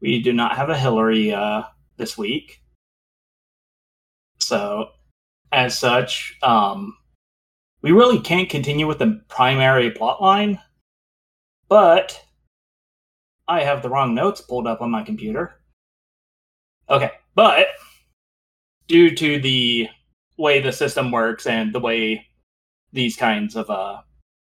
we 0.00 0.22
do 0.22 0.32
not 0.32 0.56
have 0.56 0.70
a 0.70 0.78
Hillary 0.78 1.32
uh, 1.32 1.62
this 1.96 2.16
week. 2.16 2.62
So, 4.38 4.90
as 5.52 5.78
such, 5.78 6.36
um, 6.42 6.96
we 7.82 7.92
really 7.92 8.20
can't 8.20 8.48
continue 8.48 8.86
with 8.86 8.98
the 8.98 9.22
primary 9.28 9.90
plot 9.90 10.20
line. 10.20 10.60
But 11.68 12.20
I 13.46 13.62
have 13.62 13.82
the 13.82 13.88
wrong 13.88 14.14
notes 14.14 14.40
pulled 14.40 14.66
up 14.66 14.80
on 14.80 14.90
my 14.90 15.02
computer. 15.02 15.60
Okay, 16.88 17.10
but 17.34 17.68
due 18.88 19.14
to 19.14 19.40
the 19.40 19.88
way 20.36 20.60
the 20.60 20.72
system 20.72 21.12
works 21.12 21.46
and 21.46 21.72
the 21.72 21.80
way 21.80 22.26
these 22.92 23.14
kinds 23.14 23.54
of 23.54 23.70
uh 23.70 24.00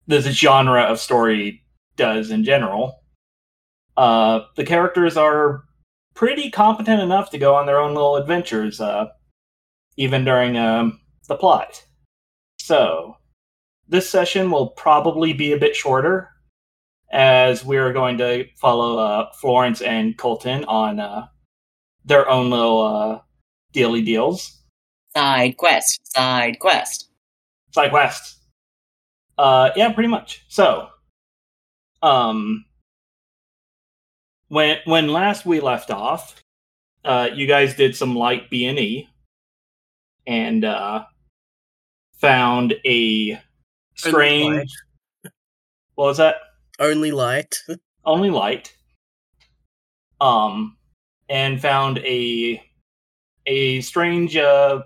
this 0.09 0.27
genre 0.27 0.83
of 0.83 0.99
story 0.99 1.63
does 1.97 2.31
in 2.31 2.43
general, 2.43 3.02
uh 3.97 4.41
the 4.57 4.65
characters 4.65 5.17
are 5.17 5.65
pretty 6.15 6.51
competent 6.51 7.01
enough 7.01 7.31
to 7.31 7.39
go 7.39 7.55
on 7.55 7.67
their 7.67 7.79
own 7.79 7.95
little 7.95 8.17
adventures, 8.17 8.81
uh 8.81 9.07
even 9.97 10.25
during 10.25 10.57
um 10.57 11.01
the 11.29 11.37
plot. 11.37 11.85
So 12.59 13.17
this 13.89 14.09
session 14.09 14.51
will 14.51 14.69
probably 14.69 15.33
be 15.33 15.53
a 15.53 15.59
bit 15.59 15.77
shorter 15.77 16.31
as 17.13 17.65
we're 17.65 17.93
going 17.93 18.17
to 18.19 18.47
follow 18.57 18.99
uh, 18.99 19.31
Florence 19.35 19.83
and 19.83 20.17
Colton 20.17 20.65
on 20.65 20.99
uh, 20.99 21.27
their 22.05 22.29
own 22.29 22.51
little 22.51 22.81
uh, 22.81 23.21
daily 23.73 24.03
deals. 24.03 24.63
Side 25.15 25.57
quest, 25.59 26.01
side 26.05 26.59
quest. 26.59 27.11
Side 27.73 27.91
quest. 27.91 28.39
Uh, 29.37 29.71
yeah, 29.77 29.93
pretty 29.93 30.09
much. 30.09 30.45
So, 30.49 30.89
um, 32.01 32.65
when 34.53 34.77
when 34.85 35.09
last 35.09 35.47
we 35.47 35.61
left 35.61 35.91
off, 35.91 36.39
uh, 37.07 37.31
you 37.33 37.47
guys 37.47 37.75
did 37.75 37.97
some 37.97 38.15
light 38.15 38.51
B 38.51 38.67
and 38.67 38.79
E, 38.79 39.09
and 40.27 40.63
uh, 40.63 41.07
found 42.21 42.75
a 42.85 43.41
strange. 43.95 44.71
What 45.95 46.05
was 46.05 46.19
that? 46.19 46.37
Only 46.79 47.13
light. 47.13 47.63
only 48.05 48.29
light. 48.29 48.77
Um, 50.21 50.77
and 51.31 51.59
found 51.59 51.97
a 52.01 52.63
a 53.47 53.81
strange 53.81 54.37
uh 54.37 54.83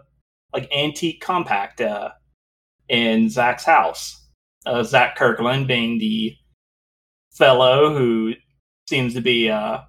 like 0.52 0.72
antique 0.72 1.20
compact 1.20 1.80
uh 1.80 2.10
in 2.88 3.28
Zach's 3.28 3.64
house. 3.64 4.28
Uh, 4.64 4.84
Zach 4.84 5.16
Kirkland 5.16 5.66
being 5.66 5.98
the 5.98 6.36
fellow 7.32 7.92
who 7.92 8.34
seems 8.88 9.14
to 9.14 9.20
be 9.20 9.50
uh 9.50 9.80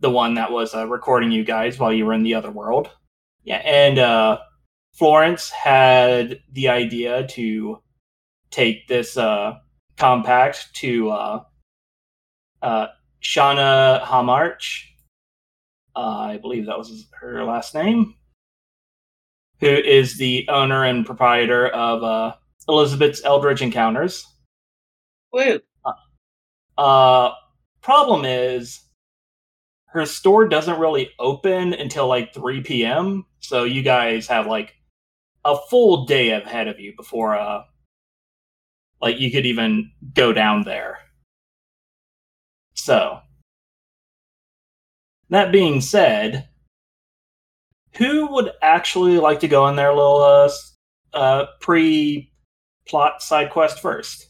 the 0.00 0.10
one 0.10 0.34
that 0.34 0.50
was 0.50 0.74
uh, 0.74 0.86
recording 0.86 1.30
you 1.30 1.44
guys 1.44 1.78
while 1.78 1.92
you 1.92 2.06
were 2.06 2.14
in 2.14 2.22
the 2.22 2.34
other 2.34 2.50
world. 2.50 2.90
Yeah, 3.44 3.58
and 3.58 3.98
uh 3.98 4.38
Florence 4.92 5.50
had 5.50 6.40
the 6.52 6.68
idea 6.68 7.26
to 7.28 7.80
take 8.50 8.88
this 8.88 9.16
uh 9.16 9.58
compact 10.00 10.74
to 10.74 11.10
uh, 11.10 11.42
uh, 12.62 12.86
Shauna 13.22 14.02
Hamarch. 14.02 14.84
Uh, 15.94 16.00
I 16.00 16.38
believe 16.38 16.66
that 16.66 16.78
was 16.78 17.06
her 17.20 17.44
last 17.44 17.74
name. 17.74 18.14
Who 19.60 19.66
is 19.66 20.16
the 20.16 20.46
owner 20.48 20.84
and 20.84 21.04
proprietor 21.04 21.68
of 21.68 22.02
uh, 22.02 22.34
Elizabeth's 22.66 23.22
Eldritch 23.24 23.60
Encounters? 23.60 24.26
Woo! 25.32 25.60
Problem 27.82 28.24
is, 28.24 28.80
her 29.86 30.06
store 30.06 30.46
doesn't 30.46 30.78
really 30.78 31.10
open 31.18 31.72
until 31.72 32.06
like 32.06 32.32
3 32.32 32.62
p.m. 32.62 33.26
So 33.40 33.64
you 33.64 33.82
guys 33.82 34.26
have 34.28 34.46
like 34.46 34.74
a 35.44 35.56
full 35.68 36.04
day 36.04 36.30
ahead 36.30 36.68
of 36.68 36.78
you 36.78 36.94
before 36.96 37.36
uh, 37.36 37.62
like 39.00 39.18
you 39.18 39.30
could 39.30 39.46
even 39.46 39.90
go 40.14 40.32
down 40.32 40.62
there. 40.62 40.98
So, 42.74 43.20
that 45.30 45.52
being 45.52 45.80
said, 45.80 46.48
who 47.96 48.32
would 48.32 48.52
actually 48.62 49.18
like 49.18 49.40
to 49.40 49.48
go 49.48 49.68
in 49.68 49.76
their 49.76 49.94
little 49.94 50.22
uh, 50.22 50.50
uh, 51.12 51.46
pre-plot 51.60 53.22
side 53.22 53.50
quest 53.50 53.80
first? 53.80 54.28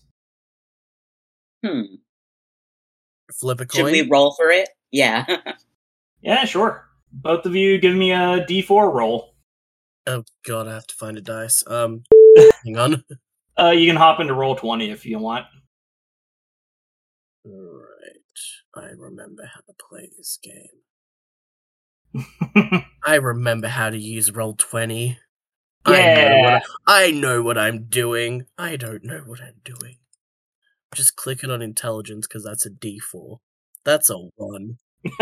Hmm. 1.65 1.83
Flip 3.39 3.61
a 3.61 3.67
coin. 3.67 3.85
Should 3.87 3.93
we 3.93 4.09
roll 4.11 4.33
for 4.33 4.51
it? 4.51 4.69
Yeah. 4.91 5.25
Yeah, 6.23 6.45
sure. 6.45 6.87
Both 7.13 7.47
of 7.47 7.57
you 7.57 7.79
give 7.79 7.95
me 7.97 8.13
a 8.13 8.45
D4 8.47 8.93
roll. 8.93 9.35
Oh 10.07 10.25
god, 10.47 10.69
I 10.69 10.75
have 10.75 10.87
to 10.89 10.95
find 10.95 11.17
a 11.17 11.23
dice. 11.23 11.65
Um, 11.67 12.03
hang 12.65 12.77
on. 12.77 13.05
Uh, 13.59 13.71
you 13.71 13.87
can 13.87 13.97
hop 13.97 14.21
into 14.21 14.35
Roll20 14.35 14.91
if 14.91 15.07
you 15.07 15.19
want. 15.19 15.47
Right, 17.45 18.39
I 18.77 18.89
remember 18.97 19.45
how 19.53 19.61
to 19.61 19.73
play 19.89 20.11
this 20.17 20.39
game. 20.43 20.69
I 23.05 23.15
remember 23.17 23.69
how 23.69 23.89
to 23.91 23.99
use 23.99 24.31
Roll20. 24.31 25.17
I 25.87 25.93
know, 25.93 26.39
what 26.43 26.53
Yeah. 26.53 26.61
I, 26.87 27.05
I 27.05 27.11
know 27.13 27.43
what 27.43 27.57
I'm 27.57 27.85
doing. 27.85 28.45
I 28.59 28.77
don't 28.77 29.05
know 29.05 29.23
what 29.25 29.41
I'm 29.41 29.61
doing. 29.65 29.97
Just 30.95 31.17
clicking 31.17 31.51
on 31.51 31.63
intelligence 31.63 32.27
because 32.27 32.45
that's 32.45 32.67
a 32.67 32.71
D4. 32.71 33.39
That's 33.85 34.11
a 34.11 34.17
one. 34.37 34.79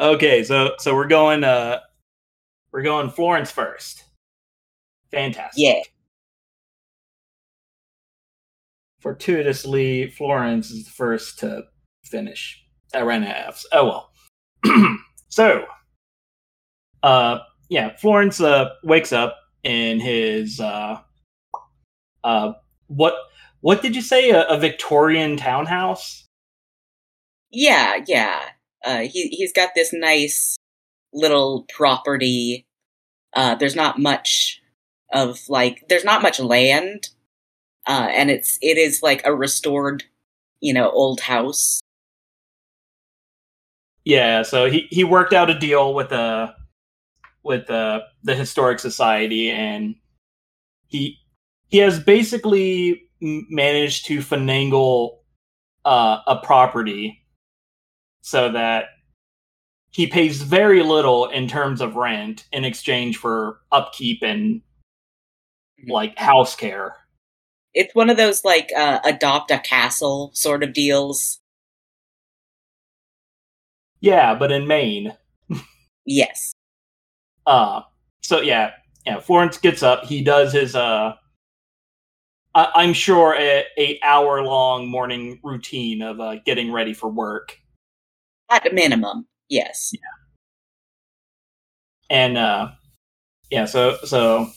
okay, 0.00 0.44
so 0.44 0.74
so 0.78 0.94
we're 0.94 1.08
going 1.08 1.44
uh 1.44 1.80
we're 2.72 2.82
going 2.82 3.10
Florence 3.10 3.50
first. 3.50 4.04
Fantastic. 5.10 5.54
Yeah. 5.56 5.80
Fortuitously, 9.00 10.10
Florence 10.10 10.70
is 10.70 10.84
the 10.84 10.90
first 10.90 11.38
to 11.40 11.64
finish. 12.04 12.64
I 12.94 13.02
ran 13.02 13.24
out 13.24 13.36
of 13.36 13.54
Fs. 13.54 13.66
Oh 13.72 13.84
well. 14.64 14.96
so, 15.28 15.64
uh, 17.02 17.38
yeah, 17.68 17.96
Florence 17.96 18.40
uh 18.40 18.70
wakes 18.84 19.12
up 19.12 19.36
in 19.64 20.00
his 20.00 20.60
uh, 20.60 21.00
uh, 22.24 22.52
what 22.88 23.14
what 23.60 23.82
did 23.82 23.96
you 23.96 24.02
say? 24.02 24.30
A, 24.30 24.46
a 24.46 24.58
Victorian 24.58 25.36
townhouse? 25.36 26.26
yeah, 27.56 28.04
yeah. 28.06 28.40
Uh, 28.84 29.00
he 29.00 29.28
he's 29.28 29.52
got 29.52 29.70
this 29.74 29.92
nice 29.92 30.56
little 31.12 31.64
property. 31.74 32.66
Uh, 33.34 33.54
there's 33.54 33.74
not 33.74 33.98
much 33.98 34.60
of 35.12 35.40
like 35.48 35.84
there's 35.88 36.04
not 36.04 36.22
much 36.22 36.38
land, 36.38 37.08
uh, 37.86 38.08
and 38.10 38.30
it's 38.30 38.58
it 38.62 38.78
is 38.78 39.02
like 39.02 39.22
a 39.24 39.34
restored, 39.34 40.04
you 40.60 40.72
know, 40.74 40.90
old 40.90 41.20
house. 41.20 41.80
Yeah, 44.04 44.42
so 44.42 44.70
he 44.70 44.86
he 44.90 45.02
worked 45.02 45.32
out 45.32 45.50
a 45.50 45.58
deal 45.58 45.94
with 45.94 46.10
the 46.10 46.54
with 47.42 47.66
the 47.66 48.04
the 48.22 48.34
historic 48.34 48.78
society, 48.78 49.50
and 49.50 49.96
he 50.88 51.18
he 51.68 51.78
has 51.78 51.98
basically 52.00 53.02
managed 53.20 54.06
to 54.06 54.18
finagle 54.18 55.18
uh, 55.84 56.18
a 56.26 56.36
property 56.36 57.22
so 58.20 58.50
that 58.52 58.86
he 59.90 60.06
pays 60.06 60.42
very 60.42 60.82
little 60.82 61.26
in 61.26 61.48
terms 61.48 61.80
of 61.80 61.96
rent 61.96 62.46
in 62.52 62.64
exchange 62.64 63.16
for 63.16 63.60
upkeep 63.72 64.22
and 64.22 64.60
like 65.88 66.18
house 66.18 66.54
care. 66.54 66.96
It's 67.72 67.94
one 67.94 68.10
of 68.10 68.16
those 68.16 68.44
like 68.44 68.70
uh, 68.76 69.00
adopt 69.04 69.50
a 69.50 69.58
castle 69.58 70.30
sort 70.34 70.62
of 70.62 70.72
deals. 70.72 71.40
Yeah, 74.00 74.34
but 74.34 74.52
in 74.52 74.66
Maine. 74.66 75.14
Yes. 76.04 76.52
Uh 77.46 77.80
so 78.20 78.40
yeah, 78.40 78.72
yeah. 79.06 79.20
Florence 79.20 79.56
gets 79.56 79.82
up. 79.82 80.04
He 80.04 80.22
does 80.22 80.52
his 80.52 80.74
uh, 80.74 81.14
I- 82.56 82.72
I'm 82.74 82.94
sure 82.94 83.34
a, 83.38 83.64
a 83.76 84.00
hour 84.02 84.42
long 84.42 84.88
morning 84.88 85.38
routine 85.44 86.00
of 86.00 86.18
uh, 86.20 86.36
getting 86.46 86.72
ready 86.72 86.94
for 86.94 87.08
work, 87.10 87.58
At 88.50 88.66
a 88.66 88.72
minimum, 88.72 89.26
yes. 89.50 89.90
Yeah. 89.92 90.00
and 92.08 92.38
uh, 92.38 92.68
yeah. 93.50 93.66
So 93.66 93.98
so 94.04 94.50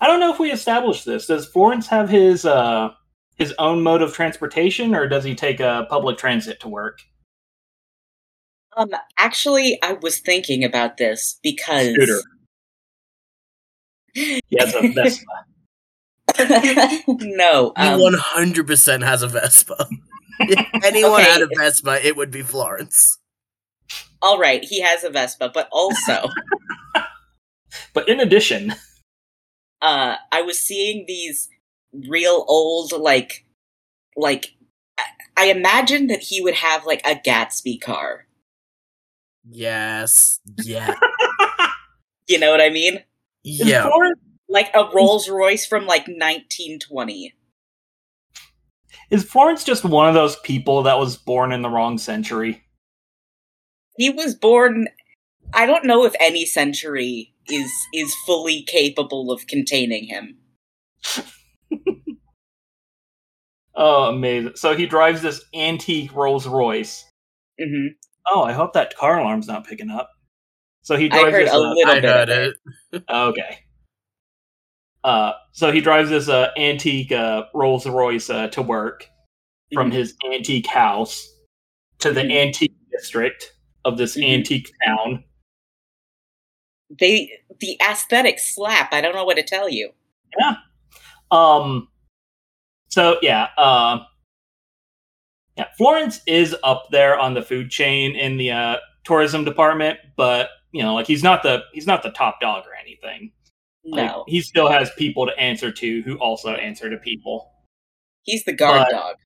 I 0.00 0.06
don't 0.06 0.18
know 0.18 0.32
if 0.32 0.38
we 0.38 0.50
established 0.50 1.04
this. 1.04 1.26
Does 1.26 1.46
Florence 1.46 1.86
have 1.88 2.08
his 2.08 2.46
uh 2.46 2.88
his 3.36 3.54
own 3.58 3.82
mode 3.82 4.00
of 4.00 4.14
transportation, 4.14 4.94
or 4.94 5.06
does 5.08 5.24
he 5.24 5.34
take 5.34 5.60
a 5.60 5.68
uh, 5.68 5.84
public 5.86 6.16
transit 6.16 6.58
to 6.60 6.68
work? 6.68 7.00
Um, 8.78 8.90
actually, 9.18 9.78
I 9.82 9.92
was 9.92 10.20
thinking 10.20 10.64
about 10.64 10.96
this 10.96 11.38
because 11.42 11.92
Scooter. 11.92 12.20
He 14.14 14.56
has 14.58 14.74
a 14.74 14.88
Vespa. 14.88 15.24
No, 17.08 17.72
He 17.76 17.82
um, 17.82 18.00
100% 18.00 19.04
has 19.04 19.22
a 19.22 19.28
Vespa. 19.28 19.88
If 20.40 20.84
anyone 20.84 21.20
Okay. 21.20 21.30
had 21.30 21.42
a 21.42 21.48
Vespa, 21.56 22.04
it 22.06 22.16
would 22.16 22.30
be 22.30 22.42
Florence. 22.42 23.18
All 24.22 24.38
right, 24.38 24.64
he 24.64 24.80
has 24.80 25.04
a 25.04 25.10
Vespa, 25.10 25.50
but 25.52 25.68
also, 25.72 26.28
But 27.94 28.08
in 28.08 28.20
addition, 28.20 28.72
uh, 29.82 30.16
I 30.32 30.42
was 30.42 30.58
seeing 30.58 31.04
these 31.06 31.48
real 31.92 32.44
old, 32.48 32.92
like, 32.92 33.44
like, 34.16 34.54
I- 34.98 35.04
I 35.36 35.44
imagine 35.50 36.06
that 36.08 36.20
he 36.20 36.40
would 36.40 36.54
have 36.54 36.84
like 36.86 37.04
a 37.06 37.14
Gatsby 37.14 37.80
car. 37.80 38.26
Yes. 39.48 40.40
Yeah. 40.62 40.94
You 42.30 42.38
know 42.38 42.50
what 42.50 42.60
I 42.60 42.68
mean? 42.68 43.02
Yeah. 43.42 43.84
Florence 43.88 44.20
Like 44.48 44.70
a 44.74 44.88
Rolls 44.94 45.28
Royce 45.28 45.66
from 45.66 45.86
like 45.86 46.06
1920. 46.08 47.34
is 49.10 49.24
Florence 49.24 49.64
just 49.64 49.84
one 49.84 50.08
of 50.08 50.14
those 50.14 50.36
people 50.36 50.82
that 50.84 50.98
was 50.98 51.16
born 51.16 51.52
in 51.52 51.62
the 51.62 51.70
wrong 51.70 51.98
century? 51.98 52.64
He 53.96 54.10
was 54.10 54.34
born. 54.34 54.88
I 55.54 55.66
don't 55.66 55.84
know 55.84 56.04
if 56.04 56.14
any 56.20 56.46
century 56.46 57.34
is 57.48 57.70
is 57.94 58.14
fully 58.26 58.62
capable 58.62 59.30
of 59.32 59.46
containing 59.46 60.06
him. 60.06 60.38
Oh, 63.74 64.04
amazing! 64.08 64.52
So 64.56 64.74
he 64.76 64.86
drives 64.86 65.22
this 65.22 65.42
antique 65.54 66.14
Rolls 66.14 66.46
Royce. 66.46 67.04
hmm 67.60 67.88
Oh, 68.30 68.42
I 68.42 68.52
hope 68.52 68.72
that 68.74 68.96
car 68.96 69.18
alarm's 69.20 69.46
not 69.48 69.66
picking 69.66 69.90
up. 69.90 70.10
So 70.82 70.96
he 70.96 71.10
I 71.10 71.10
drives 71.10 71.32
heard 71.32 71.46
this. 71.46 71.54
a 71.54 71.56
uh, 71.56 71.74
little 71.74 71.86
I 71.92 72.00
bit 72.00 72.04
heard 72.04 72.28
of 72.30 72.38
it. 72.38 72.56
it. 72.92 73.04
Okay. 73.10 73.60
Uh, 75.04 75.32
so 75.52 75.70
he 75.72 75.80
drives 75.80 76.10
this 76.10 76.28
uh, 76.28 76.50
antique 76.56 77.12
uh, 77.12 77.44
Rolls 77.54 77.86
Royce 77.86 78.30
uh, 78.30 78.48
to 78.48 78.62
work 78.62 79.08
from 79.72 79.90
Mhm. 79.90 79.94
his 79.94 80.14
antique 80.32 80.66
house 80.66 81.32
to 82.00 82.12
the 82.12 82.22
Mhm. 82.22 82.32
antique 82.48 82.74
district 82.90 83.54
of 83.84 83.96
this 83.98 84.16
Mhm. 84.16 84.34
antique 84.40 84.70
town. 84.84 85.24
They 86.90 87.30
the 87.60 87.78
aesthetic 87.82 88.38
slap. 88.38 88.92
I 88.92 89.00
don't 89.00 89.14
know 89.14 89.24
what 89.24 89.36
to 89.36 89.42
tell 89.42 89.68
you. 89.68 89.92
Um. 91.30 91.88
So 92.90 93.18
yeah, 93.20 93.48
uh, 93.58 94.04
yeah. 95.56 95.66
Florence 95.76 96.20
is 96.26 96.56
up 96.64 96.88
there 96.90 97.18
on 97.18 97.34
the 97.34 97.42
food 97.42 97.70
chain 97.70 98.16
in 98.16 98.36
the 98.38 98.50
uh, 98.52 98.76
tourism 99.04 99.44
department, 99.44 99.98
but 100.16 100.50
you 100.72 100.82
know, 100.82 100.94
like 100.94 101.06
he's 101.06 101.22
not 101.22 101.42
the 101.42 101.64
he's 101.72 101.86
not 101.86 102.02
the 102.02 102.10
top 102.10 102.40
dog 102.40 102.64
or 102.66 102.74
anything. 102.74 103.32
Like, 103.90 104.06
No, 104.10 104.24
he 104.28 104.40
still 104.40 104.68
has 104.68 104.90
people 104.96 105.26
to 105.26 105.38
answer 105.38 105.70
to 105.72 106.02
who 106.02 106.16
also 106.18 106.50
answer 106.54 106.90
to 106.90 106.96
people. 106.98 107.52
he's 108.22 108.44
the 108.44 108.52
guard 108.52 108.86
but- 108.90 108.92
dog. 108.96 109.16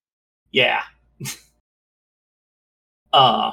Yeah. 0.53 0.83
uh 3.13 3.53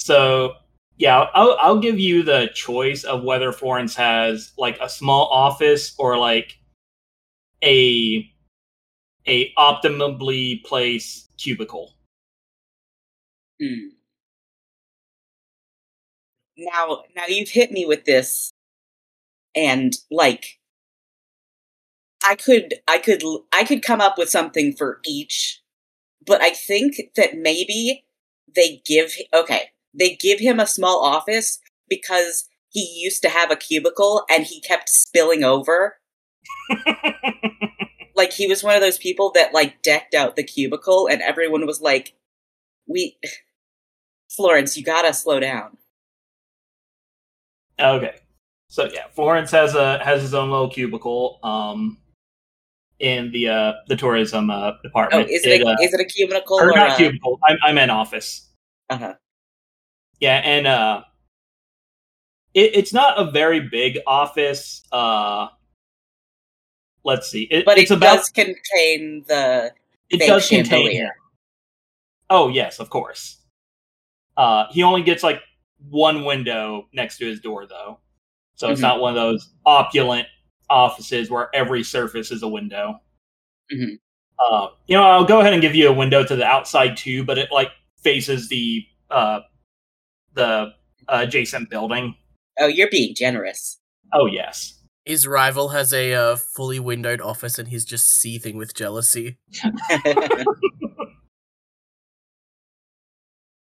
so 0.00 0.52
yeah, 0.96 1.26
I'll 1.34 1.56
I'll 1.60 1.78
give 1.80 1.98
you 1.98 2.22
the 2.22 2.50
choice 2.54 3.02
of 3.04 3.24
whether 3.24 3.50
Florence 3.52 3.96
has 3.96 4.52
like 4.56 4.78
a 4.80 4.88
small 4.88 5.26
office 5.26 5.94
or 5.98 6.16
like 6.18 6.56
a 7.64 8.30
a 9.26 9.52
optimally 9.54 10.62
placed 10.64 11.30
cubicle. 11.38 11.94
Hmm. 13.60 13.88
Now, 16.56 17.02
now 17.16 17.26
you've 17.26 17.48
hit 17.48 17.72
me 17.72 17.84
with 17.86 18.04
this, 18.04 18.52
and 19.54 19.94
like, 20.10 20.58
I 22.24 22.34
could, 22.34 22.74
I 22.88 22.98
could, 22.98 23.22
I 23.52 23.64
could 23.64 23.82
come 23.82 24.00
up 24.00 24.16
with 24.18 24.30
something 24.30 24.72
for 24.72 25.00
each, 25.04 25.62
but 26.26 26.40
I 26.40 26.50
think 26.50 26.96
that 27.16 27.36
maybe 27.36 28.04
they 28.54 28.82
give. 28.86 29.14
Okay, 29.32 29.70
they 29.92 30.16
give 30.16 30.40
him 30.40 30.58
a 30.58 30.66
small 30.66 31.04
office 31.04 31.58
because 31.88 32.48
he 32.70 33.00
used 33.02 33.22
to 33.22 33.28
have 33.28 33.50
a 33.50 33.56
cubicle 33.56 34.24
and 34.30 34.44
he 34.44 34.60
kept 34.60 34.88
spilling 34.88 35.44
over. 35.44 35.98
Like 38.14 38.32
he 38.32 38.46
was 38.46 38.62
one 38.62 38.76
of 38.76 38.80
those 38.80 38.98
people 38.98 39.32
that 39.34 39.52
like 39.52 39.82
decked 39.82 40.14
out 40.14 40.36
the 40.36 40.44
cubicle, 40.44 41.08
and 41.08 41.20
everyone 41.20 41.66
was 41.66 41.80
like, 41.80 42.14
"We, 42.86 43.18
Florence, 44.30 44.76
you 44.76 44.84
gotta 44.84 45.12
slow 45.12 45.40
down." 45.40 45.78
okay. 47.78 48.16
So 48.74 48.90
yeah, 48.92 49.04
Florence 49.14 49.52
has 49.52 49.76
a 49.76 50.02
has 50.02 50.20
his 50.20 50.34
own 50.34 50.50
little 50.50 50.68
cubicle 50.68 51.38
um 51.44 51.96
in 52.98 53.30
the 53.30 53.48
uh 53.48 53.72
the 53.86 53.94
tourism 53.94 54.50
uh 54.50 54.72
Oh, 54.72 54.72
department. 54.82 55.30
is 55.30 55.46
it, 55.46 55.60
a, 55.62 55.64
uh, 55.64 55.76
is 55.80 55.94
it 55.94 56.00
a 56.00 56.04
cubicle 56.04 56.56
or 56.58 56.72
or, 56.72 56.74
not 56.74 56.90
a, 56.90 56.96
cubicle. 56.96 57.38
I'm 57.48 57.56
I'm 57.62 57.78
in 57.78 57.88
office. 57.88 58.50
Uh-huh. 58.90 59.14
Yeah, 60.18 60.38
and 60.38 60.66
uh 60.66 61.04
it, 62.52 62.74
it's 62.74 62.92
not 62.92 63.16
a 63.16 63.30
very 63.30 63.60
big 63.60 64.00
office. 64.08 64.82
Uh 64.90 65.46
let's 67.04 67.30
see. 67.30 67.44
It, 67.44 67.64
But 67.64 67.78
it's 67.78 67.92
it 67.92 67.98
about 67.98 68.16
does 68.16 68.28
contain 68.30 69.24
the 69.28 69.72
it 70.10 70.18
does 70.26 70.48
contain 70.48 70.64
chandelier. 70.70 71.04
him. 71.04 71.12
Oh 72.28 72.48
yes, 72.48 72.80
of 72.80 72.90
course. 72.90 73.40
Uh 74.36 74.66
he 74.72 74.82
only 74.82 75.04
gets 75.04 75.22
like 75.22 75.42
one 75.90 76.24
window 76.24 76.88
next 76.92 77.18
to 77.18 77.26
his 77.26 77.38
door 77.38 77.66
though. 77.68 78.00
So 78.56 78.70
it's 78.70 78.80
Mhm. 78.80 78.82
not 78.82 79.00
one 79.00 79.10
of 79.10 79.16
those 79.16 79.50
opulent 79.66 80.28
offices 80.70 81.30
where 81.30 81.48
every 81.54 81.82
surface 81.82 82.30
is 82.30 82.42
a 82.42 82.48
window. 82.48 83.00
Mhm. 83.72 83.98
Uh, 84.38 84.68
you 84.86 84.96
know, 84.96 85.02
I'll 85.04 85.24
go 85.24 85.40
ahead 85.40 85.52
and 85.52 85.62
give 85.62 85.74
you 85.74 85.88
a 85.88 85.92
window 85.92 86.24
to 86.24 86.36
the 86.36 86.44
outside 86.44 86.96
too, 86.96 87.24
but 87.24 87.38
it 87.38 87.50
like 87.52 87.70
faces 88.02 88.48
the 88.48 88.84
uh 89.10 89.40
the 90.34 90.72
uh, 91.08 91.20
adjacent 91.26 91.70
building. 91.70 92.14
Oh, 92.58 92.66
you're 92.66 92.90
being 92.90 93.14
generous. 93.14 93.78
Oh 94.12 94.26
yes. 94.26 94.80
His 95.04 95.26
rival 95.26 95.68
has 95.68 95.92
a 95.92 96.14
uh, 96.14 96.36
fully 96.36 96.80
windowed 96.80 97.20
office 97.20 97.58
and 97.58 97.68
he's 97.68 97.84
just 97.84 98.06
seething 98.08 98.56
with 98.56 98.74
jealousy. 98.74 99.38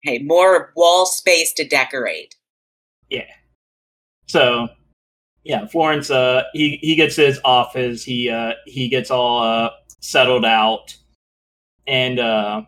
hey, 0.04 0.20
more 0.20 0.74
wall 0.76 1.06
space 1.06 1.54
to 1.54 1.66
decorate. 1.68 2.36
So 4.32 4.70
yeah, 5.44 5.66
Florence 5.68 6.10
uh 6.10 6.44
he 6.54 6.78
he 6.82 6.96
gets 6.96 7.18
his 7.18 7.42
office, 7.44 8.02
he 8.02 8.30
uh 8.30 8.54
he 8.66 8.88
gets 8.88 9.12
all 9.12 9.44
uh 9.44 9.72
settled 10.00 10.46
out 10.46 10.96
and 11.86 12.18
uh 12.18 12.62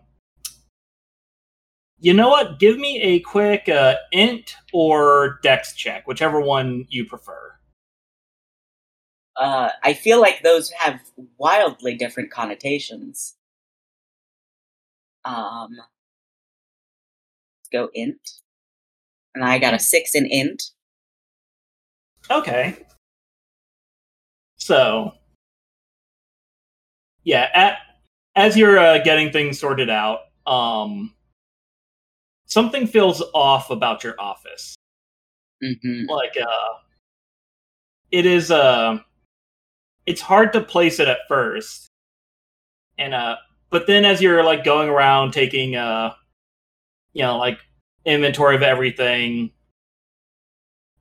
you 2.00 2.13
know 2.13 2.27
what? 2.27 2.60
Give 2.60 2.77
me 2.77 3.01
a 3.01 3.22
quick 3.22 3.70
uh 3.70 3.96
int 4.12 4.55
or 4.74 5.39
dex 5.41 5.74
check, 5.74 6.05
whichever 6.05 6.41
one 6.41 6.86
you 6.89 7.05
prefer. 7.05 7.53
Uh, 9.38 9.70
I 9.82 9.93
feel 9.93 10.20
like 10.20 10.43
those 10.43 10.70
have 10.72 11.00
wildly 11.38 11.96
different 11.96 12.29
connotations. 12.29 13.36
Um, 15.24 15.70
let's 15.72 17.70
go 17.72 17.89
int, 17.93 18.41
and 19.34 19.46
I 19.46 19.60
got 19.60 19.74
a 19.74 19.79
six 19.79 20.13
in 20.13 20.25
int. 20.25 20.62
Okay. 22.30 22.86
So, 24.58 25.13
yeah, 27.24 27.50
at, 27.53 27.77
as 28.36 28.58
you're 28.58 28.77
uh, 28.80 29.00
getting 29.03 29.32
things 29.32 29.60
sorted 29.60 29.89
out, 29.89 30.20
um, 30.48 31.13
something 32.46 32.88
feels 32.88 33.22
off 33.34 33.70
about 33.70 34.03
your 34.03 34.15
office. 34.20 34.75
hmm 35.62 36.06
Like, 36.10 36.36
uh, 36.42 36.80
it 38.12 38.25
is, 38.25 38.51
uh, 38.51 38.98
it's 40.06 40.22
hard 40.22 40.53
to 40.53 40.62
place 40.62 41.00
it 41.00 41.08
at 41.08 41.20
first, 41.27 41.89
and 42.98 43.13
uh, 43.13 43.38
but 43.70 43.88
then 43.88 44.06
as 44.06 44.22
you're 44.22 44.44
like 44.44 44.63
going 44.63 44.89
around 44.89 45.32
taking, 45.32 45.75
uh, 45.75 46.13
you 47.13 47.24
know, 47.24 47.38
like 47.38 47.60
inventory 48.06 48.56
of 48.56 48.63
everything, 48.63 49.51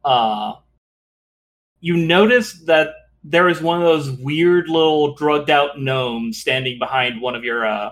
uh, 0.05 0.55
you 1.83 1.97
notice 1.97 2.55
that 2.65 2.95
there 3.23 3.49
is 3.49 3.61
one 3.61 3.77
of 3.77 3.85
those 3.85 4.11
weird 4.11 4.69
little 4.69 5.15
drugged 5.15 5.51
out 5.51 5.79
gnomes 5.79 6.39
standing 6.39 6.79
behind 6.79 7.21
one 7.21 7.35
of 7.35 7.45
your 7.45 7.67
uh, 7.67 7.91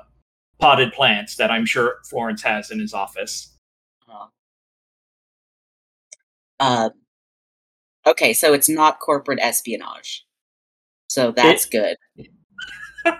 potted 0.59 0.93
plants 0.93 1.37
that 1.37 1.51
I'm 1.51 1.67
sure 1.67 1.99
Florence 2.09 2.43
has 2.43 2.71
in 2.71 2.81
his 2.81 2.95
office. 2.95 3.55
Uh, 6.59 6.91
okay, 8.07 8.33
so 8.33 8.53
it's 8.53 8.69
not 8.69 9.01
corporate 9.01 9.41
espionage. 9.41 10.27
So 11.09 11.33
that's 11.33 11.67
good. 11.67 11.97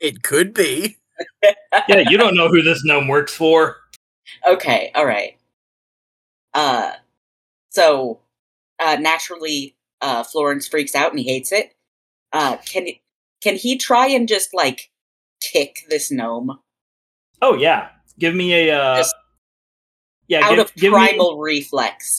It 0.00 0.22
could 0.22 0.54
be. 0.54 0.96
yeah, 1.88 2.08
you 2.08 2.16
don't 2.16 2.34
know 2.34 2.48
who 2.48 2.62
this 2.62 2.82
gnome 2.84 3.06
works 3.06 3.34
for. 3.34 3.76
Okay, 4.48 4.90
all 4.94 5.04
right. 5.04 5.38
Uh, 6.54 6.92
so 7.68 8.20
uh, 8.78 8.96
naturally, 8.98 9.76
uh, 10.00 10.22
Florence 10.24 10.66
freaks 10.68 10.94
out 10.94 11.10
and 11.10 11.18
he 11.18 11.26
hates 11.26 11.52
it. 11.52 11.74
Uh, 12.32 12.56
can 12.58 12.86
can 13.42 13.56
he 13.56 13.76
try 13.76 14.06
and 14.06 14.28
just 14.28 14.54
like 14.54 14.90
kick 15.42 15.84
this 15.88 16.10
gnome? 16.10 16.58
Oh 17.42 17.54
yeah, 17.56 17.88
give 18.18 18.34
me 18.34 18.52
a 18.68 18.78
uh, 18.78 18.96
Just 18.98 19.14
yeah. 20.28 20.44
Out 20.44 20.50
give, 20.50 20.58
of 20.58 20.74
give 20.74 20.92
me 20.92 20.98
primal 20.98 21.38
reflex. 21.38 22.18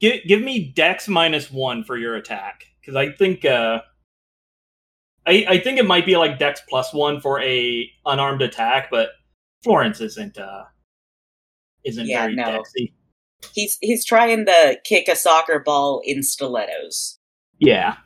give, 0.00 0.20
give 0.26 0.42
me 0.42 0.72
Dex 0.74 1.08
minus 1.08 1.50
one 1.50 1.82
for 1.84 1.96
your 1.96 2.16
attack 2.16 2.64
because 2.80 2.96
I 2.96 3.10
think 3.10 3.44
uh, 3.44 3.80
I 5.26 5.44
I 5.48 5.58
think 5.58 5.78
it 5.78 5.86
might 5.86 6.06
be 6.06 6.16
like 6.16 6.38
Dex 6.38 6.60
plus 6.68 6.92
one 6.94 7.20
for 7.20 7.40
a 7.40 7.90
unarmed 8.06 8.42
attack, 8.42 8.88
but 8.90 9.10
Florence 9.64 10.00
isn't 10.00 10.38
uh 10.38 10.64
isn't 11.84 12.06
Yeah, 12.06 12.22
very 12.22 12.36
no. 12.36 12.44
dexy. 12.44 12.92
He's 13.54 13.78
he's 13.80 14.04
trying 14.04 14.46
to 14.46 14.78
kick 14.84 15.08
a 15.08 15.16
soccer 15.16 15.58
ball 15.60 16.00
in 16.04 16.22
stilettos. 16.22 17.18
Yeah, 17.58 17.96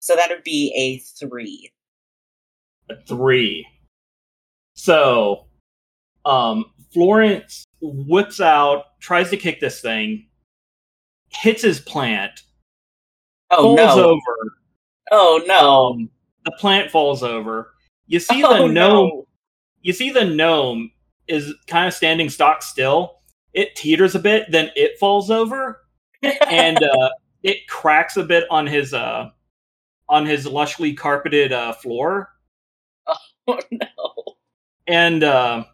So 0.00 0.14
that 0.16 0.28
would 0.30 0.44
be 0.44 0.72
a 0.76 0.98
three. 1.18 1.70
a 2.90 2.96
three. 3.06 3.66
So, 4.74 5.46
um, 6.24 6.66
Florence 6.92 7.64
whips 7.80 8.40
out, 8.40 8.98
tries 9.00 9.30
to 9.30 9.36
kick 9.36 9.60
this 9.60 9.80
thing, 9.80 10.26
hits 11.30 11.62
his 11.62 11.80
plant, 11.80 12.42
Oh 13.50 13.76
falls 13.76 13.96
no! 13.96 14.04
over. 14.10 14.56
Oh 15.10 15.42
no! 15.46 15.92
Um, 15.92 16.10
the 16.44 16.52
plant 16.52 16.90
falls 16.90 17.22
over. 17.22 17.72
You 18.06 18.18
see 18.20 18.42
oh 18.44 18.66
the 18.66 18.72
gnome. 18.72 19.22
You 19.82 19.92
see 19.92 20.10
the 20.10 20.24
gnome 20.24 20.90
is 21.28 21.54
kind 21.66 21.86
of 21.88 21.94
standing 21.94 22.28
stock 22.28 22.62
still. 22.62 23.20
It 23.54 23.76
teeters 23.76 24.14
a 24.14 24.18
bit, 24.18 24.50
then 24.50 24.70
it 24.74 24.98
falls 24.98 25.30
over, 25.30 25.82
and 26.22 26.82
uh, 26.82 27.10
it 27.42 27.68
cracks 27.68 28.16
a 28.16 28.24
bit 28.24 28.44
on 28.50 28.66
his 28.66 28.94
uh, 28.94 29.30
on 30.08 30.26
his 30.26 30.46
lushly 30.46 30.96
carpeted 30.96 31.52
uh, 31.52 31.72
floor. 31.72 32.30
oh 33.46 33.60
no! 33.70 34.36
And 34.86 35.22
uh, 35.22 35.64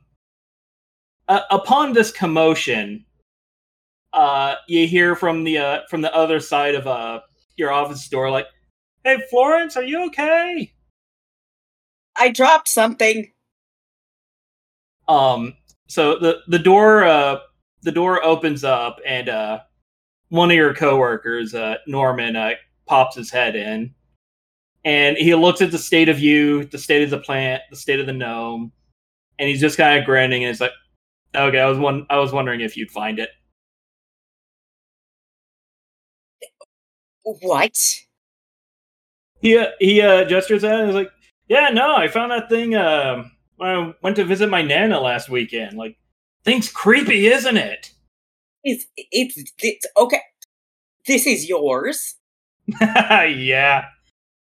uh, 1.29 1.41
upon 1.51 1.93
this 1.93 2.11
commotion, 2.11 3.05
uh, 4.13 4.57
you 4.67 4.87
hear 4.87 5.15
from 5.15 5.45
the 5.45 5.59
uh, 5.59 5.81
from 5.89 6.01
the 6.01 6.15
other 6.15 6.41
side 6.41 6.75
of 6.75 6.87
uh, 6.87 7.21
your 7.57 7.73
office 7.73 8.09
door, 8.09 8.31
like, 8.31 8.47
"Hey, 9.05 9.19
Florence, 9.31 9.77
are 9.77 9.85
you 9.85 10.07
okay?" 10.07 10.73
I 12.17 12.31
dropped 12.31 12.69
something. 12.69 13.31
Um, 15.07 15.55
so 15.87 16.19
the 16.19 16.41
the 16.49 16.59
door 16.59 17.05
uh, 17.05 17.39
the 17.83 17.93
door 17.93 18.23
opens 18.25 18.65
up, 18.65 18.99
and 19.07 19.29
uh, 19.29 19.61
one 20.29 20.51
of 20.51 20.57
your 20.57 20.75
coworkers, 20.75 21.55
uh, 21.55 21.77
Norman, 21.87 22.37
uh, 22.37 22.53
pops 22.87 23.17
his 23.17 23.31
head 23.31 23.57
in, 23.57 23.95
and 24.85 25.17
he 25.17 25.35
looks 25.35 25.61
at 25.63 25.71
the 25.71 25.79
state 25.79 26.09
of 26.09 26.19
you, 26.21 26.65
the 26.65 26.79
state 26.79 27.03
of 27.03 27.11
the 27.11 27.19
plant, 27.19 27.63
the 27.71 27.77
state 27.77 28.01
of 28.01 28.07
the 28.07 28.13
gnome, 28.13 28.73
and 29.39 29.49
he's 29.49 29.61
just 29.61 29.77
kind 29.77 29.99
of 29.99 30.05
grinning, 30.05 30.45
and 30.45 30.51
he's 30.51 30.61
like, 30.61 30.73
"Okay, 31.35 31.59
I 31.61 31.67
was 31.69 31.79
one, 31.79 32.07
I 32.11 32.19
was 32.19 32.33
wondering 32.33 32.61
if 32.61 32.77
you'd 32.77 32.91
find 32.91 33.19
it." 33.19 33.31
What? 37.23 37.77
He 39.41 39.57
uh, 39.57 39.67
he 39.79 40.01
uh, 40.01 40.25
gestures 40.25 40.65
at 40.65 40.75
it 40.75 40.81
and 40.81 40.89
is 40.91 40.95
like, 40.97 41.11
"Yeah, 41.49 41.71
no, 41.71 41.97
I 41.97 42.09
found 42.09 42.33
that 42.33 42.49
thing 42.49 42.75
um 42.75 43.31
when 43.57 43.69
I 43.71 43.95
went 44.03 44.17
to 44.17 44.25
visit 44.25 44.49
my 44.49 44.63
nana 44.63 45.01
last 45.01 45.29
weekend. 45.29 45.77
Like, 45.77 45.97
thing's 46.49 46.71
creepy, 46.71 47.27
isn't 47.27 47.57
it?" 47.57 47.93
It's 48.65 48.87
it's 48.97 49.53
it's 49.63 49.87
okay. 49.97 50.21
This 51.07 51.27
is 51.27 51.49
yours. 51.49 52.17
yeah, 52.81 53.87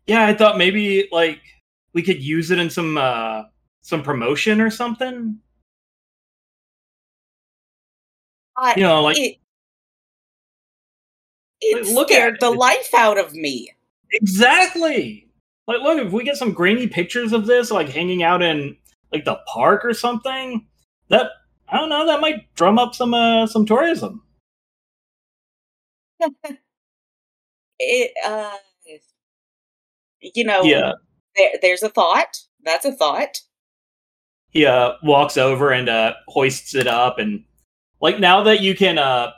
yeah. 0.06 0.26
I 0.26 0.34
thought 0.34 0.58
maybe 0.58 1.08
like 1.12 1.40
we 1.92 2.02
could 2.02 2.22
use 2.22 2.50
it 2.50 2.58
in 2.58 2.70
some 2.70 2.96
uh 2.98 3.44
some 3.82 4.02
promotion 4.02 4.60
or 4.60 4.70
something. 4.70 5.38
I, 8.56 8.74
You 8.76 8.82
know, 8.82 9.02
like 9.02 9.16
it 9.18 9.38
it 11.60 11.86
Look 11.88 12.10
at 12.10 12.14
scared 12.16 12.34
it. 12.34 12.40
the 12.40 12.50
life 12.50 12.94
out 12.94 13.18
of 13.18 13.34
me. 13.34 13.70
exactly. 14.12 15.28
Like, 15.66 15.80
look, 15.80 15.98
if 15.98 16.12
we 16.12 16.24
get 16.24 16.36
some 16.36 16.52
grainy 16.52 16.86
pictures 16.86 17.32
of 17.32 17.46
this, 17.46 17.70
like 17.70 17.88
hanging 17.88 18.22
out 18.22 18.42
in 18.42 18.76
like 19.12 19.24
the 19.24 19.38
park 19.46 19.84
or 19.84 19.94
something, 19.94 20.66
that 21.08 21.30
I 21.74 21.78
don't 21.78 21.88
know, 21.88 22.06
that 22.06 22.20
might 22.20 22.54
drum 22.54 22.78
up 22.78 22.94
some 22.94 23.12
uh 23.14 23.46
some 23.48 23.66
tourism. 23.66 24.22
It 27.80 28.12
uh, 28.24 28.56
you 30.20 30.44
know, 30.44 30.62
Yeah. 30.62 30.92
there, 31.36 31.50
there's 31.60 31.82
a 31.82 31.88
thought. 31.88 32.36
That's 32.64 32.84
a 32.84 32.92
thought. 32.92 33.40
he 34.50 34.64
uh, 34.64 34.92
walks 35.02 35.36
over 35.36 35.72
and 35.72 35.88
uh, 35.88 36.14
hoists 36.28 36.76
it 36.76 36.86
up 36.86 37.18
and 37.18 37.44
like 38.00 38.20
now 38.20 38.44
that 38.44 38.60
you 38.60 38.76
can 38.76 38.96
uh, 38.98 39.32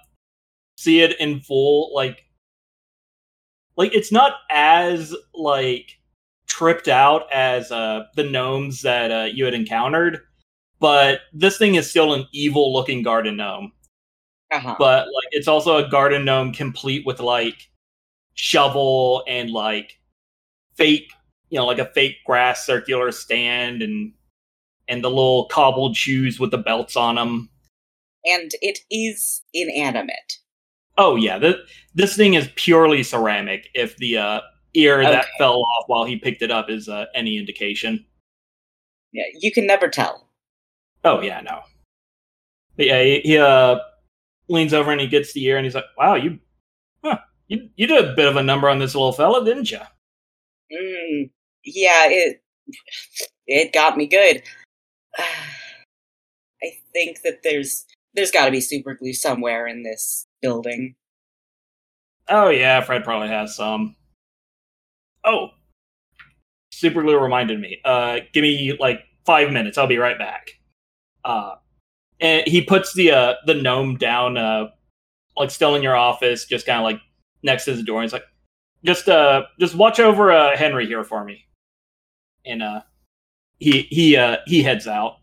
see 0.77 1.01
it 1.01 1.19
in 1.19 1.41
full 1.41 1.95
like 1.95 2.27
like 3.79 3.95
it's 3.95 4.13
not 4.13 4.35
as 4.51 5.17
like 5.35 5.93
tripped 6.47 6.89
out 6.89 7.33
as 7.33 7.73
uh, 7.73 8.05
the 8.17 8.25
gnomes 8.25 8.83
that 8.83 9.11
uh, 9.11 9.25
you 9.33 9.47
had 9.47 9.55
encountered 9.55 10.21
but 10.81 11.21
this 11.33 11.59
thing 11.59 11.75
is 11.77 11.89
still 11.89 12.13
an 12.15 12.27
evil 12.33 12.73
looking 12.73 13.03
garden 13.03 13.37
gnome 13.37 13.73
Uh-huh. 14.53 14.75
but 14.79 15.07
like 15.07 15.29
it's 15.33 15.49
also 15.49 15.77
a 15.77 15.89
garden 15.89 16.25
gnome 16.25 16.53
complete 16.53 17.05
with 17.07 17.21
like 17.21 17.69
shovel 18.35 19.25
and 19.27 19.51
like 19.51 19.99
fake 20.75 21.11
you 21.49 21.59
know 21.59 21.67
like 21.67 21.79
a 21.79 21.87
fake 21.93 22.17
grass 22.27 22.65
circular 22.67 23.11
stand 23.13 23.83
and 23.83 24.13
and 24.89 25.03
the 25.03 25.09
little 25.09 25.47
cobbled 25.47 25.97
shoes 25.97 26.39
with 26.39 26.51
the 26.51 26.59
belts 26.59 26.97
on 26.97 27.15
them 27.17 27.49
and 28.25 28.51
it 28.61 28.79
is 28.91 29.43
inanimate. 29.55 30.39
oh 30.99 31.17
yeah 31.17 31.39
th- 31.39 31.57
this 31.95 32.17
thing 32.17 32.35
is 32.35 32.49
purely 32.57 33.03
ceramic 33.03 33.69
if 33.75 33.97
the 33.97 34.19
uh 34.19 34.41
ear 34.75 35.03
that 35.03 35.27
fell 35.39 35.63
off 35.63 35.85
while 35.87 36.05
he 36.05 36.17
picked 36.19 36.43
it 36.43 36.51
up 36.51 36.69
is 36.69 36.87
uh, 36.89 37.07
any 37.15 37.39
indication 37.39 38.05
Yeah, 39.13 39.25
you 39.41 39.51
can 39.51 39.67
never 39.67 39.89
tell. 39.89 40.26
Oh 41.07 41.21
yeah 41.23 41.41
no 41.41 41.61
but 42.77 42.87
yeah 42.87 43.03
he, 43.03 43.21
he 43.21 43.39
uh 43.39 43.79
leans 44.49 44.75
over 44.75 44.93
and 44.93 45.01
he 45.01 45.07
gets 45.07 45.33
the 45.33 45.45
ear 45.45 45.57
and 45.57 45.65
he's 45.65 45.75
like 45.75 45.85
wow 45.97 46.15
you 46.15 46.39
huh 47.03 47.19
you, 47.49 47.69
you 47.77 47.87
did 47.87 48.05
a 48.05 48.15
bit 48.15 48.29
of 48.29 48.37
a 48.37 48.43
number 48.43 48.69
on 48.69 48.79
this 48.79 48.95
little 48.95 49.13
fella 49.13 49.45
didn't 49.45 49.71
you 49.71 49.81
Mm, 50.73 51.31
yeah, 51.65 52.07
it 52.09 52.43
it 53.47 53.73
got 53.73 53.97
me 53.97 54.07
good. 54.07 54.43
I 55.19 56.73
think 56.93 57.23
that 57.23 57.43
there's 57.43 57.87
there's 58.15 58.31
got 58.31 58.47
to 58.47 58.51
be 58.51 58.61
super 58.61 58.95
glue 58.95 59.13
somewhere 59.13 59.67
in 59.67 59.83
this 59.83 60.27
building. 60.43 60.97
Oh 62.29 62.49
yeah, 62.49 62.81
Fred 62.81 63.05
probably 63.05 63.29
has 63.29 63.55
some. 63.55 63.95
Oh, 65.25 65.51
super 66.73 67.03
glue 67.03 67.19
reminded 67.19 67.61
me. 67.61 67.81
Uh, 67.85 68.21
give 68.33 68.43
me 68.43 68.77
like 68.81 69.01
five 69.25 69.53
minutes. 69.53 69.79
I'll 69.79 69.87
be 69.87 69.99
right 69.99 70.19
back. 70.19 70.51
Uh, 71.27 71.57
and 72.21 72.47
he 72.47 72.63
puts 72.63 72.95
the 72.95 73.11
uh 73.11 73.35
the 73.47 73.55
gnome 73.55 73.97
down, 73.97 74.37
uh, 74.37 74.69
like 75.37 75.51
still 75.51 75.75
in 75.75 75.83
your 75.83 75.97
office, 75.97 76.47
just 76.47 76.65
kind 76.67 76.79
of 76.79 76.85
like 76.85 77.01
next 77.43 77.65
to 77.65 77.75
the 77.75 77.83
door. 77.83 78.03
He's 78.03 78.13
like, 78.13 78.25
just 78.85 79.09
uh, 79.09 79.43
just 79.59 79.75
watch 79.75 79.99
over 79.99 80.33
uh 80.33 80.57
Henry 80.57 80.87
here 80.87 81.03
for 81.05 81.25
me. 81.25 81.45
And 82.47 82.63
uh, 82.63 82.83
he 83.59 83.83
he 83.91 84.17
uh 84.17 84.39
he 84.47 84.63
heads 84.63 84.87
out. 84.87 85.17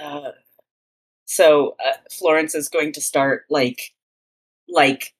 Uh, 0.00 0.32
so 1.24 1.76
uh, 1.84 1.96
Florence 2.10 2.54
is 2.54 2.68
going 2.68 2.92
to 2.92 3.00
start 3.00 3.44
like 3.48 3.94
like 4.68 5.14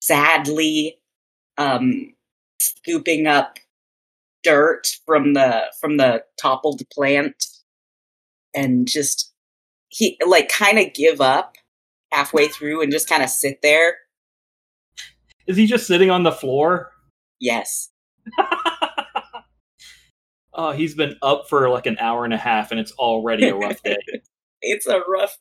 sadly 0.00 0.98
um 1.56 2.12
scooping 2.60 3.26
up 3.26 3.58
dirt 4.48 4.86
from 5.06 5.34
the 5.34 5.64
from 5.80 5.96
the 5.96 6.22
toppled 6.40 6.82
plant 6.92 7.44
and 8.54 8.88
just 8.88 9.32
he 9.88 10.18
like 10.26 10.48
kind 10.48 10.78
of 10.78 10.94
give 10.94 11.20
up 11.20 11.56
halfway 12.12 12.48
through 12.48 12.82
and 12.82 12.90
just 12.92 13.08
kind 13.08 13.22
of 13.22 13.28
sit 13.28 13.60
there 13.62 13.96
Is 15.46 15.56
he 15.56 15.66
just 15.66 15.86
sitting 15.86 16.10
on 16.10 16.22
the 16.22 16.32
floor? 16.32 16.92
yes 17.40 17.90
oh, 20.52 20.72
he's 20.72 20.94
been 20.94 21.16
up 21.22 21.48
for 21.48 21.68
like 21.70 21.86
an 21.86 21.96
hour 21.98 22.24
and 22.26 22.34
a 22.34 22.38
half, 22.38 22.70
and 22.70 22.78
it's 22.78 22.92
already 22.92 23.48
a 23.48 23.54
rough 23.54 23.82
day. 23.82 23.96
it's 24.60 24.86
a 24.86 25.00
rough 25.08 25.38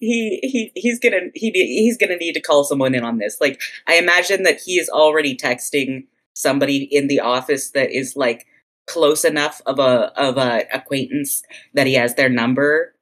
he 0.00 0.38
he 0.42 0.72
he's 0.74 0.98
gonna 0.98 1.20
he 1.34 1.50
he's 1.50 1.96
gonna 1.96 2.16
need 2.16 2.32
to 2.32 2.40
call 2.40 2.64
someone 2.64 2.94
in 2.94 3.02
on 3.04 3.18
this 3.18 3.38
like 3.40 3.60
i 3.88 3.94
imagine 3.94 4.42
that 4.44 4.60
he 4.64 4.78
is 4.78 4.88
already 4.88 5.36
texting 5.36 6.04
somebody 6.38 6.84
in 6.84 7.08
the 7.08 7.20
office 7.20 7.70
that 7.72 7.90
is 7.92 8.16
like 8.16 8.46
close 8.86 9.24
enough 9.24 9.60
of 9.66 9.78
a 9.78 10.12
of 10.20 10.38
a 10.38 10.64
acquaintance 10.72 11.42
that 11.74 11.86
he 11.86 11.94
has 11.94 12.14
their 12.14 12.28
number 12.30 12.94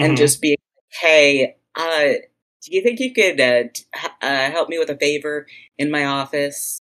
and 0.00 0.14
Mhm. 0.14 0.16
just 0.16 0.40
be 0.42 0.56
hey 1.00 1.56
uh 1.76 2.14
do 2.62 2.74
you 2.76 2.82
think 2.82 3.00
you 3.00 3.12
could 3.12 3.40
uh, 3.40 3.64
t- 3.74 3.84
h- 3.96 4.10
uh 4.22 4.50
help 4.50 4.68
me 4.68 4.78
with 4.78 4.90
a 4.90 4.96
favor 4.98 5.46
in 5.78 5.90
my 5.90 6.04
office 6.04 6.80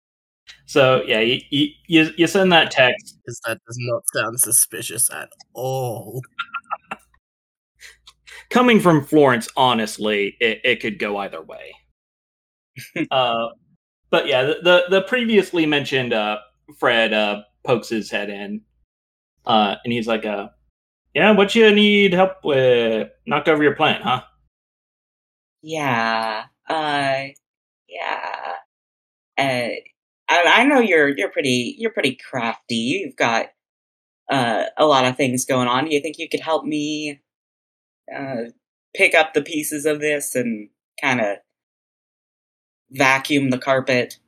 So 0.67 1.03
yeah, 1.07 1.21
you, 1.21 1.41
you 1.89 2.11
you 2.17 2.27
send 2.27 2.53
that 2.53 2.71
text. 2.71 3.19
Because 3.25 3.41
that 3.47 3.59
does 3.67 3.77
not 3.81 4.03
sound 4.15 4.41
suspicious 4.41 5.11
at 5.13 5.29
all. 5.55 6.23
Coming 8.51 8.81
from 8.81 9.05
Florence, 9.05 9.49
honestly, 9.57 10.37
it, 10.41 10.61
it 10.65 10.81
could 10.81 10.99
go 10.99 11.17
either 11.19 11.43
way. 11.43 11.73
uh, 13.11 13.49
but 14.13 14.27
yeah, 14.29 14.45
the, 14.45 14.59
the, 14.63 14.85
the 14.91 15.03
previously 15.03 15.67
mentioned 15.67 16.13
uh, 16.13 16.39
Fred 16.79 17.13
uh, 17.15 17.43
pokes 17.65 17.89
his 17.89 18.11
head 18.11 18.31
in, 18.31 18.61
uh, 19.47 19.77
and 19.83 19.93
he's 19.93 20.07
like, 20.07 20.27
uh, 20.27 20.49
"Yeah, 21.15 21.33
what 21.33 21.55
you 21.55 21.75
need 21.75 22.13
help 22.13 22.45
with? 22.45 23.09
Knock 23.27 23.49
over 23.49 23.63
your 23.63 23.75
plant, 23.75 24.03
huh?" 24.05 24.23
Yeah. 25.63 26.45
Uh. 26.69 27.25
Yeah. 27.89 28.53
Uh. 29.39 29.69
I, 30.29 30.43
I 30.47 30.65
know 30.65 30.81
you're 30.81 31.09
you're 31.09 31.31
pretty 31.31 31.75
you're 31.79 31.91
pretty 31.91 32.17
crafty. 32.31 32.75
You've 32.75 33.17
got 33.17 33.47
uh, 34.31 34.65
a 34.77 34.87
lot 34.87 35.07
of 35.07 35.17
things 35.17 35.47
going 35.47 35.69
on. 35.69 35.87
Do 35.87 35.95
you 35.95 36.01
think 36.01 36.19
you 36.19 36.29
could 36.29 36.41
help 36.41 36.65
me 36.65 37.21
uh, 38.15 38.51
pick 38.95 39.15
up 39.15 39.35
the 39.35 39.43
pieces 39.43 39.87
of 39.87 40.01
this 40.01 40.35
and 40.35 40.69
kind 41.01 41.21
of 41.21 41.39
vacuum 42.93 43.51
the 43.51 43.59
carpet? 43.59 44.19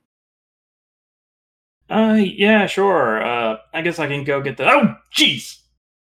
Uh, 1.88 2.18
yeah, 2.18 2.66
sure. 2.66 3.22
Uh, 3.22 3.58
I 3.72 3.82
guess 3.82 3.98
I 3.98 4.06
can 4.06 4.24
go 4.24 4.40
get 4.40 4.56
the. 4.56 4.68
Oh, 4.68 4.94
jeez! 5.16 5.58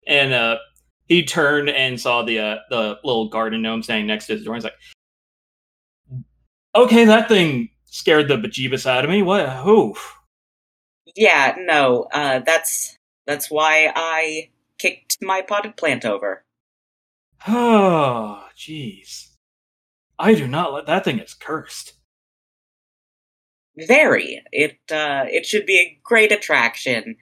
And 0.08 0.34
uh, 0.34 0.58
he 1.08 1.24
turned 1.24 1.70
and 1.70 2.00
saw 2.00 2.24
the 2.24 2.40
uh, 2.40 2.58
the 2.70 3.00
little 3.04 3.30
garden 3.30 3.62
gnome 3.62 3.84
standing 3.84 4.08
next 4.08 4.28
to 4.28 4.34
his 4.34 4.44
door. 4.46 4.56
He's 4.56 4.64
like, 4.64 4.76
"Okay, 6.76 7.06
that 7.06 7.28
thing 7.28 7.70
scared 7.86 8.28
the 8.28 8.38
bejeebus 8.38 8.86
out 8.86 9.04
of 9.04 9.10
me. 9.10 9.22
What? 9.22 9.50
Who?" 9.50 9.96
Yeah, 11.16 11.56
no. 11.60 12.08
Uh, 12.14 12.40
that's 12.40 12.98
that's 13.26 13.50
why 13.50 13.92
I 13.96 14.50
kicked 14.78 15.18
my 15.22 15.42
potted 15.42 15.78
plant 15.78 16.06
over. 16.06 16.44
Oh, 17.48 18.46
jeez. 18.56 19.30
I 20.20 20.36
do 20.36 20.48
not 20.48 20.74
let 20.74 20.86
that 20.86 21.04
thing 21.04 21.18
is 21.18 21.34
cursed. 21.34 21.94
Very. 23.88 24.42
It 24.52 24.78
uh 24.92 25.26
it 25.28 25.46
should 25.46 25.66
be 25.66 25.80
a 25.80 26.00
great 26.04 26.32
attraction. 26.32 27.16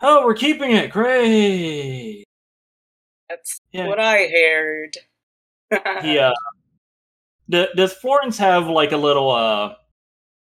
Oh, 0.00 0.24
we're 0.24 0.34
keeping 0.34 0.72
it. 0.72 0.90
Great. 0.90 2.24
That's 3.28 3.60
Yeah. 3.72 3.86
what 3.86 4.00
I 4.00 4.26
heard. 4.26 4.96
He 6.02 6.18
uh, 6.18 6.32
d- 7.48 7.68
does 7.76 7.92
Florence 7.94 8.36
have 8.38 8.66
like 8.68 8.92
a 8.92 8.96
little 8.96 9.30
uh, 9.30 9.74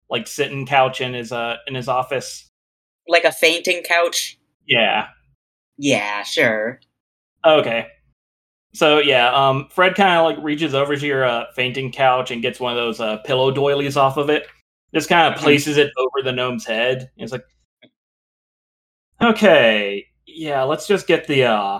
like 0.09 0.27
sitting 0.27 0.65
couch 0.65 1.01
in 1.01 1.13
his 1.13 1.31
uh 1.31 1.57
in 1.67 1.75
his 1.75 1.87
office? 1.87 2.45
like 3.07 3.23
a 3.23 3.31
fainting 3.31 3.81
couch. 3.83 4.37
Yeah. 4.67 5.07
Yeah, 5.77 6.21
sure. 6.23 6.79
Okay. 7.43 7.87
So 8.73 8.99
yeah, 8.99 9.33
um, 9.33 9.67
Fred 9.69 9.95
kind 9.95 10.19
of 10.19 10.25
like 10.25 10.43
reaches 10.43 10.73
over 10.75 10.95
to 10.95 11.05
your 11.07 11.25
uh, 11.25 11.45
fainting 11.55 11.91
couch 11.91 12.31
and 12.31 12.41
gets 12.41 12.59
one 12.59 12.71
of 12.71 12.77
those 12.77 12.99
uh, 12.99 13.17
pillow 13.19 13.51
doilies 13.51 13.97
off 13.97 14.17
of 14.17 14.29
it. 14.29 14.47
Just 14.93 15.09
kind 15.09 15.31
of 15.33 15.39
Mhm. 15.39 15.43
places 15.43 15.77
it 15.77 15.91
over 15.97 16.21
the 16.23 16.31
gnome's 16.31 16.65
head. 16.65 17.09
It's 17.17 17.31
like, 17.31 17.43
okay, 19.21 20.05
yeah, 20.25 20.63
let's 20.63 20.87
just 20.87 21.07
get 21.07 21.27
the 21.27 21.43
uh, 21.45 21.79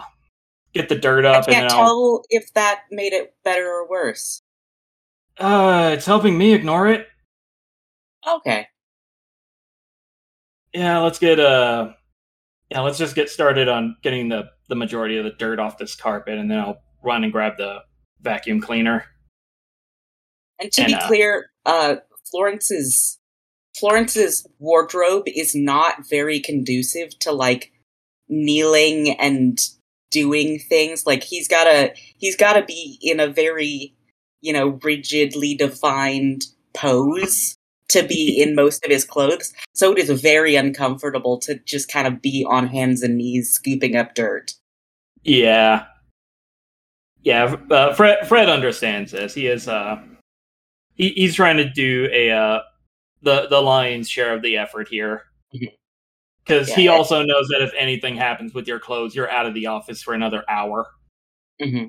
get 0.74 0.89
the 0.89 0.96
dirt 0.96 1.25
up, 1.25 1.48
and 1.48 1.55
can't 1.55 1.69
tell 1.69 2.24
if 2.29 2.53
that 2.53 2.84
made 2.91 3.13
it 3.13 3.34
better 3.43 3.67
or 3.67 3.88
worse. 3.89 4.41
uh, 5.38 5.91
it's 5.93 6.05
helping 6.05 6.38
me 6.38 6.54
ignore 6.54 6.88
it. 6.88 7.08
Okay. 8.28 8.67
Yeah, 10.73 10.99
let's 10.99 11.19
get 11.19 11.39
uh, 11.39 11.93
yeah, 12.69 12.82
let's 12.82 12.97
just 12.97 13.15
get 13.15 13.29
started 13.29 13.67
on 13.67 13.95
getting 14.03 14.29
the 14.29 14.49
the 14.67 14.75
majority 14.75 15.17
of 15.17 15.23
the 15.23 15.32
dirt 15.32 15.60
off 15.60 15.77
this 15.77 15.95
carpet, 15.95 16.38
and 16.38 16.49
then 16.49 16.60
I'll 16.60 16.82
run 17.03 17.23
and 17.23 17.32
grab 17.32 17.58
the 17.58 17.79
vacuum 18.21 18.62
cleaner. 18.62 19.05
And 20.60 20.71
to 20.73 20.82
And, 20.82 20.88
be 20.88 20.93
uh, 20.93 21.08
clear, 21.08 21.51
uh 21.65 21.95
Florence's 22.29 23.19
Florence's 23.77 24.45
wardrobe 24.60 25.23
is 25.27 25.55
not 25.55 26.08
very 26.10 26.39
conducive 26.39 27.17
to 27.19 27.32
like 27.32 27.71
kneeling 28.27 29.19
and 29.19 29.58
doing 30.12 30.60
things. 30.60 31.05
Like 31.05 31.23
he's 31.23 31.47
gotta 31.47 31.93
he's 32.17 32.36
gotta 32.36 32.63
be 32.63 32.99
in 33.01 33.19
a 33.19 33.27
very, 33.27 33.95
you 34.41 34.53
know, 34.53 34.79
rigidly 34.84 35.55
defined 35.55 36.43
pose 36.75 37.55
to 37.89 38.04
be 38.04 38.41
in 38.41 38.56
most 38.56 38.84
of 38.86 38.91
his 38.91 39.04
clothes. 39.06 39.54
So 39.73 39.91
it 39.91 39.97
is 39.99 40.21
very 40.21 40.56
uncomfortable 40.56 41.38
to 41.39 41.56
just 41.60 41.91
kind 41.91 42.08
of 42.08 42.21
be 42.21 42.45
on 42.47 42.67
hands 42.67 43.04
and 43.04 43.17
knees 43.17 43.52
scooping 43.52 43.95
up 43.95 44.15
dirt. 44.15 44.54
Yeah, 45.23 45.86
yeah. 47.23 47.56
Uh, 47.69 47.93
Fred 47.93 48.28
Fred 48.28 48.49
understands 48.49 49.12
this. 49.12 49.34
He 49.34 49.47
is 49.47 49.67
uh, 49.67 50.02
he, 50.95 51.10
he's 51.10 51.36
trying 51.36 51.58
to 51.58 51.69
do 51.69 52.10
a 52.13 52.32
uh, 52.32 52.60
the 53.21 53.47
the 53.49 53.62
lion's 53.62 54.10
share 54.10 54.34
of 54.34 54.41
the 54.41 54.58
effort 54.58 54.88
here, 54.88 55.23
Mhm. 55.54 55.73
because 56.45 56.73
he 56.73 56.86
Yeah. 56.86 56.91
also 56.91 57.21
knows 57.23 57.47
that 57.49 57.62
if 57.62 57.71
anything 57.78 58.15
happens 58.15 58.54
with 58.54 58.67
your 58.67 58.80
clothes, 58.80 59.15
you're 59.15 59.30
out 59.30 59.45
of 59.45 59.54
the 59.54 59.67
office 59.67 60.02
for 60.02 60.13
another 60.13 60.43
hour. 60.49 60.88
hmm 61.62 61.86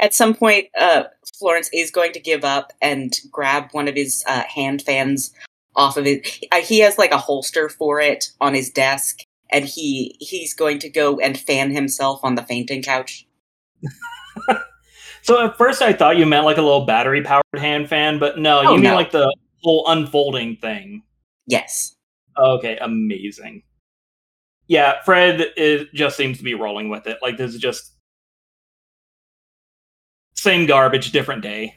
at 0.00 0.14
some 0.14 0.34
point, 0.34 0.66
uh, 0.78 1.04
Florence 1.38 1.70
is 1.72 1.90
going 1.90 2.12
to 2.12 2.20
give 2.20 2.44
up 2.44 2.72
and 2.82 3.12
grab 3.30 3.68
one 3.72 3.88
of 3.88 3.94
his 3.94 4.24
uh, 4.26 4.42
hand 4.44 4.82
fans 4.82 5.32
off 5.76 5.96
of 5.96 6.06
it. 6.06 6.26
He 6.64 6.80
has 6.80 6.98
like 6.98 7.12
a 7.12 7.18
holster 7.18 7.68
for 7.68 8.00
it 8.00 8.26
on 8.40 8.54
his 8.54 8.70
desk, 8.70 9.20
and 9.50 9.64
he 9.64 10.16
he's 10.20 10.54
going 10.54 10.78
to 10.80 10.88
go 10.88 11.18
and 11.20 11.38
fan 11.38 11.70
himself 11.70 12.20
on 12.22 12.34
the 12.34 12.42
fainting 12.42 12.82
couch. 12.82 13.26
So 15.22 15.42
at 15.42 15.56
first 15.56 15.80
I 15.80 15.94
thought 15.94 16.18
you 16.18 16.26
meant 16.26 16.44
like 16.44 16.58
a 16.58 16.62
little 16.62 16.84
battery 16.84 17.22
powered 17.22 17.44
hand 17.56 17.88
fan, 17.88 18.18
but 18.18 18.38
no, 18.38 18.60
you 18.60 18.68
Oh, 18.68 18.74
mean 18.74 18.82
no. 18.82 18.94
like 18.94 19.10
the 19.10 19.34
whole 19.62 19.88
unfolding 19.88 20.56
thing. 20.56 21.02
Yes. 21.46 21.96
Okay, 22.36 22.76
amazing. 22.78 23.62
Yeah, 24.66 25.00
Fred 25.02 25.46
is, 25.56 25.86
just 25.94 26.18
seems 26.18 26.36
to 26.36 26.44
be 26.44 26.52
rolling 26.52 26.90
with 26.90 27.06
it. 27.06 27.16
Like 27.22 27.38
this 27.38 27.54
is 27.54 27.60
just 27.60 27.93
same 30.44 30.66
garbage, 30.66 31.10
different 31.10 31.42
day. 31.42 31.74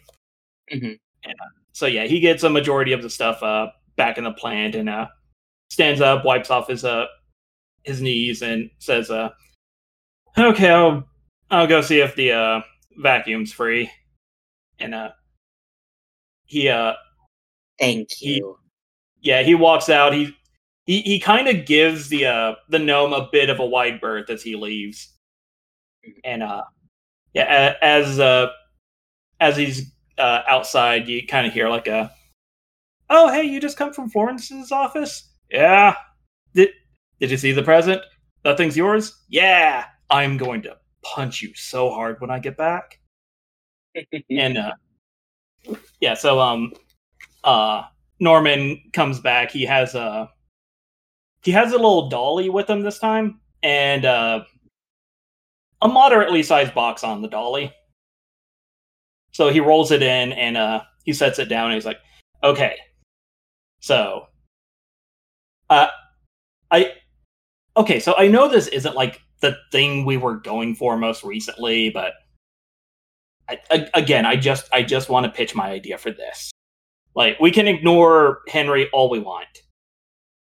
Mhm. 0.71 0.99
And, 1.23 1.33
uh, 1.33 1.49
so 1.71 1.85
yeah, 1.87 2.05
he 2.05 2.19
gets 2.19 2.43
a 2.43 2.49
majority 2.49 2.91
of 2.93 3.01
the 3.01 3.09
stuff 3.09 3.41
uh, 3.41 3.67
back 3.95 4.17
in 4.17 4.25
the 4.25 4.31
plant 4.33 4.75
and 4.75 4.89
uh, 4.89 5.07
stands 5.69 6.01
up, 6.01 6.25
wipes 6.25 6.51
off 6.51 6.67
his 6.67 6.83
uh, 6.83 7.05
his 7.83 8.01
knees, 8.01 8.41
and 8.41 8.69
says, 8.79 9.09
uh, 9.09 9.29
"Okay, 10.37 10.69
I'll 10.69 11.07
I'll 11.49 11.67
go 11.67 11.81
see 11.81 12.01
if 12.01 12.15
the 12.15 12.31
uh, 12.33 12.61
vacuum's 13.01 13.53
free." 13.53 13.89
And 14.79 14.93
uh, 14.93 15.11
he 16.45 16.67
uh, 16.69 16.93
Thank 17.79 18.11
He- 18.11 18.35
you. 18.37 18.57
yeah, 19.21 19.43
he 19.43 19.55
walks 19.55 19.89
out. 19.89 20.13
He 20.13 20.35
he, 20.85 21.01
he 21.01 21.19
kind 21.19 21.47
of 21.47 21.65
gives 21.65 22.09
the 22.09 22.25
uh 22.25 22.55
the 22.69 22.79
gnome 22.79 23.13
a 23.13 23.29
bit 23.31 23.49
of 23.49 23.59
a 23.59 23.65
wide 23.65 24.01
berth 24.01 24.29
as 24.29 24.41
he 24.43 24.55
leaves, 24.55 25.13
and 26.23 26.43
uh 26.43 26.63
yeah, 27.37 27.75
as 27.81 28.19
uh 28.19 28.47
as 29.39 29.57
he's 29.57 29.91
uh 30.17 30.41
outside, 30.47 31.07
you 31.07 31.25
kind 31.27 31.47
of 31.47 31.53
hear 31.53 31.69
like 31.69 31.87
a, 31.87 32.11
oh 33.09 33.31
hey, 33.31 33.43
you 33.43 33.59
just 33.59 33.77
come 33.77 33.93
from 33.93 34.09
Florence's 34.09 34.71
office? 34.71 35.29
Yeah. 35.51 35.95
Did 36.53 36.69
did 37.19 37.31
you 37.31 37.37
see 37.37 37.51
the 37.51 37.63
present? 37.63 38.01
That 38.43 38.57
thing's 38.57 38.77
yours? 38.77 39.23
Yeah. 39.29 39.85
I'm 40.09 40.37
going 40.37 40.61
to 40.63 40.77
punch 41.03 41.41
you 41.41 41.53
so 41.55 41.89
hard 41.89 42.19
when 42.21 42.29
I 42.31 42.39
get 42.39 42.57
back. 42.57 42.99
and 44.29 44.57
uh 44.57 44.73
yeah 45.99 46.13
so 46.13 46.39
um 46.39 46.71
uh 47.43 47.83
norman 48.19 48.79
comes 48.93 49.19
back 49.19 49.51
he 49.51 49.63
has 49.65 49.95
a 49.95 50.29
he 51.43 51.51
has 51.51 51.71
a 51.71 51.77
little 51.77 52.09
dolly 52.09 52.49
with 52.49 52.69
him 52.69 52.81
this 52.81 52.99
time 52.99 53.39
and 53.63 54.05
uh 54.05 54.43
a 55.81 55.87
moderately 55.87 56.43
sized 56.43 56.73
box 56.73 57.03
on 57.03 57.21
the 57.21 57.27
dolly. 57.27 57.73
So 59.31 59.49
he 59.49 59.59
rolls 59.59 59.91
it 59.91 60.01
in 60.01 60.31
and 60.33 60.57
uh 60.57 60.81
he 61.03 61.13
sets 61.13 61.39
it 61.39 61.45
down 61.45 61.65
and 61.65 61.75
he's 61.75 61.85
like 61.85 61.99
okay. 62.43 62.77
So 63.79 64.27
uh 65.69 65.87
i 66.71 66.93
okay 67.75 67.99
so 67.99 68.15
i 68.17 68.27
know 68.27 68.47
this 68.47 68.67
isn't 68.67 68.95
like 68.95 69.21
the 69.41 69.55
thing 69.71 70.05
we 70.05 70.17
were 70.17 70.35
going 70.37 70.73
for 70.75 70.97
most 70.97 71.23
recently 71.23 71.89
but 71.89 72.13
I, 73.49 73.59
a- 73.71 73.89
again, 73.93 74.25
I 74.25 74.35
just 74.35 74.67
I 74.73 74.83
just 74.83 75.09
want 75.09 75.25
to 75.25 75.31
pitch 75.31 75.55
my 75.55 75.69
idea 75.69 75.97
for 75.97 76.11
this. 76.11 76.51
Like 77.15 77.39
we 77.39 77.51
can 77.51 77.67
ignore 77.67 78.41
Henry 78.47 78.89
all 78.91 79.09
we 79.09 79.19
want, 79.19 79.47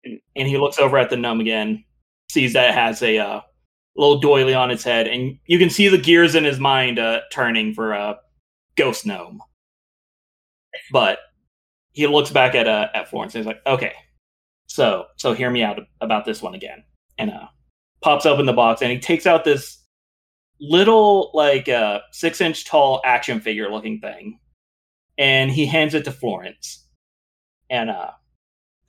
and, 0.05 0.21
and 0.37 0.49
he 0.49 0.57
looks 0.59 0.79
over 0.79 0.97
at 0.97 1.11
the 1.11 1.17
gnome 1.17 1.41
again, 1.41 1.85
sees 2.31 2.53
that 2.55 2.71
it 2.71 2.75
has 2.75 3.03
a 3.03 3.19
uh, 3.19 3.41
little 3.97 4.19
doily 4.19 4.55
on 4.55 4.71
its 4.71 4.85
head, 4.85 5.07
and 5.07 5.39
you 5.47 5.59
can 5.59 5.71
see 5.71 5.89
the 5.89 5.99
gears 5.99 6.35
in 6.35 6.45
his 6.45 6.59
mind 6.59 6.99
uh, 6.99 7.21
turning 7.33 7.75
for 7.75 7.93
a 7.93 8.19
ghost 8.77 9.07
gnome. 9.07 9.41
But 10.91 11.19
he 11.93 12.07
looks 12.07 12.31
back 12.31 12.55
at 12.55 12.67
uh, 12.67 12.89
at 12.95 13.09
Florence 13.09 13.35
and 13.35 13.45
he's 13.45 13.47
like, 13.47 13.63
okay, 13.67 13.93
so 14.67 15.07
so 15.17 15.33
hear 15.33 15.51
me 15.51 15.63
out 15.63 15.79
about 16.01 16.25
this 16.25 16.43
one 16.43 16.55
again, 16.55 16.85
and 17.19 17.31
uh, 17.31 17.47
pops 18.03 18.27
open 18.27 18.47
the 18.47 18.53
box 18.53 18.83
and 18.83 18.91
he 18.91 18.99
takes 18.99 19.27
out 19.27 19.45
this 19.45 19.83
little 20.61 21.31
like 21.35 21.69
uh, 21.69 22.01
six 22.13 22.41
inch 22.41 22.65
tall 22.65 23.01
action 23.05 23.41
figure 23.41 23.71
looking 23.71 24.01
thing, 24.01 24.39
and 25.17 25.51
he 25.51 25.67
hands 25.67 25.95
it 25.95 26.05
to 26.05 26.13
Florence, 26.13 26.87
and 27.71 27.91
uh, 27.91 28.11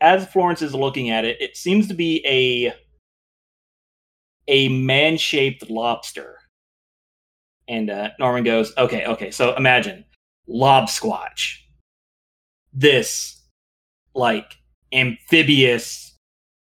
as 0.02 0.26
Florence 0.28 0.62
is 0.62 0.74
looking 0.74 1.12
at 1.12 1.26
it, 1.26 1.40
it 1.40 1.56
seems 1.56 1.88
to 1.88 1.94
be 1.94 2.26
a 2.26 2.74
a 4.48 4.70
man 4.70 5.18
shaped 5.18 5.70
lobster. 5.70 6.38
And 7.68 7.90
uh, 7.90 8.12
Norman 8.20 8.44
goes, 8.44 8.74
okay, 8.78 9.06
okay, 9.06 9.32
so 9.32 9.56
imagine 9.56 10.06
Lobsquatch. 10.48 11.58
This, 12.74 13.42
like, 14.14 14.54
amphibious 14.94 16.16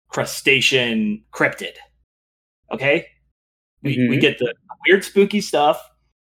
crustacean 0.08 1.24
cryptid. 1.32 1.74
Okay? 2.72 3.06
We, 3.82 4.08
we 4.08 4.16
Mhm. 4.16 4.20
get 4.20 4.38
the 4.38 4.54
weird, 4.86 5.04
spooky 5.04 5.40
stuff 5.40 5.80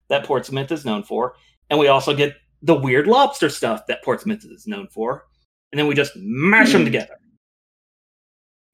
that 0.09 0.25
Portsmouth 0.25 0.71
is 0.71 0.85
known 0.85 1.03
for, 1.03 1.35
and 1.69 1.79
we 1.79 1.87
also 1.87 2.15
get 2.15 2.35
the 2.61 2.75
weird 2.75 3.05
lobster 3.07 3.49
stuff 3.49 3.85
that 3.87 4.03
Portsmouth 4.03 4.43
is 4.45 4.65
known 4.65 4.87
for, 4.87 5.27
and 5.71 5.79
then 5.79 5.87
we 5.87 5.93
just 5.93 6.13
mash 6.15 6.71
them 6.71 6.81
Hmm. 6.81 6.85
together. 6.85 7.17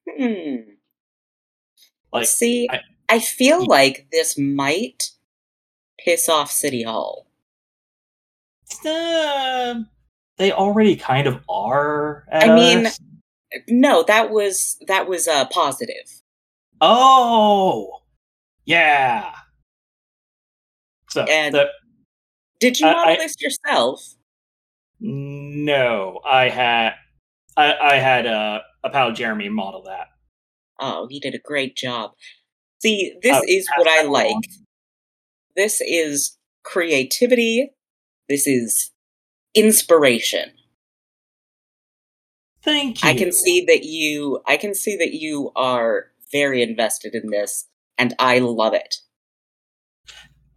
Hmm. 0.09 0.55
Like, 2.13 2.27
See, 2.27 2.67
I- 2.69 2.81
I, 3.09 3.19
feel 3.19 3.65
like 3.65 4.07
this 4.11 4.37
might 4.37 5.11
piss 5.99 6.27
off 6.29 6.51
City 6.51 6.83
Hall. 6.83 7.27
uh, 8.85 9.75
they 10.37 10.51
already 10.51 10.95
kind 10.95 11.27
of 11.27 11.41
are. 11.49 12.25
At 12.31 12.49
I 12.49 12.55
mean- 12.55 12.85
us. 12.87 12.99
No, 13.67 14.01
that 14.03 14.29
was 14.31 14.77
that 14.87 15.07
was 15.09 15.27
uh, 15.27 15.45
positive. 15.47 16.21
oh, 16.79 17.99
yeah. 18.65 19.33
So 21.09 21.23
And- 21.23 21.53
the, 21.53 21.67
Did 22.61 22.79
you 22.79 22.85
model 22.87 23.13
I- 23.13 23.17
this 23.17 23.35
yourself? 23.41 24.15
no, 25.01 26.21
I 26.25 26.47
had, 26.47 26.93
I, 27.57 27.73
I 27.73 27.95
had 27.97 28.25
uh, 28.27 28.59
a 28.83 28.89
pal 28.89 29.11
Jeremy 29.11 29.49
model 29.49 29.81
that. 29.83 30.07
Oh, 30.81 31.07
he 31.09 31.19
did 31.19 31.35
a 31.35 31.39
great 31.39 31.77
job. 31.77 32.11
See, 32.81 33.13
this 33.21 33.37
Oh, 33.37 33.43
is 33.47 33.69
what 33.77 33.87
I 33.87 34.01
like. 34.01 34.35
This 35.55 35.79
is 35.81 36.37
creativity. 36.63 37.71
This 38.27 38.47
is 38.47 38.91
inspiration. 39.53 40.51
Thank 42.63 43.03
you. 43.03 43.09
I 43.09 43.13
can 43.13 43.31
see 43.31 43.65
that 43.65 43.83
you 43.83 44.41
I 44.47 44.57
can 44.57 44.73
see 44.75 44.95
that 44.97 45.13
you 45.13 45.51
are 45.55 46.07
very 46.31 46.61
invested 46.61 47.15
in 47.15 47.29
this 47.29 47.67
and 47.97 48.13
I 48.19 48.39
love 48.39 48.73
it. 48.73 48.95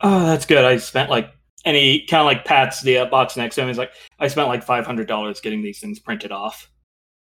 Oh, 0.00 0.26
that's 0.26 0.46
good. 0.46 0.64
I 0.64 0.76
spent 0.76 1.08
like, 1.10 1.30
any 1.64 2.04
kind 2.06 2.20
of 2.20 2.26
like 2.26 2.44
pats 2.44 2.82
the 2.82 2.98
uh, 2.98 3.06
box 3.06 3.38
next 3.38 3.54
to 3.54 3.62
him. 3.62 3.68
He's 3.68 3.78
like, 3.78 3.92
I 4.18 4.28
spent 4.28 4.48
like 4.48 4.62
five 4.62 4.84
hundred 4.84 5.08
dollars 5.08 5.40
getting 5.40 5.62
these 5.62 5.80
things 5.80 5.98
printed 5.98 6.30
off. 6.32 6.70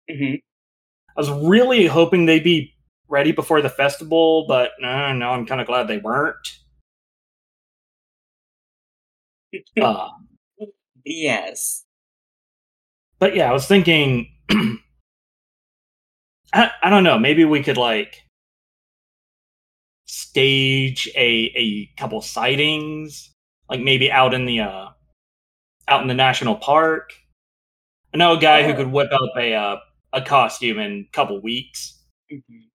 hmm 0.09 0.35
I 1.15 1.21
was 1.21 1.29
really 1.29 1.85
hoping 1.85 2.25
they'd 2.25 2.43
be 2.43 2.72
ready 3.07 3.31
before 3.31 3.61
the 3.61 3.69
festival, 3.69 4.45
but 4.47 4.71
no, 4.79 5.13
no, 5.13 5.29
I'm 5.31 5.45
kind 5.45 5.61
of 5.61 5.67
glad 5.67 5.87
they 5.87 5.97
weren't. 5.99 6.37
Uh, 9.79 10.09
Yes. 11.05 11.85
but 13.19 13.35
yeah, 13.35 13.49
I 13.49 13.53
was 13.53 13.67
thinking, 13.67 14.27
I, 16.53 16.71
I 16.81 16.89
don't 16.89 17.03
know, 17.03 17.19
maybe 17.19 17.45
we 17.45 17.61
could 17.63 17.77
like 17.77 18.21
stage 20.05 21.09
a 21.15 21.51
a 21.55 21.85
couple 21.97 22.21
sightings, 22.21 23.31
like 23.69 23.79
maybe 23.81 24.11
out 24.11 24.33
in 24.33 24.45
the 24.45 24.61
uh 24.61 24.89
out 25.87 26.01
in 26.01 26.07
the 26.07 26.13
national 26.13 26.55
park. 26.55 27.13
I 28.13 28.17
know 28.17 28.33
a 28.37 28.39
guy 28.39 28.63
who 28.63 28.73
Oh. 28.73 28.75
could 28.75 28.91
whip 28.91 29.11
up 29.11 29.31
a 29.37 29.53
uh, 29.53 29.77
a 30.13 30.21
costume 30.21 30.79
in 30.79 31.05
a 31.09 31.11
couple 31.11 31.41
weeks. 31.41 31.99
Mhm. 32.31 32.69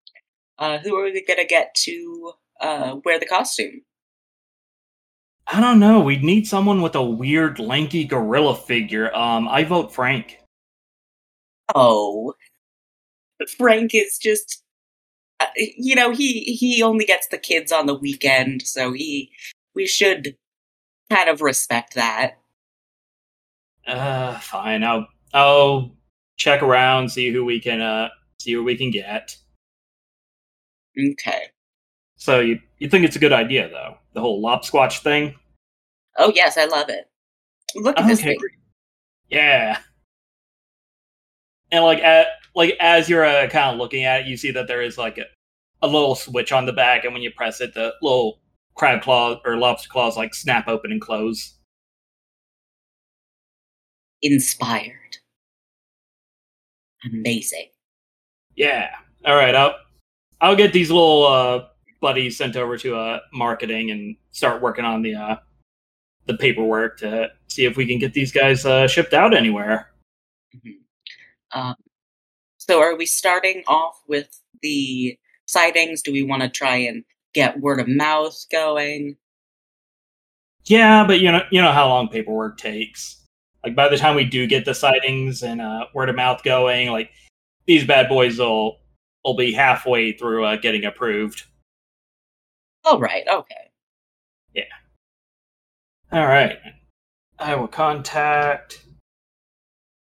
Uh, 0.58 0.78
who 0.78 0.96
are 0.96 1.04
we 1.04 1.24
gonna 1.24 1.44
get 1.46 1.74
to 1.74 2.32
uh, 2.60 2.96
wear 3.04 3.18
the 3.18 3.26
costume? 3.26 3.82
I 5.46 5.60
don't 5.60 5.80
know. 5.80 6.00
We'd 6.00 6.24
need 6.24 6.46
someone 6.46 6.82
with 6.82 6.94
a 6.94 7.02
weird, 7.02 7.58
lanky 7.58 8.04
gorilla 8.04 8.54
figure. 8.54 9.14
Um, 9.14 9.48
I 9.48 9.64
vote 9.64 9.94
Frank. 9.94 10.40
Oh, 11.74 12.34
Frank 13.56 13.94
is 13.94 14.18
just, 14.18 14.62
uh, 15.40 15.46
you 15.56 15.94
know, 15.94 16.10
he 16.10 16.42
he 16.42 16.82
only 16.82 17.04
gets 17.04 17.28
the 17.28 17.38
kids 17.38 17.72
on 17.72 17.86
the 17.86 17.94
weekend, 17.94 18.62
so 18.62 18.92
he 18.92 19.30
we 19.74 19.86
should 19.86 20.36
kind 21.10 21.30
of 21.30 21.40
respect 21.40 21.94
that. 21.94 22.38
Uh, 23.86 24.38
fine. 24.40 24.84
I'll 24.84 25.06
I'll 25.32 25.92
check 26.36 26.62
around, 26.62 27.10
see 27.10 27.32
who 27.32 27.44
we 27.44 27.60
can 27.60 27.80
uh 27.80 28.08
see 28.38 28.52
who 28.52 28.64
we 28.64 28.76
can 28.76 28.90
get. 28.90 29.36
Okay. 30.98 31.44
So 32.16 32.40
you 32.40 32.61
you 32.78 32.88
think 32.88 33.04
it's 33.04 33.16
a 33.16 33.20
good 33.20 33.32
idea 33.32 33.68
though? 33.68 33.96
The 34.14 34.20
whole 34.20 34.42
Lobsquatch 34.42 35.02
thing. 35.02 35.34
Oh 36.16 36.32
yes, 36.34 36.58
I 36.58 36.64
love 36.66 36.88
it. 36.88 37.08
Look 37.76 37.98
at 37.98 38.06
this 38.08 38.22
thing. 38.22 38.38
Yeah. 39.30 39.78
And 41.70 41.84
like 41.84 42.00
at 42.00 42.26
like 42.54 42.76
as 42.80 43.08
you're 43.08 43.24
uh, 43.24 43.48
kind 43.48 43.72
of 43.72 43.78
looking 43.78 44.04
at 44.04 44.22
it, 44.22 44.26
you 44.26 44.37
see 44.37 44.50
that 44.52 44.66
there 44.66 44.82
is 44.82 44.98
like 44.98 45.18
a, 45.18 45.24
a 45.82 45.87
little 45.87 46.14
switch 46.14 46.50
on 46.50 46.66
the 46.66 46.72
back, 46.72 47.04
and 47.04 47.12
when 47.12 47.22
you 47.22 47.30
press 47.30 47.61
it, 47.61 47.74
the 47.74 47.94
little 48.02 48.40
crab 48.74 49.02
claw 49.02 49.40
or 49.44 49.56
lobster 49.56 49.88
claws 49.88 50.16
like 50.16 50.34
snap 50.34 50.66
open 50.66 50.90
and 50.90 51.00
close. 51.00 51.54
Inspired. 54.22 55.18
Amazing. 57.04 57.68
Yeah. 58.56 58.90
All 59.24 59.37
right. 59.37 59.54
I'll 59.54 59.76
I'll 60.40 60.57
get 60.57 60.72
these 60.72 60.90
little 60.90 61.27
uh, 61.27 61.64
buddies 62.01 62.37
sent 62.37 62.57
over 62.57 62.77
to 62.79 62.96
uh, 62.96 63.20
marketing 63.33 63.90
and 63.90 64.16
start 64.31 64.62
working 64.62 64.85
on 64.85 65.03
the 65.03 65.14
uh, 65.14 65.37
the 66.27 66.37
paperwork 66.37 66.98
to 66.98 67.31
see 67.48 67.64
if 67.64 67.77
we 67.77 67.87
can 67.87 67.98
get 67.98 68.14
these 68.14 68.33
guys 68.33 68.64
uh, 68.64 68.87
shipped 68.87 69.14
out 69.14 69.35
anywhere. 69.35 69.90
Um, 71.53 71.74
so, 72.59 72.81
are 72.81 72.96
we 72.96 73.07
starting 73.07 73.62
off 73.66 74.01
with 74.07 74.29
the 74.62 75.18
sightings? 75.46 76.03
Do 76.03 76.12
we 76.12 76.22
want 76.22 76.42
to 76.42 76.48
try 76.48 76.77
and 76.77 77.05
get 77.35 77.61
word 77.61 77.81
of 77.81 77.88
mouth 77.88 78.37
going? 78.53 79.16
Yeah, 80.66 81.07
but 81.07 81.20
you 81.20 81.33
know 81.33 81.42
you 81.51 81.62
know 81.62 81.72
how 81.72 81.88
long 81.88 82.09
paperwork 82.09 82.59
takes. 82.59 83.24
Like 83.64 83.74
by 83.74 83.88
the 83.88 83.96
time 83.96 84.14
we 84.14 84.24
do 84.24 84.46
get 84.46 84.64
the 84.64 84.74
sightings 84.74 85.42
and 85.42 85.61
uh, 85.61 85.87
word 85.94 86.11
of 86.11 86.16
mouth 86.16 86.44
going, 86.44 86.90
like 86.90 87.11
these 87.66 87.85
bad 87.85 88.09
boys 88.09 88.38
will 88.38 88.79
will 89.28 89.36
be 89.36 89.52
halfway 89.52 90.12
through 90.12 90.44
uh, 90.44 90.56
getting 90.56 90.84
approved. 90.84 91.44
All 92.84 92.98
right. 92.98 93.26
Okay. 93.28 93.70
Yeah. 94.54 94.62
All 96.10 96.26
right. 96.26 96.58
I 97.38 97.54
will 97.54 97.68
contact. 97.68 98.84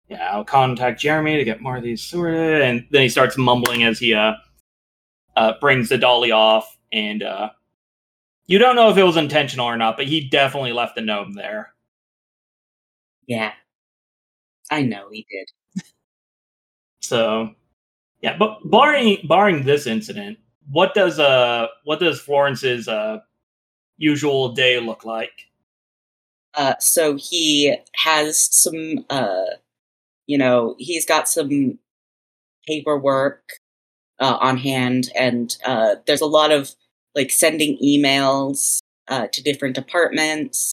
Yeah, 0.08 0.30
I'll 0.30 0.44
contact 0.44 1.00
Jeremy 1.00 1.36
to 1.36 1.44
get 1.44 1.60
more 1.60 1.76
of 1.78 1.82
these 1.82 2.02
sorted, 2.02 2.62
and 2.62 2.86
then 2.90 3.02
he 3.02 3.08
starts 3.08 3.36
mumbling 3.36 3.82
as 3.82 3.98
he 3.98 4.14
uh, 4.14 4.34
uh 5.34 5.54
brings 5.60 5.88
the 5.88 5.98
dolly 5.98 6.30
off, 6.30 6.78
and 6.92 7.22
uh, 7.24 7.50
you 8.46 8.58
don't 8.58 8.76
know 8.76 8.90
if 8.90 8.96
it 8.96 9.02
was 9.02 9.16
intentional 9.16 9.66
or 9.66 9.76
not, 9.76 9.96
but 9.96 10.06
he 10.06 10.28
definitely 10.28 10.72
left 10.72 10.94
the 10.94 11.00
gnome 11.00 11.32
there. 11.32 11.74
Yeah. 13.26 13.52
I 14.70 14.82
know 14.82 15.08
he 15.10 15.26
did. 15.30 15.84
So, 17.00 17.54
yeah, 18.22 18.36
but 18.38 18.58
barring 18.64 19.18
barring 19.28 19.64
this 19.64 19.86
incident, 19.86 20.38
what 20.70 20.94
does 20.94 21.18
uh 21.18 21.66
what 21.84 22.00
does 22.00 22.20
Florence's 22.20 22.88
uh 22.88 23.20
usual 23.96 24.52
day 24.52 24.78
look 24.80 25.04
like? 25.04 25.46
Uh, 26.54 26.74
so 26.80 27.16
he 27.16 27.76
has 28.04 28.48
some, 28.50 29.04
uh, 29.10 29.44
you 30.26 30.38
know, 30.38 30.74
he's 30.78 31.04
got 31.04 31.28
some 31.28 31.78
paperwork 32.66 33.42
uh, 34.18 34.38
on 34.40 34.56
hand, 34.56 35.10
and 35.18 35.56
uh, 35.66 35.96
there's 36.06 36.22
a 36.22 36.26
lot 36.26 36.50
of 36.50 36.74
like 37.14 37.30
sending 37.30 37.78
emails 37.84 38.78
uh, 39.08 39.26
to 39.32 39.42
different 39.42 39.74
departments 39.74 40.72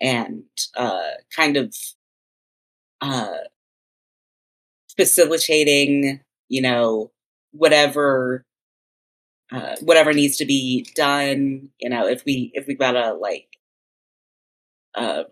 and 0.00 0.44
uh, 0.76 1.10
kind 1.34 1.56
of 1.58 1.74
uh, 3.02 3.36
facilitating, 4.96 6.20
you 6.52 6.62
know, 6.62 7.10
whatever. 7.52 8.44
Uh, 9.52 9.76
whatever 9.82 10.14
needs 10.14 10.38
to 10.38 10.46
be 10.46 10.86
done, 10.94 11.68
you 11.78 11.90
know, 11.90 12.08
if 12.08 12.24
we 12.24 12.50
if 12.54 12.66
we 12.66 12.74
gotta 12.74 13.12
like 13.12 13.48
uh, 14.94 15.24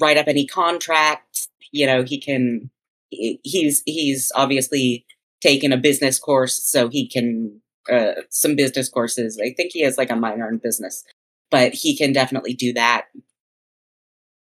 write 0.00 0.16
up 0.16 0.28
any 0.28 0.46
contracts. 0.46 1.48
You 1.72 1.86
know, 1.86 2.02
he 2.02 2.20
can. 2.20 2.70
He's 3.10 3.82
he's 3.86 4.32
obviously 4.34 5.06
taken 5.40 5.72
a 5.72 5.76
business 5.76 6.18
course, 6.18 6.62
so 6.62 6.88
he 6.88 7.08
can 7.08 7.60
uh, 7.90 8.22
some 8.30 8.56
business 8.56 8.88
courses. 8.88 9.40
I 9.42 9.52
think 9.56 9.72
he 9.72 9.82
has 9.82 9.98
like 9.98 10.10
a 10.10 10.16
minor 10.16 10.48
in 10.48 10.58
business, 10.58 11.04
but 11.50 11.74
he 11.74 11.96
can 11.96 12.12
definitely 12.12 12.54
do 12.54 12.72
that. 12.72 13.06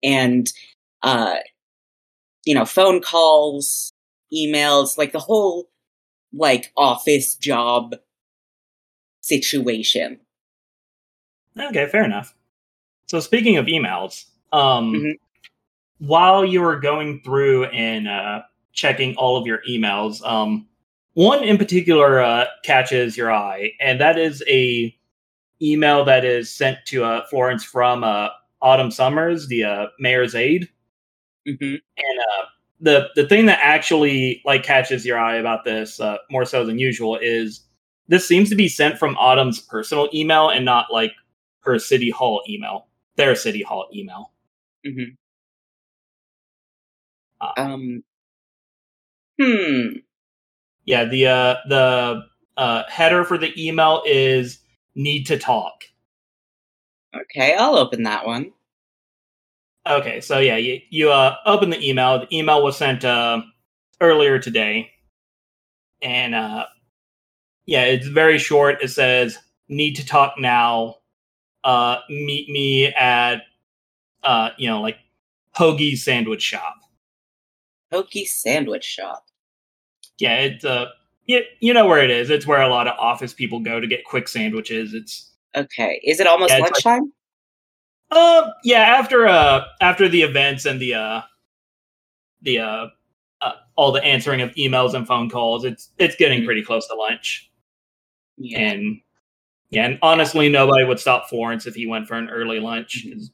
And 0.02 0.50
uh, 1.02 1.36
you 2.44 2.54
know, 2.54 2.64
phone 2.64 3.00
calls, 3.00 3.89
emails, 4.34 4.98
like 4.98 5.12
the 5.12 5.20
whole 5.20 5.68
like 6.32 6.72
office 6.76 7.34
job 7.36 7.96
situation. 9.20 10.20
Okay, 11.58 11.86
fair 11.86 12.04
enough. 12.04 12.34
So 13.06 13.20
speaking 13.20 13.56
of 13.56 13.66
emails, 13.66 14.26
um, 14.52 14.94
Mhm. 14.94 15.14
while 15.98 16.44
you 16.44 16.62
were 16.62 16.78
going 16.80 17.20
through 17.22 17.66
and 17.66 18.08
uh, 18.08 18.42
checking 18.72 19.16
all 19.16 19.36
of 19.36 19.46
your 19.46 19.62
emails, 19.68 20.22
um, 20.26 20.68
one 21.14 21.44
in 21.44 21.58
particular 21.58 22.20
uh, 22.20 22.46
catches 22.64 23.16
your 23.16 23.32
eye, 23.32 23.72
and 23.80 24.00
that 24.00 24.18
is 24.18 24.42
a 24.48 24.94
email 25.62 26.04
that 26.04 26.24
is 26.24 26.50
sent 26.50 26.78
to 26.86 27.04
uh, 27.04 27.26
Florence 27.28 27.64
from 27.64 28.04
uh, 28.04 28.28
Autumn 28.62 28.90
Summers, 28.90 29.48
the 29.48 29.64
uh, 29.64 29.86
mayor's 29.98 30.34
aide. 30.34 30.68
hmm 31.46 31.54
And 31.62 32.20
uh, 32.20 32.46
the 32.80 33.08
the 33.14 33.26
thing 33.28 33.46
that 33.46 33.58
actually 33.62 34.42
like 34.44 34.62
catches 34.62 35.04
your 35.04 35.18
eye 35.18 35.36
about 35.36 35.64
this 35.64 36.00
uh, 36.00 36.18
more 36.30 36.44
so 36.44 36.64
than 36.64 36.78
usual 36.78 37.18
is 37.20 37.62
this 38.08 38.26
seems 38.26 38.48
to 38.50 38.56
be 38.56 38.68
sent 38.68 38.98
from 38.98 39.16
Autumn's 39.16 39.60
personal 39.60 40.08
email 40.12 40.48
and 40.48 40.64
not 40.64 40.86
like 40.92 41.12
her 41.60 41.78
city 41.78 42.10
hall 42.10 42.42
email, 42.48 42.86
their 43.16 43.34
city 43.36 43.62
hall 43.62 43.88
email. 43.94 44.32
hmm 44.84 45.14
Ah. 47.40 47.54
Um. 47.56 48.02
Hmm. 49.40 49.98
Yeah, 50.84 51.04
the 51.04 51.26
uh, 51.26 51.56
the 51.68 52.22
uh, 52.56 52.82
header 52.88 53.24
for 53.24 53.38
the 53.38 53.52
email 53.60 54.02
is 54.06 54.60
need 54.94 55.24
to 55.26 55.38
talk. 55.38 55.84
Okay, 57.14 57.54
I'll 57.54 57.76
open 57.76 58.04
that 58.04 58.26
one. 58.26 58.52
Okay, 59.86 60.20
so 60.20 60.38
yeah, 60.38 60.56
you, 60.56 60.80
you 60.90 61.10
uh, 61.10 61.36
open 61.46 61.70
the 61.70 61.88
email. 61.88 62.20
The 62.20 62.36
email 62.36 62.62
was 62.62 62.76
sent 62.76 63.04
uh, 63.04 63.42
earlier 64.00 64.38
today, 64.38 64.90
and 66.02 66.34
uh, 66.34 66.66
yeah, 67.66 67.84
it's 67.84 68.06
very 68.06 68.38
short. 68.38 68.82
It 68.82 68.88
says, 68.88 69.38
"Need 69.68 69.96
to 69.96 70.06
talk 70.06 70.34
now. 70.38 70.96
Uh, 71.64 71.98
meet 72.08 72.48
me 72.50 72.86
at 72.88 73.42
uh, 74.22 74.50
you 74.58 74.68
know 74.68 74.82
like 74.82 74.98
Hoagie's 75.56 76.04
sandwich 76.04 76.42
shop." 76.42 76.76
Pokey 77.90 78.24
Sandwich 78.24 78.84
Shop. 78.84 79.24
Yeah, 80.18 80.36
it's 80.36 80.64
uh, 80.64 80.86
you, 81.26 81.42
you 81.60 81.74
know 81.74 81.86
where 81.86 82.02
it 82.02 82.10
is. 82.10 82.30
It's 82.30 82.46
where 82.46 82.60
a 82.60 82.68
lot 82.68 82.86
of 82.86 82.96
office 82.98 83.34
people 83.34 83.60
go 83.60 83.80
to 83.80 83.86
get 83.86 84.04
quick 84.04 84.28
sandwiches. 84.28 84.94
It's 84.94 85.30
Okay, 85.56 86.00
is 86.04 86.20
it 86.20 86.26
almost 86.26 86.52
Yeah, 86.52 86.60
lunchtime? 86.60 87.12
Um, 88.10 88.52
yeah, 88.64 88.80
after 88.80 89.26
uh 89.28 89.64
after 89.80 90.08
the 90.08 90.22
events 90.22 90.64
and 90.66 90.80
the 90.80 90.94
uh 90.94 91.22
the 92.42 92.58
uh, 92.58 92.86
uh 93.40 93.52
all 93.76 93.92
the 93.92 94.02
answering 94.04 94.40
of 94.40 94.50
emails 94.52 94.94
and 94.94 95.06
phone 95.06 95.30
calls, 95.30 95.64
it's 95.64 95.90
it's 95.98 96.16
getting 96.16 96.42
Mhm. 96.42 96.46
pretty 96.46 96.62
close 96.62 96.86
to 96.88 96.94
lunch. 96.94 97.50
yeah. 98.38 98.58
And 98.60 99.00
yeah, 99.70 99.86
and 99.86 99.98
honestly 100.02 100.48
nobody 100.50 100.84
would 100.84 101.00
stop 101.00 101.28
Florence 101.28 101.66
if 101.66 101.74
he 101.74 101.86
went 101.86 102.08
for 102.08 102.14
an 102.16 102.30
early 102.30 102.60
lunch 102.60 103.06
'cause 103.12 103.30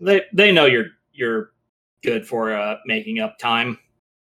they 0.00 0.22
they 0.32 0.52
know 0.52 0.66
you're 0.66 0.88
you're 1.12 1.52
good 2.02 2.26
for 2.26 2.54
uh 2.54 2.78
making 2.86 3.20
up 3.20 3.38
time. 3.38 3.78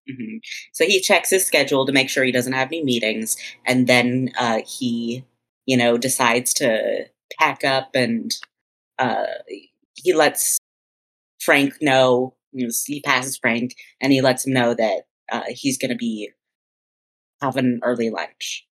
hmm 0.09 0.37
So 0.73 0.85
he 0.87 1.01
checks 1.01 1.31
his 1.31 1.47
schedule 1.47 1.87
to 1.87 1.93
make 1.93 2.11
sure 2.11 2.25
he 2.25 2.33
doesn't 2.33 2.53
have 2.53 2.69
any 2.69 2.85
meetings, 2.85 3.37
and 3.67 3.87
then 3.87 4.33
uh, 4.39 4.61
he, 4.67 5.25
you 5.67 5.77
know, 5.77 5.99
decides 5.99 6.55
to 6.55 7.07
pack 7.39 7.65
up 7.65 7.91
and 7.95 8.35
uh, 8.99 9.27
he 9.95 10.13
lets 10.13 10.59
Frank 11.41 11.75
know. 11.81 12.35
You 12.53 12.67
know, 12.67 12.73
he 12.87 13.01
passes 13.01 13.37
Frank, 13.37 13.75
and 14.01 14.13
he 14.13 14.21
lets 14.21 14.47
him 14.47 14.53
know 14.53 14.75
that 14.75 15.03
uh, 15.33 15.43
he's 15.49 15.79
going 15.79 15.91
to 15.91 15.97
be 15.97 16.31
having 17.41 17.65
an 17.65 17.81
early 17.83 18.11
lunch. 18.11 18.67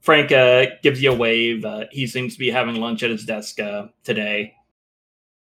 Frank 0.00 0.32
uh 0.32 0.66
gives 0.82 1.00
you 1.00 1.12
a 1.12 1.14
wave. 1.14 1.64
Uh, 1.64 1.84
he 1.92 2.06
seems 2.06 2.34
to 2.34 2.38
be 2.38 2.50
having 2.50 2.76
lunch 2.76 3.02
at 3.02 3.10
his 3.10 3.24
desk 3.24 3.60
uh 3.60 3.86
today. 4.02 4.54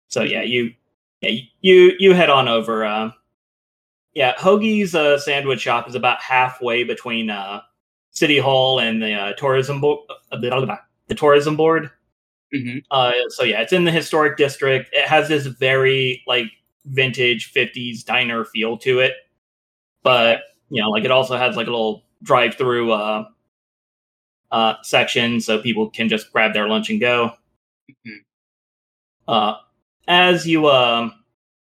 So 0.08 0.21
yeah, 0.21 0.43
you 0.43 0.74
yeah, 1.21 1.41
you 1.62 1.93
you 1.97 2.13
head 2.13 2.30
on 2.30 2.47
over 2.47 2.86
uh 2.86 3.12
yeah, 4.13 4.36
Hoagie's 4.36 4.93
uh, 4.93 5.17
sandwich 5.17 5.62
shop 5.62 5.88
is 5.88 5.95
about 5.95 6.21
halfway 6.21 6.84
between 6.84 7.32
City 8.12 8.39
Hall 8.39 8.80
and 8.80 9.02
the 9.02 9.34
tourism 9.38 9.80
board. 9.80 10.00
The 10.32 11.15
tourism 11.15 11.56
board. 11.56 11.91
Hmm 12.54 12.78
Uh, 12.92 13.14
so 13.30 13.44
yeah, 13.44 13.62
it's 13.62 13.74
in 13.74 13.86
the 13.86 13.92
historic 13.92 14.38
district. 14.38 14.90
It 14.94 15.08
has 15.08 15.28
this 15.30 15.46
very 15.46 16.24
like 16.28 16.48
vintage 16.86 17.52
'50s 17.52 18.04
diner 18.04 18.46
feel 18.46 18.78
to 18.80 19.00
it, 19.00 19.14
but 20.04 20.42
you 20.70 20.82
know, 20.82 20.90
like 20.90 21.06
it 21.06 21.12
also 21.12 21.38
has 21.38 21.58
like 21.58 21.68
a 21.68 21.72
little 21.72 22.04
drive-through 22.24 22.92
uh, 22.94 23.26
uh, 24.52 24.76
section, 24.84 25.40
so 25.40 25.60
people 25.62 25.90
can 25.90 26.10
just 26.10 26.32
grab 26.32 26.54
their 26.54 26.68
lunch 26.68 26.90
and 26.90 27.00
go. 27.00 27.32
Mhm. 28.08 28.20
Uh, 29.28 29.56
as 30.08 30.48
you 30.48 30.68
um, 30.68 31.14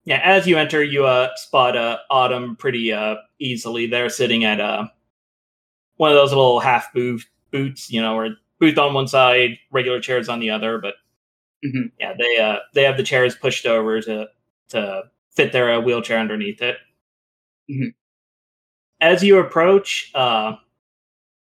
yeah, 0.06 0.22
as 0.24 0.48
you 0.48 0.58
enter, 0.58 0.84
you 0.84 1.06
uh 1.06 1.30
spot 1.36 1.76
uh 1.78 1.98
Autumn 2.10 2.56
pretty 2.56 2.92
uh 2.94 3.16
easily. 3.40 3.88
They're 3.88 4.10
sitting 4.10 4.44
at 4.46 4.60
uh 4.60 4.88
one 5.98 6.12
of 6.12 6.16
those 6.16 6.30
little 6.32 6.60
half 6.60 6.92
booth 6.94 7.26
boots, 7.52 7.92
you 7.92 8.02
know, 8.02 8.16
where 8.16 8.38
booth 8.60 8.78
on 8.78 8.94
one 8.94 9.08
side, 9.08 9.58
regular 9.72 10.00
chairs 10.02 10.30
on 10.30 10.40
the 10.40 10.50
other, 10.52 10.80
but 10.80 10.96
Mhm. 11.66 11.92
yeah, 12.00 12.14
they 12.20 12.38
uh 12.40 12.60
they 12.74 12.84
have 12.84 12.98
the 12.98 13.04
chairs 13.04 13.36
pushed 13.36 13.66
over 13.68 14.02
to 14.02 14.30
to 14.70 15.04
fit 15.32 15.52
their 15.54 15.74
uh, 15.74 15.82
wheelchair 15.82 16.20
underneath 16.20 16.62
it. 16.62 16.78
Mhm. 17.70 17.94
As 19.02 19.24
you 19.24 19.38
approach, 19.40 20.12
uh, 20.14 20.56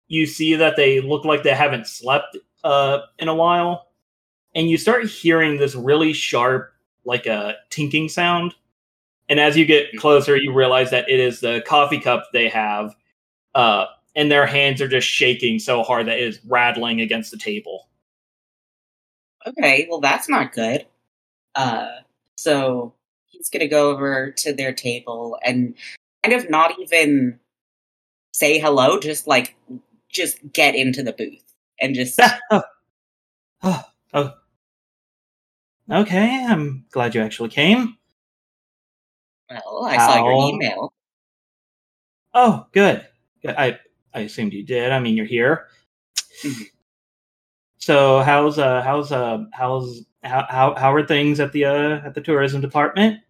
you 0.09 0.27
see 0.27 0.55
that 0.57 0.77
they 0.77 1.01
look 1.01 1.25
like 1.25 1.43
they 1.43 1.55
haven't 1.55 1.87
slept 1.87 2.37
uh 2.65 3.01
in 3.19 3.29
a 3.29 3.35
while, 3.35 3.89
and 4.55 4.71
you 4.71 4.79
start 4.79 5.07
hearing 5.07 5.59
this 5.59 5.75
really 5.77 6.13
sharp, 6.15 6.73
like 7.05 7.27
a 7.27 7.57
tinking 7.71 8.09
sound. 8.09 8.55
And 9.29 9.41
as 9.41 9.57
you 9.57 9.67
get 9.67 9.93
Mhm. 9.95 9.99
closer, 10.01 10.37
you 10.37 10.53
realize 10.53 10.91
that 10.91 11.09
it 11.11 11.21
is 11.21 11.41
the 11.41 11.63
coffee 11.67 12.01
cup 12.01 12.29
they 12.33 12.49
have, 12.49 12.95
uh, 13.55 13.87
and 14.17 14.31
their 14.31 14.47
hands 14.47 14.81
are 14.81 14.89
just 14.89 15.09
shaking 15.09 15.59
so 15.59 15.83
hard 15.83 16.07
that 16.07 16.19
it 16.19 16.25
is 16.25 16.41
rattling 16.47 17.01
against 17.01 17.31
the 17.31 17.37
table. 17.37 17.89
Okay, 19.47 19.87
well 19.91 20.01
that's 20.01 20.29
not 20.29 20.53
good. 20.53 20.87
Uh, 21.55 21.89
so 22.37 22.95
he's 23.27 23.49
gonna 23.49 23.69
go 23.69 23.91
over 23.91 24.31
to 24.33 24.53
their 24.53 24.73
table 24.73 25.39
and 25.45 25.75
kind 26.23 26.35
of 26.35 26.49
not 26.49 26.79
even 26.79 27.39
say 28.33 28.59
hello, 28.59 28.99
just 28.99 29.27
like 29.27 29.55
just 30.09 30.39
get 30.53 30.75
into 30.75 31.03
the 31.03 31.13
booth 31.13 31.53
and 31.81 31.95
just 31.95 32.21
oh. 32.51 32.63
oh, 33.63 33.83
oh. 34.15 34.33
Okay, 35.91 36.47
I'm 36.49 36.87
glad 36.91 37.15
you 37.15 37.21
actually 37.21 37.51
came. 37.51 37.99
well, 39.51 39.85
I 39.85 39.99
saw 39.99 40.25
your 40.25 40.49
email. 40.49 40.93
Oh, 42.33 42.67
good. 42.73 43.07
Good. 43.43 43.55
I 43.57 43.79
I 44.15 44.21
assumed 44.21 44.53
you 44.53 44.63
did. 44.63 44.93
I 44.93 45.01
mean, 45.01 45.17
you're 45.17 45.27
here. 45.27 45.69
Mhm. 46.43 46.67
So 47.79 48.23
how's 48.23 48.59
uh 48.59 48.83
how's 48.83 49.13
uh 49.13 49.45
how's 49.53 50.05
how 50.23 50.47
how 50.49 50.75
how 50.75 50.95
are 50.95 51.07
things 51.07 51.41
at 51.41 51.53
the 51.53 51.67
uh 51.67 52.01
at 52.05 52.15
the 52.15 52.21
tourism 52.21 52.61
department? 52.61 53.21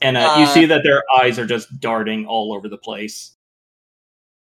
And 0.00 0.16
uh, 0.16 0.34
you 0.38 0.44
Uh, 0.44 0.54
see 0.54 0.66
that 0.66 0.82
their 0.82 1.02
eyes 1.20 1.38
are 1.38 1.46
just 1.46 1.80
darting 1.80 2.26
all 2.26 2.52
over 2.52 2.68
the 2.68 2.78
place. 2.78 3.36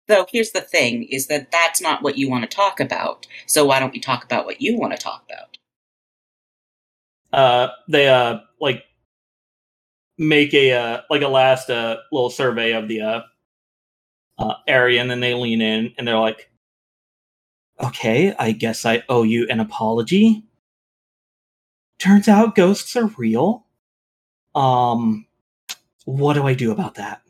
Though 0.08 0.26
here's 0.32 0.52
the 0.52 0.62
thing: 0.62 1.04
is 1.04 1.28
that 1.28 1.52
that's 1.52 1.82
not 1.82 2.02
what 2.02 2.18
you 2.18 2.30
want 2.30 2.50
to 2.50 2.56
talk 2.56 2.80
about. 2.80 3.28
So 3.46 3.66
why 3.66 3.80
don't 3.80 3.94
we 3.94 4.00
talk 4.00 4.24
about 4.24 4.46
what 4.46 4.62
you 4.62 4.78
want 4.78 4.94
to 4.94 4.98
talk 5.00 5.24
about? 5.30 5.58
Uh, 7.32 7.70
they 7.90 8.08
uh 8.08 8.40
like 8.60 8.84
make 10.18 10.54
a 10.54 10.72
uh 10.72 11.02
like 11.10 11.22
a 11.22 11.28
last 11.28 11.70
uh 11.70 11.98
little 12.12 12.30
survey 12.30 12.72
of 12.72 12.88
the 12.88 13.02
uh, 13.02 13.22
uh 14.38 14.56
area, 14.68 15.02
and 15.02 15.10
then 15.10 15.20
they 15.20 15.34
lean 15.34 15.62
in 15.62 15.94
and 15.98 16.08
they're 16.08 16.18
like, 16.20 16.50
"Okay, 17.82 18.34
I 18.38 18.52
guess 18.52 18.86
I 18.86 19.04
owe 19.10 19.24
you 19.24 19.48
an 19.50 19.60
apology." 19.60 20.44
Turns 22.00 22.28
out 22.28 22.56
ghosts 22.56 22.96
are 22.96 23.08
real. 23.18 23.66
Um, 24.54 25.26
what 26.06 26.34
do 26.34 26.48
I 26.48 26.54
do 26.54 26.72
about 26.72 26.96
that? 26.96 27.22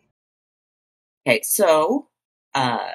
Okay, 1.27 1.41
so, 1.43 2.07
uh, 2.53 2.91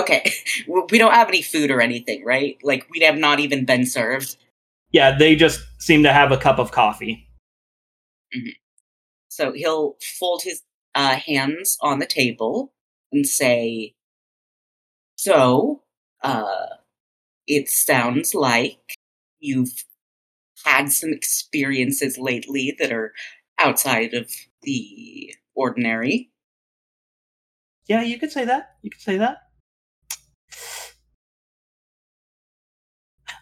okay, 0.00 0.30
we 0.68 0.98
don't 0.98 1.14
have 1.14 1.28
any 1.28 1.42
food 1.42 1.70
or 1.70 1.80
anything, 1.80 2.24
right? 2.24 2.58
Like 2.62 2.86
we 2.90 3.00
have 3.00 3.16
not 3.16 3.40
even 3.40 3.64
been 3.64 3.86
served. 3.86 4.36
Yeah, 4.92 5.16
they 5.16 5.36
just 5.36 5.60
seem 5.78 6.02
to 6.04 6.12
have 6.12 6.32
a 6.32 6.36
cup 6.36 6.58
of 6.58 6.70
coffee. 6.70 7.28
So 9.28 9.52
he'll 9.52 9.96
fold 10.00 10.42
his 10.42 10.62
uh, 10.96 11.16
hands 11.16 11.78
on 11.82 12.00
the 12.00 12.06
table 12.06 12.74
and 13.12 13.26
say, 13.26 13.94
So, 15.16 15.82
uh, 16.22 16.66
it 17.46 17.68
sounds 17.68 18.34
like 18.34 18.96
you've 19.40 19.84
had 20.64 20.92
some 20.92 21.12
experiences 21.12 22.18
lately 22.18 22.76
that 22.78 22.92
are 22.92 23.12
outside 23.58 24.14
of 24.14 24.30
the 24.62 25.34
ordinary. 25.54 26.30
Yeah, 27.86 28.02
you 28.02 28.18
could 28.18 28.32
say 28.32 28.44
that. 28.44 28.76
You 28.82 28.90
could 28.90 29.00
say 29.00 29.16
that. 29.18 29.38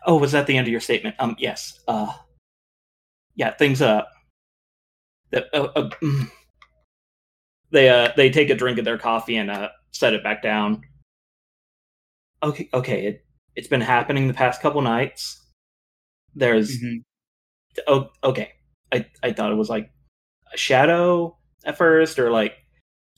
Oh, 0.07 0.17
was 0.17 0.33
that 0.33 0.47
the 0.47 0.57
end 0.57 0.67
of 0.67 0.71
your 0.71 0.81
statement? 0.81 1.17
Um, 1.19 1.37
yes. 1.39 1.81
Uh, 1.89 2.13
yeah, 3.37 3.51
things. 3.53 3.83
Uh, 3.83 4.05
that 5.31 5.47
uh, 5.53 5.69
uh. 5.77 5.91
They 7.75 7.91
uh 7.91 8.13
they 8.17 8.31
take 8.31 8.51
a 8.51 8.55
drink 8.55 8.79
of 8.79 8.87
their 8.87 8.99
coffee 8.99 9.37
and 9.37 9.51
uh 9.51 9.69
set 9.93 10.15
it 10.15 10.25
back 10.25 10.43
down. 10.43 10.83
Okay, 12.43 12.69
okay. 12.75 13.07
It 13.07 13.25
it's 13.57 13.69
been 13.69 13.81
happening 13.81 14.29
the 14.29 14.35
past 14.35 14.61
couple 14.61 14.81
nights. 14.83 15.41
There's 16.35 16.79
Mhm. 16.81 17.05
oh 17.89 18.11
okay. 18.25 18.53
I 18.93 19.07
I 19.23 19.33
thought 19.33 19.53
it 19.53 19.57
was 19.57 19.71
like 19.71 19.91
a 20.53 20.59
shadow 20.59 21.37
at 21.65 21.79
first, 21.79 22.19
or 22.19 22.31
like 22.31 22.55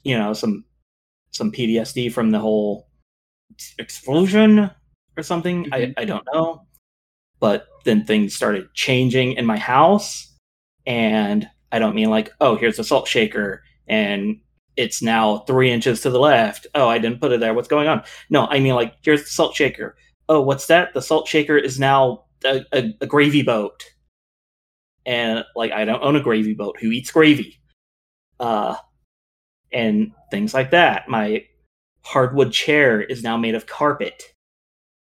you 0.05 0.19
know 0.19 0.33
some 0.35 0.64
some 1.33 1.53
PTSD 1.53 2.11
from 2.12 2.31
the 2.33 2.40
whole 2.40 2.88
explosion 3.79 4.71
or 5.16 5.23
something. 5.23 5.69
I 5.73 5.81
Mhm. 5.83 5.95
I 5.99 6.05
don't 6.05 6.27
know. 6.35 6.66
But 7.40 7.69
then 7.85 8.05
things 8.07 8.35
started 8.37 8.73
changing 8.75 9.35
in 9.35 9.47
my 9.47 9.59
house, 9.59 10.35
and 10.87 11.49
I 11.73 11.79
don't 11.81 11.97
mean 11.97 12.11
like 12.11 12.33
oh 12.40 12.57
here's 12.57 12.79
a 12.79 12.85
salt 12.85 13.09
shaker 13.09 13.62
and 13.88 14.40
it's 14.77 15.03
now 15.03 15.39
three 15.41 15.71
inches 15.71 16.01
to 16.03 16.11
the 16.11 16.21
left. 16.21 16.67
Oh, 16.75 16.89
I 16.89 16.99
didn't 16.99 17.21
put 17.21 17.33
it 17.33 17.41
there. 17.41 17.55
What's 17.55 17.69
going 17.69 17.89
on? 17.89 18.03
No, 18.31 18.47
I 18.47 18.61
mean 18.61 18.75
like 18.75 18.95
here's 19.03 19.25
the 19.25 19.31
salt 19.31 19.55
shaker. 19.55 19.97
Oh, 20.29 20.41
what's 20.41 20.67
that? 20.67 20.93
The 20.93 21.03
salt 21.03 21.29
shaker 21.29 21.57
is 21.57 21.79
now 21.79 22.25
a, 22.45 22.65
a, 22.73 22.95
a 23.01 23.07
gravy 23.07 23.43
boat 23.43 23.85
and 25.07 25.45
like 25.55 25.73
I 25.73 25.85
don't 25.85 26.03
own 26.03 26.17
a 26.17 26.21
gravy 26.21 26.53
boat. 26.53 26.77
Who 26.81 26.91
eats 26.91 27.11
gravy? 27.11 27.61
Uh, 28.39 28.77
and 29.73 30.12
things 30.31 30.53
like 30.53 30.73
that. 30.73 31.09
My 31.09 31.47
hardwood 32.03 32.53
chair 32.53 33.01
is 33.01 33.23
now 33.23 33.37
made 33.37 33.55
of 33.55 33.67
carpet. 33.67 34.35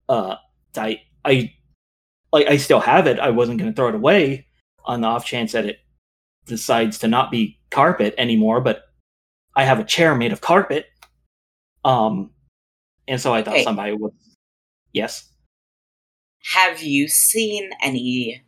Uh, 0.09 0.37
I 0.76 1.02
I 1.24 1.52
like 2.33 2.46
I 2.46 2.56
still 2.56 2.80
have 2.80 3.06
it. 3.06 3.20
I 3.20 3.30
wasn't 3.30 3.59
going 3.59 3.70
to 3.70 3.76
throw 3.76 3.88
it 3.88 3.94
away 3.94 4.46
on 4.87 5.02
the 5.02 5.09
off 5.09 5.26
chance 5.26 5.52
that 5.52 5.66
it 5.66 5.78
decides 6.46 6.98
to 6.98 7.09
not 7.09 7.30
be 7.30 7.61
carpet 7.70 8.14
anymore. 8.16 8.61
But 8.61 8.85
I 9.56 9.64
have 9.64 9.78
a 9.78 9.84
chair 9.84 10.14
made 10.14 10.32
of 10.32 10.40
carpet. 10.40 10.86
Um, 11.84 12.30
and 13.08 13.20
so 13.20 13.34
I 13.34 13.42
thought 13.42 13.60
somebody 13.64 13.92
would. 13.92 14.12
Yes. 14.92 15.28
Have 16.54 16.82
you 16.82 17.08
seen 17.08 17.70
anything 17.82 18.42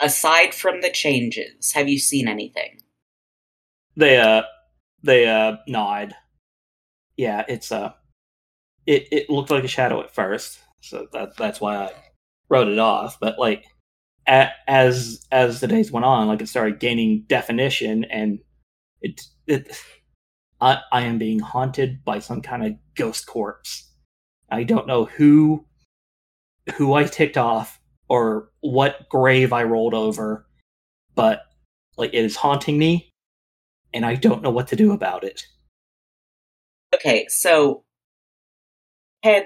aside 0.00 0.54
from 0.54 0.80
the 0.80 0.90
changes? 0.90 1.72
Have 1.72 1.88
you 1.88 1.98
seen 1.98 2.28
anything? 2.28 2.82
they 3.96 4.18
uh 4.18 4.42
they 5.02 5.26
uh 5.26 5.56
nod 5.68 6.14
yeah 7.16 7.44
it's 7.48 7.70
uh 7.70 7.92
it, 8.86 9.06
it 9.12 9.30
looked 9.30 9.50
like 9.50 9.64
a 9.64 9.68
shadow 9.68 10.00
at 10.00 10.14
first 10.14 10.60
so 10.80 11.06
that 11.12 11.36
that's 11.36 11.60
why 11.60 11.76
i 11.76 11.90
wrote 12.48 12.68
it 12.68 12.78
off 12.78 13.18
but 13.20 13.38
like 13.38 13.64
a, 14.28 14.48
as 14.66 15.26
as 15.30 15.60
the 15.60 15.68
days 15.68 15.90
went 15.90 16.06
on 16.06 16.28
like 16.28 16.40
it 16.40 16.48
started 16.48 16.80
gaining 16.80 17.24
definition 17.28 18.04
and 18.04 18.38
it 19.02 19.20
it 19.46 19.76
i 20.60 20.78
i 20.90 21.02
am 21.02 21.18
being 21.18 21.40
haunted 21.40 22.04
by 22.04 22.18
some 22.18 22.40
kind 22.40 22.64
of 22.64 22.72
ghost 22.94 23.26
corpse 23.26 23.90
i 24.50 24.62
don't 24.62 24.86
know 24.86 25.04
who 25.04 25.66
who 26.76 26.94
i 26.94 27.04
ticked 27.04 27.36
off 27.36 27.80
or 28.08 28.50
what 28.60 29.08
grave 29.08 29.52
i 29.52 29.62
rolled 29.62 29.94
over 29.94 30.46
but 31.14 31.42
like 31.96 32.14
it 32.14 32.24
is 32.24 32.36
haunting 32.36 32.78
me 32.78 33.12
and 33.92 34.04
I 34.06 34.14
don't 34.14 34.42
know 34.42 34.50
what 34.50 34.68
to 34.68 34.76
do 34.76 34.92
about 34.92 35.24
it. 35.24 35.46
Okay, 36.94 37.26
so 37.28 37.84
can 39.22 39.44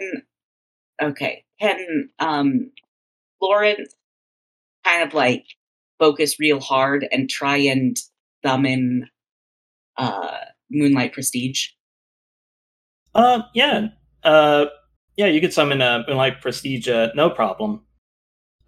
okay, 1.02 1.44
can 1.60 2.10
um 2.18 2.70
Florence 3.38 3.94
kind 4.84 5.02
of 5.02 5.14
like 5.14 5.44
focus 5.98 6.38
real 6.38 6.60
hard 6.60 7.06
and 7.10 7.28
try 7.28 7.56
and 7.56 7.96
summon 8.44 9.08
uh 9.98 10.36
Moonlight 10.70 11.12
Prestige? 11.12 11.68
Uh, 13.14 13.42
yeah, 13.54 13.88
uh, 14.24 14.66
yeah, 15.16 15.26
you 15.26 15.40
could 15.40 15.52
summon 15.52 15.80
a 15.80 16.04
Moonlight 16.06 16.40
Prestige, 16.42 16.88
uh, 16.88 17.08
no 17.14 17.30
problem. 17.30 17.82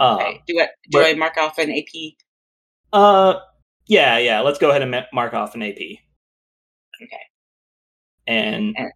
Uh, 0.01 0.17
Okay. 0.21 0.43
Do 0.47 0.61
I 0.61 0.65
do 0.91 0.99
but- 0.99 1.07
I 1.07 1.15
mark 1.15 1.37
off 1.37 1.59
an 1.59 1.71
AP? 1.71 2.17
uh, 2.93 3.35
yeah, 3.87 4.17
yeah. 4.19 4.41
Let's 4.41 4.59
go 4.59 4.71
ahead 4.71 4.83
and 4.83 5.07
mark 5.13 5.35
off 5.35 5.55
an 5.55 5.63
AP. 5.63 5.77
Okay. 7.03 7.23
And 8.27 8.75
And- 8.77 8.93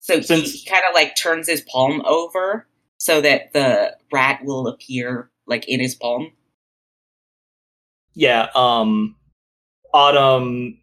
So 0.00 0.18
he, 0.20 0.40
he 0.42 0.64
kind 0.68 0.82
of 0.88 0.94
like 0.94 1.14
turns 1.16 1.48
his 1.48 1.60
palm 1.62 2.02
over 2.04 2.66
so 2.98 3.20
that 3.20 3.52
the 3.52 3.96
rat 4.12 4.40
will 4.44 4.66
appear 4.66 5.30
like 5.46 5.66
in 5.68 5.78
his 5.80 5.94
palm. 5.94 6.32
yeah, 8.14 8.48
um, 8.54 9.16
Autumn 9.94 10.79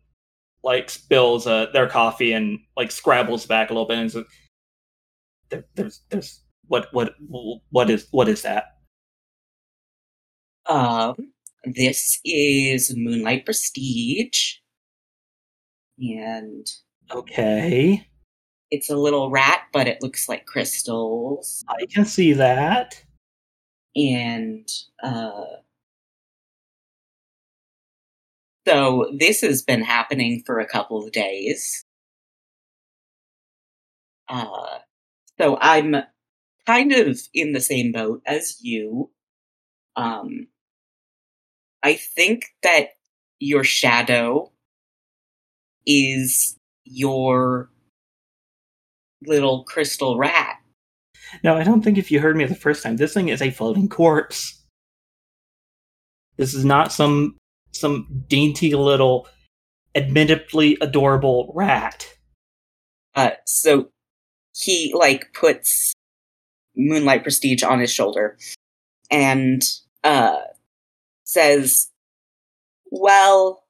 like 0.64 0.90
spills 0.90 1.48
uh, 1.48 1.68
their 1.74 1.88
coffee 1.88 2.34
and 2.34 2.60
like 2.76 2.92
scrabbles 2.92 3.46
back 3.46 3.70
a 3.70 3.74
little 3.74 3.88
bit 3.88 4.00
and 4.00 4.12
says, 4.12 4.26
there, 5.50 5.66
"There's, 5.76 6.02
there's 6.10 6.42
what, 6.68 6.88
what, 6.94 7.16
what 7.70 7.90
is, 7.90 8.08
what 8.12 8.28
is 8.28 8.42
that?" 8.42 8.78
Um, 10.68 11.16
this 11.64 12.20
is 12.26 12.96
Moonlight 12.96 13.46
Prestige, 13.46 14.56
and 16.00 16.68
Okay, 17.12 18.06
it's 18.72 18.90
a 18.90 18.98
little 18.98 19.30
rat, 19.30 19.62
but 19.72 19.88
it 19.88 20.02
looks 20.02 20.28
like 20.28 20.46
crystals. 20.46 21.64
I 21.70 21.86
can 21.86 22.06
see 22.06 22.34
that. 22.34 23.02
And 23.96 24.70
uh, 25.02 25.46
so 28.68 29.10
this 29.18 29.42
has 29.42 29.62
been 29.62 29.82
happening 29.82 30.44
for 30.46 30.60
a 30.60 30.68
couple 30.68 31.02
of 31.02 31.14
days. 31.14 31.86
Uh, 34.28 34.80
so 35.40 35.58
I'm 35.62 35.96
kind 36.66 36.92
of 36.92 37.18
in 37.34 37.54
the 37.54 37.62
same 37.62 37.94
boat 37.94 38.22
as 38.26 38.58
you. 38.62 39.10
Um, 39.96 40.48
I 41.82 41.94
think 41.94 42.48
that 42.62 42.90
your 43.40 43.64
shadow 43.64 44.52
is 45.86 46.58
your 46.84 47.70
little 49.26 49.64
crystal 49.64 50.18
rat. 50.18 50.58
No, 51.42 51.56
I 51.56 51.64
don't 51.64 51.82
think 51.82 51.98
if 51.98 52.12
you 52.12 52.20
heard 52.20 52.36
me 52.36 52.44
the 52.44 52.54
first 52.54 52.84
time, 52.84 52.98
this 52.98 53.14
thing 53.14 53.30
is 53.30 53.42
a 53.42 53.50
floating 53.50 53.88
corpse. 53.88 54.62
This 56.36 56.54
is 56.54 56.66
not 56.66 56.92
some 56.92 57.38
some 57.72 58.24
dainty 58.28 58.74
little, 58.76 59.28
admittedly 59.96 60.78
adorable 60.82 61.52
rat. 61.56 62.08
Uh, 63.16 63.32
so 63.46 63.90
he 64.56 64.94
like 64.96 65.34
puts 65.34 65.94
Moonlight 66.76 67.24
Prestige 67.24 67.64
on 67.64 67.80
his 67.80 67.92
shoulder 67.92 68.38
and 69.12 69.64
uh 70.04 70.40
says, 71.24 71.92
"Well, 72.92 73.66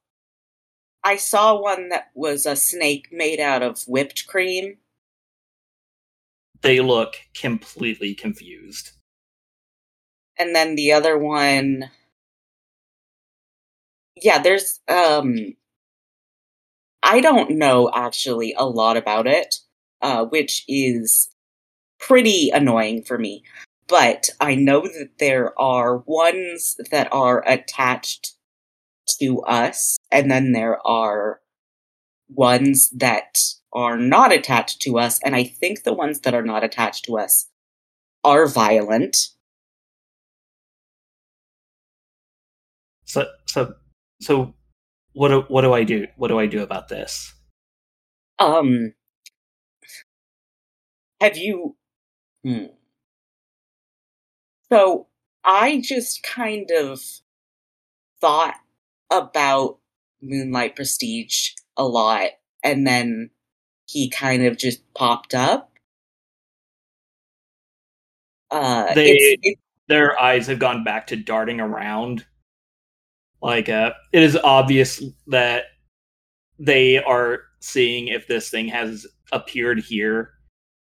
I 1.03 1.15
saw 1.17 1.59
one 1.59 1.89
that 1.89 2.11
was 2.13 2.45
a 2.45 2.55
snake 2.55 3.07
made 3.11 3.39
out 3.39 3.63
of 3.63 3.83
whipped 3.87 4.27
cream. 4.27 4.77
They 6.61 6.81
look 6.81 7.15
completely 7.33 8.13
confused. 8.13 8.91
and 10.37 10.55
then 10.55 10.75
the 10.75 10.91
other 10.91 11.17
one 11.17 11.89
yeah 14.21 14.39
there's 14.39 14.79
um 14.87 15.35
i 17.03 17.21
don't 17.21 17.51
know 17.51 17.89
actually 17.93 18.53
a 18.57 18.65
lot 18.65 18.97
about 18.97 19.27
it 19.27 19.55
uh 20.01 20.25
which 20.25 20.63
is 20.67 21.29
pretty 21.99 22.49
annoying 22.53 23.03
for 23.03 23.17
me 23.17 23.43
but 23.87 24.29
i 24.39 24.55
know 24.55 24.81
that 24.81 25.09
there 25.19 25.59
are 25.59 25.97
ones 26.05 26.75
that 26.91 27.07
are 27.11 27.43
attached 27.47 28.33
to 29.19 29.41
us 29.41 29.97
and 30.11 30.29
then 30.29 30.51
there 30.51 30.85
are 30.85 31.39
ones 32.29 32.89
that 32.91 33.39
are 33.73 33.97
not 33.97 34.33
attached 34.33 34.81
to 34.81 34.97
us 34.97 35.19
and 35.23 35.35
i 35.35 35.43
think 35.43 35.83
the 35.83 35.93
ones 35.93 36.21
that 36.21 36.33
are 36.33 36.43
not 36.43 36.63
attached 36.63 37.05
to 37.05 37.17
us 37.17 37.47
are 38.23 38.47
violent. 38.47 39.29
So 43.05 43.25
so 43.45 43.75
so 44.21 44.53
what 45.13 45.29
do, 45.29 45.41
what 45.47 45.61
do 45.61 45.73
I 45.73 45.83
do? 45.83 46.07
What 46.17 46.27
do 46.29 46.39
I 46.39 46.45
do 46.45 46.61
about 46.61 46.87
this? 46.89 47.33
Um, 48.39 48.93
have 51.19 51.37
you? 51.37 51.75
Hmm. 52.43 52.65
So 54.71 55.07
I 55.43 55.81
just 55.83 56.23
kind 56.23 56.69
of 56.71 57.01
thought 58.21 58.55
about 59.11 59.79
Moonlight 60.21 60.75
Prestige 60.75 61.51
a 61.77 61.83
lot, 61.85 62.31
and 62.63 62.85
then 62.85 63.29
he 63.87 64.09
kind 64.09 64.45
of 64.45 64.57
just 64.57 64.81
popped 64.93 65.33
up. 65.33 65.71
Uh, 68.51 68.93
They- 68.93 69.11
it's, 69.11 69.39
it, 69.43 69.59
Their 69.87 70.19
eyes 70.19 70.47
have 70.47 70.59
gone 70.59 70.83
back 70.83 71.07
to 71.07 71.15
darting 71.15 71.59
around. 71.61 72.25
Like 73.41 73.69
uh 73.69 73.91
it 74.13 74.23
is 74.23 74.35
obvious 74.35 75.03
that 75.27 75.65
they 76.59 76.97
are 77.03 77.41
seeing 77.59 78.07
if 78.07 78.27
this 78.27 78.49
thing 78.49 78.67
has 78.67 79.05
appeared 79.31 79.79
here 79.79 80.31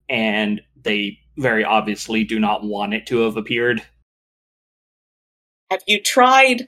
and 0.09 0.61
they 0.83 1.17
very 1.37 1.63
obviously 1.63 2.23
do 2.23 2.39
not 2.39 2.63
want 2.63 2.93
it 2.93 3.07
to 3.07 3.19
have 3.21 3.37
appeared. 3.37 3.81
have 5.71 5.81
you 5.87 5.99
tried 6.01 6.67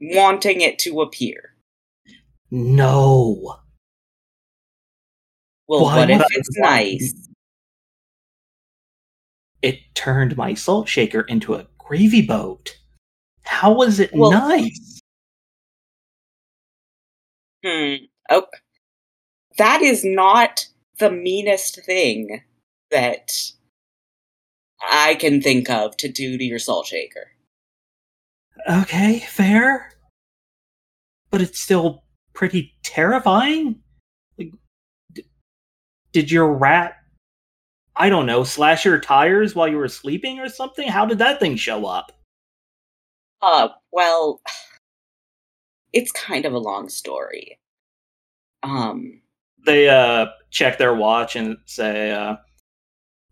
wanting 0.00 0.60
it 0.60 0.78
to 0.80 1.00
appear? 1.02 1.54
No. 2.50 3.58
Well, 5.68 5.82
Why 5.84 5.98
what 5.98 6.10
if 6.10 6.22
it's 6.32 6.58
want- 6.58 6.72
nice? 6.72 7.28
It 9.62 9.78
turned 9.94 10.36
my 10.36 10.54
salt 10.54 10.88
shaker 10.88 11.20
into 11.22 11.54
a 11.54 11.66
gravy 11.78 12.22
boat. 12.22 12.76
How 13.44 13.72
was 13.72 14.00
it 14.00 14.10
Well- 14.12 14.32
nice? 14.32 15.00
Hmm. 17.64 17.94
Oh, 18.30 18.46
that 19.58 19.82
is 19.82 20.04
not 20.04 20.66
the 20.98 21.10
meanest 21.10 21.84
thing 21.84 22.42
that 22.90 23.32
I 24.82 25.14
can 25.14 25.40
think 25.40 25.70
of 25.70 25.96
to 25.98 26.08
do 26.08 26.36
to 26.38 26.44
your 26.44 26.58
salt 26.58 26.86
shaker. 26.86 27.32
Okay, 28.68 29.20
fair. 29.20 29.92
But 31.30 31.40
it's 31.40 31.60
still 31.60 32.04
pretty 32.34 32.74
terrifying. 32.82 33.80
Like, 34.38 34.52
d- 35.12 35.24
did 36.12 36.30
your 36.30 36.52
rat, 36.52 36.94
I 37.96 38.08
don't 38.08 38.26
know, 38.26 38.44
slash 38.44 38.84
your 38.84 39.00
tires 39.00 39.54
while 39.54 39.68
you 39.68 39.78
were 39.78 39.88
sleeping 39.88 40.38
or 40.38 40.48
something? 40.48 40.88
How 40.88 41.06
did 41.06 41.18
that 41.18 41.40
thing 41.40 41.56
show 41.56 41.86
up? 41.86 42.12
Uh, 43.40 43.68
well, 43.90 44.40
it's 45.92 46.12
kind 46.12 46.44
of 46.46 46.52
a 46.52 46.58
long 46.58 46.88
story. 46.88 47.58
Um, 48.62 49.22
They 49.64 49.88
uh 49.88 50.26
check 50.50 50.78
their 50.78 50.94
watch 50.94 51.36
and 51.36 51.56
say, 51.66 52.10
uh, 52.12 52.36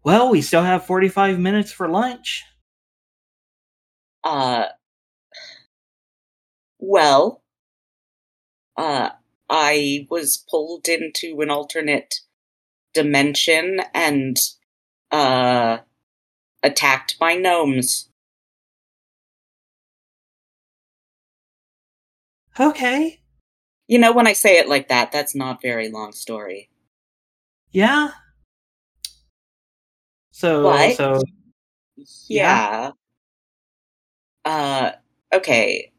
"Well, 0.04 0.30
we 0.30 0.42
still 0.42 0.62
have 0.62 0.84
forty-five 0.86 1.38
minutes 1.38 1.72
for 1.72 1.88
lunch." 1.88 2.44
uh, 4.24 4.66
well, 6.80 7.42
uh, 8.76 9.10
I 9.48 10.06
was 10.10 10.44
pulled 10.48 10.88
into 10.88 11.40
an 11.40 11.50
alternate 11.50 12.20
dimension 12.94 13.80
and, 13.94 14.38
uh, 15.12 15.78
attacked 16.62 17.18
by 17.20 17.36
gnomes. 17.36 18.09
Okay, 22.58 23.20
You 23.88 23.98
know, 23.98 24.12
when 24.12 24.26
I 24.26 24.32
say 24.32 24.58
it 24.58 24.68
like 24.68 24.88
that, 24.88 25.12
that's 25.12 25.34
not 25.34 25.60
very 25.62 25.88
long 25.90 26.12
story. 26.12 26.70
yeah. 27.72 28.12
So, 30.32 30.88
so 30.88 31.22
Yeah. 32.28 32.92
Uh, 34.44 34.92
okay. 35.32 35.92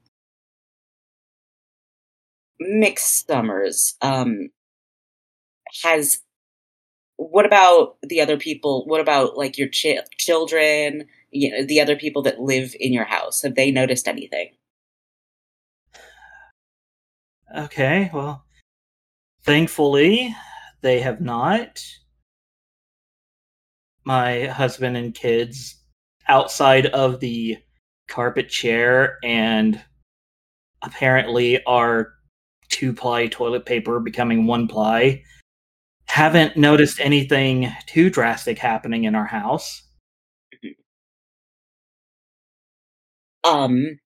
Mixed 2.59 3.27
Summers, 3.27 3.95
um, 4.01 4.49
has, 5.83 6.19
what 7.17 7.45
about 7.45 7.97
the 8.03 8.21
other 8.21 8.37
people? 8.37 8.85
What 8.87 9.01
about, 9.01 9.37
like, 9.37 9.57
your 9.57 9.69
chi- 9.69 9.99
children, 10.17 11.07
you 11.31 11.51
know, 11.51 11.63
the 11.65 11.81
other 11.81 11.95
people 11.95 12.21
that 12.23 12.39
live 12.41 12.75
in 12.79 12.93
your 12.93 13.05
house? 13.05 13.41
Have 13.43 13.55
they 13.55 13.71
noticed 13.71 14.07
anything? 14.07 14.51
Okay, 17.55 18.09
well, 18.13 18.45
thankfully, 19.43 20.33
they 20.81 21.01
have 21.01 21.19
not. 21.19 21.83
My 24.05 24.45
husband 24.45 24.95
and 24.95 25.13
kids, 25.13 25.75
outside 26.27 26.85
of 26.87 27.19
the 27.19 27.57
carpet 28.07 28.49
chair 28.49 29.17
and 29.23 29.81
apparently 30.81 31.63
our 31.65 32.13
two 32.69 32.93
ply 32.93 33.27
toilet 33.27 33.65
paper 33.65 33.99
becoming 33.99 34.47
one 34.47 34.67
ply, 34.67 35.21
haven't 36.05 36.55
noticed 36.55 36.99
anything 37.01 37.71
too 37.85 38.09
drastic 38.09 38.57
happening 38.59 39.03
in 39.03 39.13
our 39.13 39.27
house. 39.27 39.83
Um, 43.43 43.99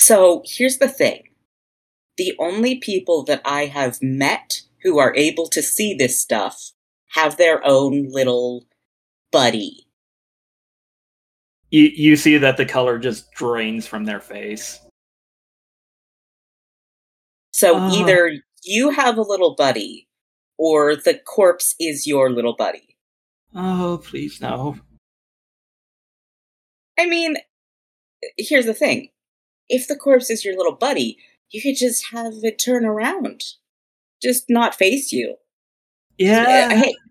so 0.00 0.42
here's 0.46 0.78
the 0.78 0.88
thing. 0.88 1.33
The 2.16 2.34
only 2.38 2.76
people 2.76 3.24
that 3.24 3.42
I 3.44 3.66
have 3.66 3.98
met 4.00 4.62
who 4.82 4.98
are 4.98 5.14
able 5.16 5.48
to 5.48 5.62
see 5.62 5.94
this 5.94 6.20
stuff 6.20 6.72
have 7.10 7.36
their 7.36 7.60
own 7.66 8.08
little 8.10 8.66
buddy. 9.32 9.86
You, 11.70 11.90
you 11.94 12.16
see 12.16 12.38
that 12.38 12.56
the 12.56 12.66
color 12.66 12.98
just 12.98 13.32
drains 13.32 13.86
from 13.86 14.04
their 14.04 14.20
face. 14.20 14.80
So 17.52 17.76
Ah. 17.76 17.90
either 17.92 18.36
you 18.62 18.90
have 18.90 19.16
a 19.16 19.22
little 19.22 19.54
buddy 19.54 20.08
or 20.56 20.94
the 20.96 21.14
corpse 21.18 21.74
is 21.80 22.06
your 22.06 22.30
little 22.30 22.54
buddy. 22.56 22.96
Oh, 23.54 24.00
please 24.04 24.40
no. 24.40 24.78
I 26.98 27.06
mean, 27.06 27.36
here's 28.36 28.66
the 28.66 28.74
thing. 28.74 29.10
If 29.68 29.88
the 29.88 29.96
corpse 29.96 30.30
is 30.30 30.44
your 30.44 30.56
little 30.56 30.74
buddy, 30.76 31.18
you 31.54 31.62
could 31.62 31.76
just 31.76 32.06
have 32.10 32.32
it 32.42 32.58
turn 32.58 32.84
around. 32.84 33.44
Just 34.20 34.46
not 34.48 34.74
face 34.74 35.12
you. 35.12 35.36
Yeah. 36.18 36.70
Hey. 36.70 36.94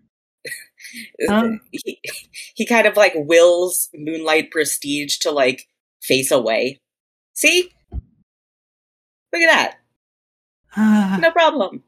Um. 1.28 1.60
he, 1.72 1.98
he 2.54 2.66
kind 2.66 2.86
of 2.86 2.96
like 2.96 3.14
wills 3.16 3.88
Moonlight 3.94 4.52
Prestige 4.52 5.16
to 5.18 5.30
like 5.32 5.66
face 6.02 6.30
away. 6.30 6.78
See? 7.32 7.72
Look 7.90 9.42
at 9.42 9.50
that. 9.50 9.76
Ah. 10.76 11.18
No 11.20 11.30
problem. 11.32 11.82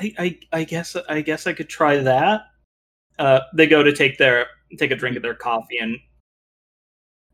I, 0.00 0.14
I 0.18 0.38
I 0.52 0.64
guess 0.64 0.96
I 1.08 1.20
guess 1.20 1.46
I 1.46 1.52
could 1.52 1.68
try 1.68 1.98
that. 1.98 2.42
Uh, 3.18 3.40
they 3.54 3.66
go 3.66 3.82
to 3.82 3.92
take 3.92 4.18
their 4.18 4.46
take 4.78 4.92
a 4.92 4.96
drink 4.96 5.16
of 5.16 5.22
their 5.22 5.34
coffee 5.34 5.78
and 5.78 5.98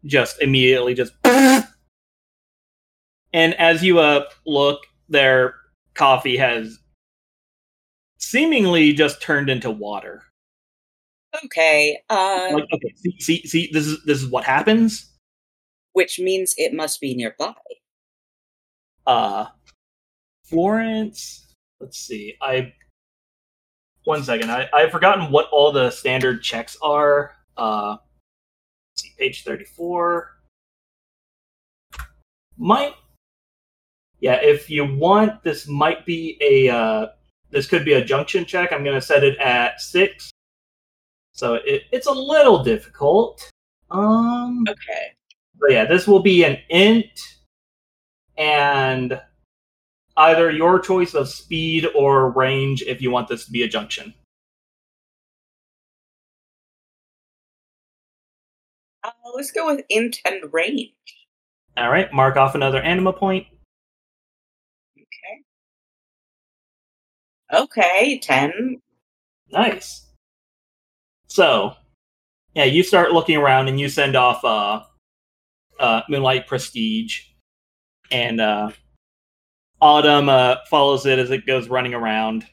just 0.05 0.41
immediately 0.43 0.95
just 0.95 1.13
and 3.33 3.55
as 3.55 3.83
you 3.83 3.99
uh 3.99 4.25
look, 4.47 4.81
their 5.09 5.55
coffee 5.95 6.37
has 6.37 6.79
seemingly 8.19 8.93
just 8.93 9.21
turned 9.23 9.49
into 9.51 9.71
water. 9.71 10.23
Okay. 11.45 11.99
Uh, 12.11 12.49
Like 12.53 12.65
okay, 12.73 12.93
see 12.97 13.17
see 13.21 13.47
see 13.47 13.71
this 13.73 13.87
is 13.87 14.03
this 14.05 14.23
is 14.23 14.29
what 14.29 14.45
happens. 14.45 15.07
which 15.93 16.19
means 16.21 16.55
it 16.57 16.73
must 16.75 17.01
be 17.01 17.15
nearby. 17.15 17.55
Uh 19.07 19.47
Florence, 20.45 21.55
let's 21.81 21.99
see. 21.99 22.35
I 22.43 22.73
one 24.05 24.23
second. 24.25 24.51
I 24.51 24.69
I've 24.75 24.91
forgotten 24.91 25.31
what 25.31 25.49
all 25.53 25.71
the 25.73 25.91
standard 25.91 26.43
checks 26.43 26.77
are. 26.83 27.37
Uh 27.57 27.97
let's 28.93 29.03
see 29.03 29.13
page 29.19 29.45
34. 29.45 30.31
Might 32.59 32.95
Yeah, 34.21 34.35
if 34.43 34.69
you 34.69 34.85
want 34.85 35.43
this 35.43 35.67
might 35.67 36.05
be 36.07 36.37
a 36.41 36.69
uh 36.69 37.07
this 37.51 37.67
could 37.67 37.85
be 37.85 37.95
a 37.95 38.05
junction 38.05 38.45
check. 38.45 38.73
I'm 38.73 38.85
going 38.85 38.95
to 38.95 39.05
set 39.05 39.25
it 39.25 39.37
at 39.39 39.81
6. 39.81 40.31
So 41.33 41.55
it, 41.55 41.83
it's 41.91 42.07
a 42.07 42.13
little 42.13 42.63
difficult. 42.63 43.51
Um 43.91 44.65
Okay. 44.69 45.13
but 45.59 45.73
yeah, 45.73 45.85
this 45.85 46.07
will 46.07 46.23
be 46.23 46.45
an 46.45 46.59
int 46.69 47.19
and 48.39 49.21
either 50.17 50.51
your 50.51 50.79
choice 50.79 51.15
of 51.15 51.29
speed 51.29 51.87
or 51.95 52.31
range 52.31 52.83
if 52.83 53.01
you 53.01 53.11
want 53.11 53.29
this 53.29 53.47
to 53.47 53.51
be 53.51 53.63
a 53.63 53.69
junction. 53.69 54.13
Uh, 59.03 59.11
let's 59.35 59.51
go 59.51 59.67
with 59.67 59.85
int 59.89 60.19
and 60.25 60.53
range. 60.53 60.93
All 61.77 61.91
right, 61.91 62.13
mark 62.13 62.37
off 62.37 62.55
another 62.55 62.83
anima 62.83 63.13
point. 63.13 63.47
Okay. 67.53 67.63
Okay, 67.63 68.19
10. 68.19 68.81
Nice. 69.53 70.07
So, 71.27 71.75
yeah, 72.55 72.65
you 72.65 72.83
start 72.83 73.13
looking 73.13 73.37
around 73.37 73.69
and 73.69 73.79
you 73.79 73.89
send 73.89 74.17
off 74.17 74.45
uh, 74.45 74.83
uh, 75.79 76.03
Moonlight 76.09 76.47
Prestige, 76.47 77.23
and 78.11 78.41
uh, 78.41 78.71
Autumn 79.81 80.29
uh, 80.29 80.57
follows 80.69 81.07
it 81.07 81.19
as 81.19 81.31
it 81.31 81.47
goes 81.47 81.69
running 81.69 81.95
around. 81.95 82.47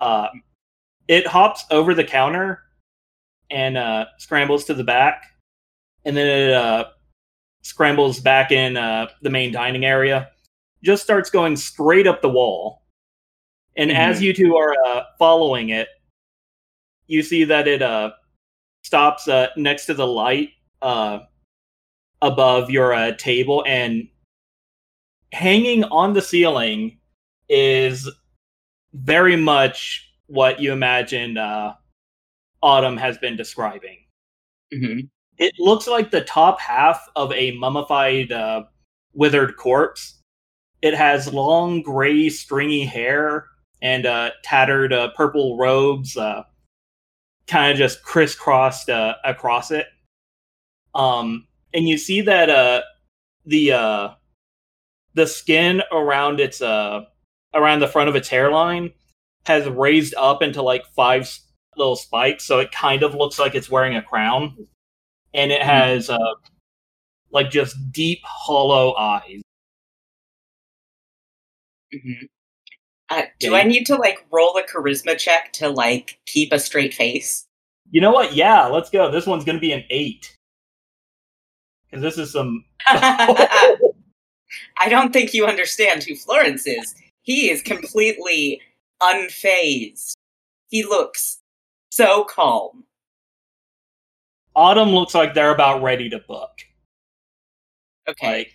Uh, 0.00 0.28
it 1.08 1.26
hops 1.26 1.64
over 1.70 1.94
the 1.94 2.04
counter 2.04 2.62
and 3.50 3.76
uh, 3.76 4.06
scrambles 4.18 4.64
to 4.64 4.74
the 4.74 4.84
back, 4.84 5.24
and 6.04 6.16
then 6.16 6.26
it 6.26 6.52
uh, 6.52 6.84
scrambles 7.62 8.20
back 8.20 8.52
in 8.52 8.76
uh, 8.76 9.08
the 9.22 9.30
main 9.30 9.52
dining 9.52 9.84
area. 9.84 10.30
Just 10.82 11.02
starts 11.02 11.30
going 11.30 11.56
straight 11.56 12.06
up 12.06 12.22
the 12.22 12.28
wall, 12.28 12.81
and 13.76 13.90
as 13.90 14.20
you 14.22 14.32
two 14.34 14.56
are 14.56 14.74
uh, 14.86 15.04
following 15.18 15.70
it, 15.70 15.88
you 17.06 17.22
see 17.22 17.44
that 17.44 17.66
it 17.66 17.82
uh, 17.82 18.12
stops 18.82 19.28
uh, 19.28 19.48
next 19.56 19.86
to 19.86 19.94
the 19.94 20.06
light 20.06 20.50
uh, 20.82 21.20
above 22.20 22.70
your 22.70 22.94
uh, 22.94 23.12
table, 23.16 23.64
and 23.66 24.08
hanging 25.32 25.84
on 25.84 26.12
the 26.12 26.22
ceiling 26.22 26.98
is 27.48 28.08
very 28.94 29.36
much 29.36 30.12
what 30.26 30.60
you 30.60 30.72
imagined 30.72 31.38
uh, 31.38 31.74
Autumn 32.62 32.96
has 32.96 33.18
been 33.18 33.36
describing. 33.36 33.98
hmm 34.72 35.00
It 35.38 35.54
looks 35.58 35.86
like 35.86 36.10
the 36.10 36.22
top 36.22 36.60
half 36.60 37.08
of 37.16 37.32
a 37.32 37.52
mummified, 37.52 38.32
uh, 38.32 38.64
withered 39.14 39.56
corpse. 39.56 40.20
It 40.82 40.94
has 40.94 41.32
long, 41.32 41.82
gray, 41.82 42.28
stringy 42.28 42.84
hair 42.84 43.46
and 43.82 44.06
uh, 44.06 44.30
tattered 44.44 44.94
uh, 44.94 45.10
purple 45.16 45.58
robes, 45.58 46.16
uh, 46.16 46.44
kind 47.46 47.72
of 47.72 47.78
just 47.78 48.02
crisscrossed 48.02 48.88
uh, 48.88 49.14
across 49.24 49.70
it. 49.70 49.86
Um, 50.94 51.46
and 51.74 51.88
you 51.88 51.98
see 51.98 52.20
that 52.22 52.50
uh, 52.50 52.82
the 53.46 53.72
uh, 53.72 54.08
the 55.14 55.26
skin 55.26 55.82
around 55.92 56.40
its 56.40 56.60
uh, 56.62 57.02
around 57.54 57.80
the 57.80 57.88
front 57.88 58.08
of 58.08 58.16
its 58.16 58.28
hairline 58.28 58.92
has 59.46 59.66
raised 59.68 60.14
up 60.16 60.42
into 60.42 60.62
like 60.62 60.84
five 60.94 61.28
little 61.76 61.96
spikes, 61.96 62.44
so 62.44 62.58
it 62.60 62.70
kind 62.72 63.02
of 63.02 63.14
looks 63.14 63.38
like 63.38 63.54
it's 63.54 63.70
wearing 63.70 63.96
a 63.96 64.02
crown, 64.02 64.68
and 65.34 65.52
it 65.52 65.62
has 65.62 66.10
uh, 66.10 66.18
like 67.32 67.50
just 67.50 67.76
deep, 67.92 68.20
hollow 68.24 68.94
eyes. 68.96 69.42
hmm 71.92 72.26
Uh, 73.12 73.22
do 73.38 73.50
Yeah, 73.50 73.58
I 73.58 73.62
need 73.64 73.84
to 73.86 73.96
like 73.96 74.24
roll 74.30 74.56
a 74.56 74.62
charisma 74.62 75.18
check 75.18 75.52
to 75.54 75.68
like 75.68 76.18
keep 76.26 76.50
a 76.50 76.58
straight 76.58 76.94
face? 76.94 77.44
You 77.90 78.00
know 78.00 78.10
what? 78.10 78.34
Yeah, 78.34 78.66
let's 78.66 78.88
go. 78.88 79.10
This 79.10 79.26
one's 79.26 79.44
gonna 79.44 79.58
be 79.58 79.72
an 79.72 79.84
eight 79.90 80.34
because 81.90 82.02
this 82.02 82.16
is 82.16 82.32
some. 82.32 82.64
I 82.86 83.78
don't 84.88 85.12
think 85.12 85.34
you 85.34 85.46
understand 85.46 86.04
who 86.04 86.14
Florence 86.14 86.66
is. 86.66 86.94
He 87.22 87.50
is 87.50 87.60
completely 87.60 88.60
unfazed. 89.02 90.14
He 90.68 90.82
looks 90.82 91.38
so 91.90 92.24
calm. 92.24 92.84
Autumn 94.56 94.90
looks 94.90 95.14
like 95.14 95.34
they're 95.34 95.54
about 95.54 95.82
ready 95.82 96.08
to 96.08 96.18
book. 96.18 96.50
Okay, 98.08 98.38
Like, 98.38 98.52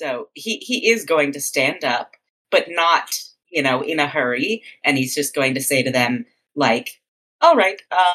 so 0.00 0.28
he 0.34 0.56
he 0.56 0.90
is 0.90 1.04
going 1.04 1.32
to 1.32 1.40
stand 1.40 1.84
up, 1.84 2.12
but 2.50 2.66
not 2.68 3.20
you 3.50 3.62
know 3.62 3.82
in 3.82 4.00
a 4.00 4.08
hurry, 4.08 4.62
and 4.84 4.96
he's 4.98 5.14
just 5.14 5.34
going 5.34 5.54
to 5.54 5.60
say 5.62 5.82
to 5.82 5.90
them 5.90 6.26
like, 6.54 7.00
"All 7.40 7.56
right, 7.56 7.80
uh, 7.90 8.14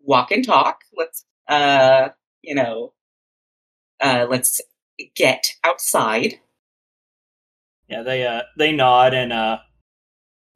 walk 0.00 0.30
and 0.30 0.44
talk. 0.44 0.82
Let's 0.96 1.24
uh, 1.48 2.10
you 2.42 2.54
know, 2.54 2.92
uh, 4.00 4.26
let's 4.28 4.60
get 5.14 5.48
outside." 5.64 6.34
yeah, 7.88 8.02
they 8.02 8.26
uh 8.26 8.42
they 8.58 8.72
nod 8.72 9.14
and 9.14 9.32
uh 9.32 9.58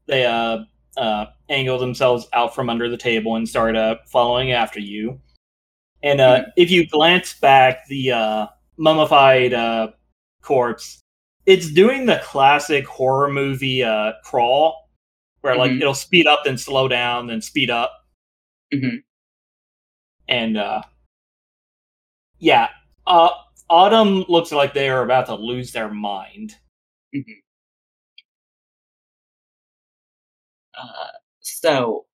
they 0.07 0.25
uh 0.25 0.59
uh 0.97 1.25
angle 1.49 1.79
themselves 1.79 2.27
out 2.33 2.53
from 2.53 2.69
under 2.69 2.89
the 2.89 2.97
table 2.97 3.35
and 3.35 3.47
start 3.47 3.75
uh 3.75 3.95
following 4.07 4.51
after 4.51 4.79
you. 4.79 5.19
And 6.03 6.19
uh 6.19 6.43
if 6.57 6.71
you 6.71 6.87
glance 6.87 7.33
back, 7.33 7.87
the 7.87 8.11
uh 8.11 8.47
mummified 8.77 9.53
uh 9.53 9.89
corpse, 10.41 10.99
it's 11.45 11.71
doing 11.71 12.05
the 12.05 12.19
classic 12.23 12.85
horror 12.87 13.31
movie 13.31 13.83
uh 13.83 14.13
crawl 14.23 14.89
where 15.41 15.55
like 15.55 15.71
Mhm. 15.71 15.81
it'll 15.81 15.93
speed 15.93 16.27
up 16.27 16.43
then 16.45 16.57
slow 16.57 16.87
down 16.87 17.27
then 17.27 17.41
speed 17.41 17.69
up. 17.69 17.91
Mhm. 18.73 19.03
And 20.27 20.57
uh 20.57 20.81
yeah, 22.39 22.69
uh 23.07 23.29
Autumn 23.69 24.25
looks 24.27 24.51
like 24.51 24.73
they 24.73 24.89
are 24.89 25.01
about 25.03 25.27
to 25.27 25.35
lose 25.35 25.71
their 25.71 25.89
mind. 25.89 26.55
Uh, 30.73 31.11
so, 31.39 32.05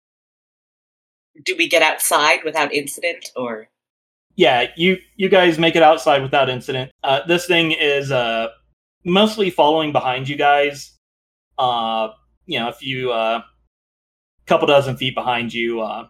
do 1.43 1.55
we 1.57 1.67
get 1.69 1.82
outside 1.82 2.39
without 2.43 2.73
incident, 2.73 3.32
or 3.36 3.69
yeah, 4.36 4.67
you 4.78 4.97
you 5.15 5.30
guys 5.30 5.59
make 5.59 5.75
it 5.75 5.84
outside 5.84 6.21
without 6.21 6.49
incident. 6.49 6.91
Uh, 7.03 7.21
this 7.28 7.45
thing 7.47 7.71
is 7.71 8.11
uh, 8.11 8.49
mostly 9.08 9.49
following 9.49 9.91
behind 9.91 10.30
you 10.30 10.36
guys. 10.36 10.97
Uh, 11.58 12.10
you 12.45 12.60
know, 12.60 12.70
a 12.70 12.74
few 12.74 13.12
uh, 13.12 13.41
couple 14.45 14.68
dozen 14.68 14.97
feet 14.97 15.16
behind 15.16 15.53
you. 15.53 15.82
Uh, 15.82 16.08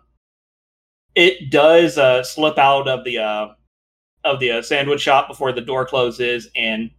it 1.16 1.50
does 1.50 1.98
uh, 1.98 2.24
slip 2.24 2.58
out 2.58 2.88
of 2.88 3.04
the 3.06 3.20
uh, 3.20 3.48
of 4.24 4.40
the 4.40 4.52
uh, 4.52 4.62
sandwich 4.62 5.02
shop 5.02 5.28
before 5.28 5.52
the 5.52 5.62
door 5.62 5.86
closes, 5.86 6.50
and 6.56 6.92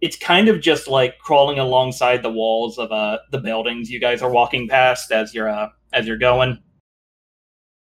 it's 0.00 0.16
kind 0.16 0.48
of 0.48 0.60
just 0.60 0.88
like 0.88 1.18
crawling 1.18 1.58
alongside 1.58 2.22
the 2.22 2.30
walls 2.30 2.78
of 2.78 2.90
uh, 2.90 3.18
the 3.30 3.38
buildings 3.38 3.90
you 3.90 4.00
guys 4.00 4.20
are 4.20 4.30
walking 4.30 4.68
past 4.68 5.12
as 5.12 5.32
you're 5.32 5.48
uh, 5.48 5.68
as 5.92 6.06
you're 6.06 6.18
going. 6.18 6.58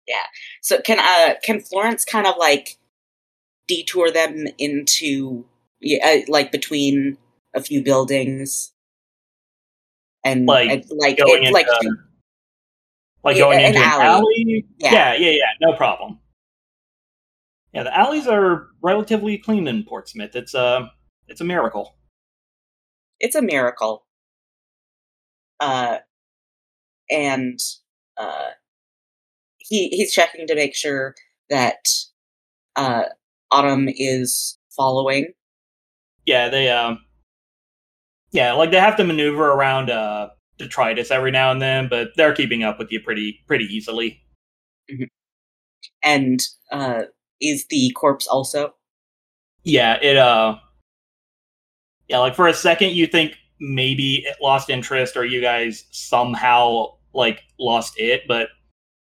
Yeah. 0.07 0.25
So? 0.61 0.81
Can 0.81 0.99
uh 0.99 1.35
can 1.43 1.61
Florence 1.61 2.05
kind 2.05 2.27
of 2.27 2.35
like 2.37 2.77
detour 3.67 4.11
them 4.11 4.45
into 4.57 5.45
yeah, 5.83 6.05
uh, 6.05 6.17
like 6.27 6.51
between 6.51 7.17
a 7.53 7.61
few 7.61 7.83
buildings, 7.83 8.73
and 10.23 10.45
Like, 10.47 10.69
and, 10.69 10.85
like 10.91 11.17
going 11.17 11.43
it, 11.43 11.53
like 11.53 11.67
into- 11.67 11.97
like 13.23 13.35
Yeah, 13.37 13.43
going 13.43 13.59
an 13.59 13.65
into 13.65 13.79
an 13.79 13.85
alley. 13.85 14.05
alley. 14.05 14.65
Yeah. 14.77 14.91
Yeah. 14.93 15.13
yeah, 15.15 15.29
yeah, 15.31 15.51
no 15.61 15.73
problem. 15.77 16.19
Yeah, 17.73 17.83
the 17.83 17.97
alleys 17.97 18.27
are 18.27 18.67
relatively 18.81 19.37
clean 19.37 19.67
in 19.67 19.83
Portsmouth. 19.83 20.35
It's 20.35 20.53
a 20.53 20.91
it's 21.27 21.41
a 21.41 21.45
miracle. 21.45 21.95
it's 23.19 23.35
a 23.35 23.41
miracle. 23.41 24.05
Uh, 25.59 25.99
and 27.09 27.59
uh, 28.17 28.49
he 29.57 29.87
he's 29.89 30.11
checking 30.13 30.45
to 30.47 30.55
make 30.55 30.75
sure 30.75 31.15
that 31.49 31.87
uh, 32.75 33.03
Autumn 33.51 33.87
is 33.89 34.57
following. 34.75 35.27
Yeah, 36.25 36.49
they 36.49 36.69
um 36.69 36.99
yeah, 38.31 38.53
like 38.53 38.71
they 38.71 38.79
have 38.79 38.97
to 38.97 39.03
maneuver 39.03 39.51
around 39.51 39.89
uh 39.89 40.29
detritus 40.57 41.11
every 41.11 41.31
now 41.31 41.51
and 41.51 41.61
then, 41.61 41.87
but 41.89 42.09
they're 42.15 42.33
keeping 42.35 42.63
up 42.63 42.79
with 42.79 42.91
you 42.91 42.99
pretty 42.99 43.39
pretty 43.47 43.65
easily. 43.65 44.21
And 46.03 46.41
uh, 46.71 47.03
is 47.41 47.65
the 47.69 47.91
corpse 47.95 48.27
also? 48.27 48.75
Yeah, 49.63 49.97
it 50.01 50.17
uh 50.17 50.57
yeah, 52.07 52.19
like 52.19 52.35
for 52.35 52.47
a 52.47 52.53
second 52.53 52.91
you 52.91 53.07
think 53.07 53.35
maybe 53.59 54.17
it 54.25 54.35
lost 54.41 54.69
interest 54.69 55.15
or 55.15 55.25
you 55.25 55.41
guys 55.41 55.85
somehow 55.91 56.87
like 57.13 57.41
lost 57.59 57.93
it, 57.97 58.23
but 58.27 58.49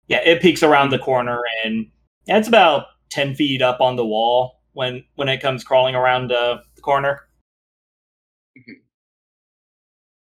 yeah, 0.08 0.20
it 0.26 0.42
peeks 0.42 0.64
around 0.64 0.90
the 0.90 1.00
corner 1.00 1.42
and 1.64 1.88
yeah, 2.26 2.38
it's 2.38 2.48
about 2.48 2.88
ten 3.10 3.36
feet 3.36 3.62
up 3.62 3.80
on 3.82 3.96
the 3.96 4.06
wall 4.06 4.62
when 4.74 5.04
when 5.16 5.30
it 5.30 5.42
comes 5.42 5.64
crawling 5.64 5.96
around 5.96 6.32
uh, 6.32 6.58
the 6.80 6.84
corner. 6.84 7.22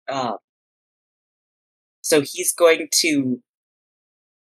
Uh, 0.09 0.37
so 2.03 2.21
he's 2.21 2.53
going 2.53 2.89
to 2.93 3.41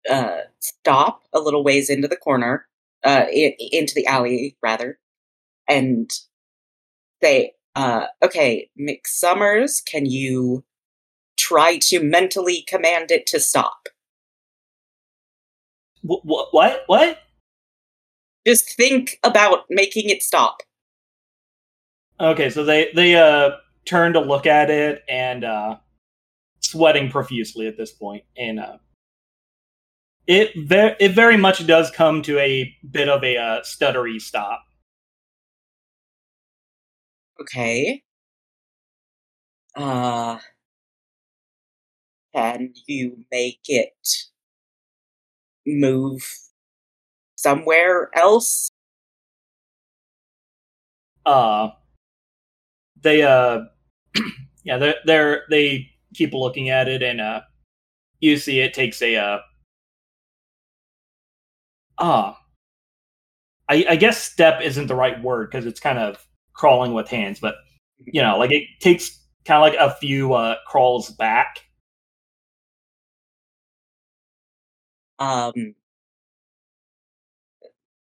uh, 0.09 0.39
stop 0.61 1.23
a 1.33 1.41
little 1.41 1.63
ways 1.65 1.89
into 1.89 2.09
the 2.09 2.17
corner, 2.17 2.67
uh, 3.05 3.27
i- 3.29 3.57
into 3.73 3.95
the 3.95 4.07
alley 4.07 4.57
rather, 4.63 4.99
and 5.69 6.11
say, 7.23 7.55
uh, 7.75 8.07
"Okay, 8.23 8.71
Mick 8.79 9.07
Summers, 9.07 9.81
can 9.81 10.07
you 10.07 10.65
try 11.37 11.79
to 11.79 12.03
mentally 12.03 12.63
command 12.63 13.11
it 13.13 13.27
to 13.29 13.41
stop? 13.41 13.89
Wh- 16.09 16.23
wh- 16.23 16.53
what? 16.55 16.83
What? 16.87 17.19
Just 18.47 18.77
think 18.77 19.19
about 19.25 19.65
making 19.69 20.09
it 20.09 20.23
stop." 20.23 20.63
Okay, 22.23 22.51
so 22.51 22.65
they 22.65 22.93
they 22.95 23.17
uh 23.17 23.51
turn 23.85 24.13
to 24.15 24.21
look 24.21 24.47
at 24.47 24.71
it 24.71 25.03
and 25.09 25.45
uh 25.45 25.77
sweating 26.61 27.11
profusely 27.11 27.67
at 27.69 27.77
this 27.77 27.93
point, 27.93 28.25
and 28.37 28.61
uh 28.61 28.79
it 30.27 30.53
very 30.57 30.95
it 31.01 31.13
very 31.13 31.37
much 31.37 31.67
does 31.67 31.91
come 31.91 32.23
to 32.23 32.39
a 32.39 32.75
bit 32.91 33.09
of 33.09 33.25
a 33.25 33.37
uh, 33.37 33.61
stuttery 33.63 34.21
stop. 34.21 34.63
Okay. 37.41 38.03
Uh, 39.77 40.39
can 42.35 42.73
you 42.87 43.25
make 43.31 43.61
it 43.69 43.95
move 45.67 46.23
somewhere 47.37 48.11
else? 48.15 48.71
Uh, 51.27 51.71
they 53.03 53.23
uh, 53.23 53.61
yeah, 54.65 54.79
they're 54.79 54.97
they're 55.05 55.43
they 55.51 55.91
keep 56.15 56.33
looking 56.33 56.71
at 56.71 56.89
it, 56.89 57.03
and 57.03 57.21
uh, 57.21 57.43
you 58.21 58.37
see 58.39 58.61
it 58.61 58.75
takes 58.75 59.03
a 59.03 59.17
uh, 59.17 59.39
ah, 61.99 62.37
I 63.69 63.85
I 63.91 63.97
guess 63.97 64.23
step 64.23 64.61
isn't 64.63 64.87
the 64.87 64.95
right 64.95 65.21
word 65.23 65.51
because 65.51 65.67
it's 65.67 65.81
kind 65.81 65.99
of 65.99 66.27
crawling 66.55 66.95
with 66.95 67.09
hands, 67.09 67.41
but 67.41 67.57
you 67.99 68.23
know, 68.23 68.39
like 68.39 68.53
it 68.53 68.65
takes 68.81 69.21
kind 69.45 69.63
of 69.65 69.73
like 69.81 69.81
a 69.93 69.95
few 69.97 70.35
uh 70.35 70.57
crawls 70.67 71.11
back. 71.11 71.61
Um, 75.19 75.75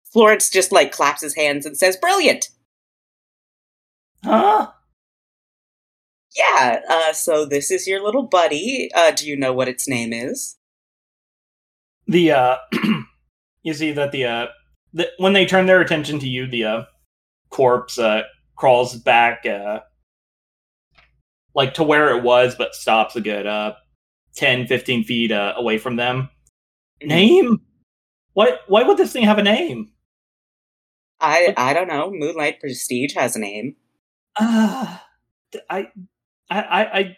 Florence 0.05 0.49
just 0.49 0.71
like 0.71 0.93
claps 0.93 1.21
his 1.21 1.35
hands 1.35 1.65
and 1.65 1.77
says, 1.77 1.97
"Brilliant." 1.97 2.47
Huh? 4.23 4.71
Yeah. 6.35 6.79
Uh, 6.89 7.13
so 7.13 7.45
this 7.45 7.71
is 7.71 7.87
your 7.87 8.03
little 8.03 8.23
buddy. 8.23 8.89
Uh, 8.95 9.11
do 9.11 9.27
you 9.27 9.35
know 9.35 9.53
what 9.53 9.67
its 9.67 9.87
name 9.87 10.13
is? 10.13 10.57
The 12.07 12.31
uh, 12.31 12.57
you 13.63 13.73
see 13.73 13.91
that 13.91 14.11
the 14.11 14.25
uh, 14.25 14.47
the, 14.93 15.09
when 15.17 15.33
they 15.33 15.45
turn 15.45 15.65
their 15.65 15.81
attention 15.81 16.19
to 16.19 16.27
you, 16.27 16.47
the 16.47 16.63
uh, 16.65 16.83
corpse 17.49 17.99
uh 17.99 18.23
crawls 18.55 18.95
back 18.95 19.45
uh 19.45 19.79
like 21.55 21.75
to 21.75 21.83
where 21.83 22.17
it 22.17 22.23
was, 22.23 22.55
but 22.55 22.73
stops 22.73 23.15
a 23.15 23.21
good 23.21 23.45
uh 23.45 23.73
10, 24.35 24.65
15 24.67 25.03
feet 25.03 25.31
uh, 25.31 25.53
away 25.55 25.77
from 25.77 25.95
them. 25.95 26.29
Name? 27.03 27.61
Why? 28.33 28.57
Why 28.67 28.83
would 28.83 28.97
this 28.97 29.13
thing 29.13 29.25
have 29.25 29.37
a 29.37 29.43
name? 29.43 29.91
I 31.19 31.53
I 31.55 31.73
don't 31.73 31.87
know. 31.87 32.09
Moonlight 32.11 32.59
Prestige 32.59 33.13
has 33.15 33.35
a 33.35 33.39
name. 33.39 33.75
Uh, 34.39 34.97
I, 35.69 35.89
I, 36.49 36.61
I, 36.61 36.85
I, 36.99 37.17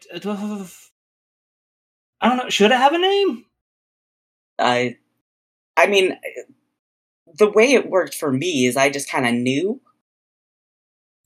I 2.22 2.28
don't 2.28 2.38
know. 2.38 2.50
Should 2.50 2.72
it 2.72 2.78
have 2.78 2.94
a 2.94 2.98
name? 2.98 3.46
I, 4.60 4.98
I 5.78 5.88
mean, 5.88 6.18
the 7.38 7.50
way 7.52 7.74
it 7.74 7.90
worked 7.90 8.16
for 8.16 8.32
me 8.32 8.66
is 8.66 8.76
I 8.78 8.90
just 8.90 9.10
kind 9.10 9.28
of 9.28 9.34
knew. 9.34 9.80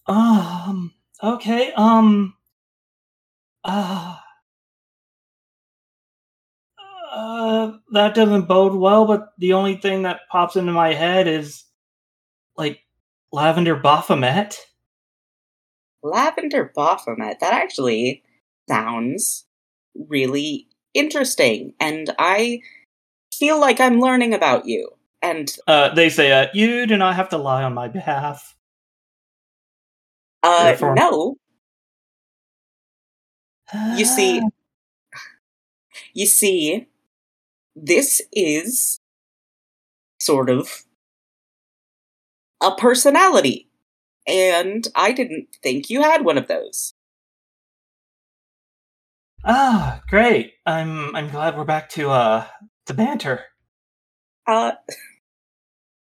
Um. 0.08 0.94
Okay. 1.24 1.72
Um. 1.74 2.36
Uh, 3.64 4.18
uh, 7.12 7.74
that 7.92 8.16
doesn't 8.16 8.48
bode 8.48 8.74
well. 8.76 9.06
But 9.06 9.30
the 9.38 9.54
only 9.54 9.76
thing 9.76 10.04
that 10.04 10.22
pops 10.32 10.56
into 10.56 10.72
my 10.72 10.94
head 10.94 11.28
is 11.28 11.64
like 12.58 12.82
lavender 13.32 13.76
Baphomet. 13.78 14.60
Lavender 16.04 16.72
Baphomet. 16.76 17.40
That 17.40 17.54
actually 17.54 18.24
sounds 18.70 19.46
really 19.96 20.68
interesting, 20.94 21.74
and 21.80 22.14
I 22.20 22.62
feel 23.34 23.60
like 23.60 23.80
I'm 23.80 24.00
learning 24.00 24.34
about 24.34 24.66
you. 24.66 24.90
And 25.22 25.54
Uh, 25.68 25.94
they 25.94 26.10
say, 26.10 26.32
uh, 26.32 26.48
"You 26.54 26.86
do 26.86 26.98
not 26.98 27.16
have 27.16 27.30
to 27.30 27.38
lie 27.38 27.64
on 27.64 27.74
my 27.74 27.88
behalf." 27.88 28.56
uh, 30.44 30.64
Therefore- 30.66 30.96
no, 30.96 31.36
you 33.98 34.06
see, 34.06 34.42
you 36.14 36.26
see, 36.26 36.88
this 37.76 38.22
is 38.32 39.00
sort 40.20 40.50
of 40.50 40.84
a 42.62 42.76
personality, 42.76 43.69
and 44.30 44.88
I 44.96 45.12
didn't 45.12 45.48
think 45.64 45.90
you 45.90 46.02
had 46.02 46.24
one 46.24 46.38
of 46.38 46.48
those. 46.48 46.94
Ah, 49.44 50.02
great. 50.10 50.54
I'm 50.66 51.16
I'm 51.16 51.30
glad 51.30 51.58
we're 51.58 51.64
back 51.66 51.90
to 51.92 52.10
uh 52.12 52.48
to 52.86 52.94
banter. 52.94 53.46
Uh, 54.48 54.74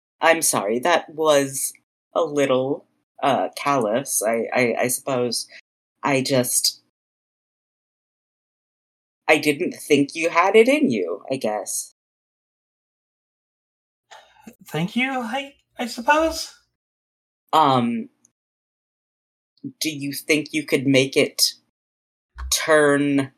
I'm 0.21 0.43
sorry, 0.43 0.79
that 0.81 1.09
was 1.15 1.73
a 2.15 2.23
little 2.23 2.87
uh 3.23 3.49
callous. 3.57 4.23
I, 4.23 4.47
I 4.55 4.75
I 4.83 4.89
suppose 4.89 5.49
I 6.03 6.23
just 6.23 6.83
I 9.29 9.39
didn't 9.39 9.73
think 9.75 10.15
you 10.15 10.31
had 10.31 10.55
it 10.57 10.69
in 10.69 10.91
you. 10.91 11.25
I 11.31 11.37
guess. 11.37 11.95
Thank 14.67 14.97
you. 14.97 15.11
I 15.11 15.55
I 15.79 15.87
suppose. 15.87 16.55
Um, 17.53 18.09
do 19.81 19.91
you 19.91 20.13
think 20.13 20.49
you 20.53 20.65
could 20.65 20.87
make 20.87 21.17
it 21.17 21.53
turn 22.53 23.33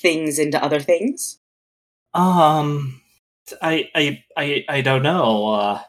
things 0.00 0.38
into 0.38 0.62
other 0.62 0.80
things? 0.80 1.38
Um, 2.14 3.00
I 3.62 3.88
I 3.94 4.24
I 4.36 4.64
I 4.68 4.80
don't 4.80 5.02
know. 5.02 5.48
Uh, 5.54 5.82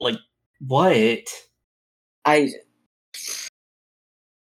like 0.00 0.18
what? 0.60 1.28
I 2.24 2.50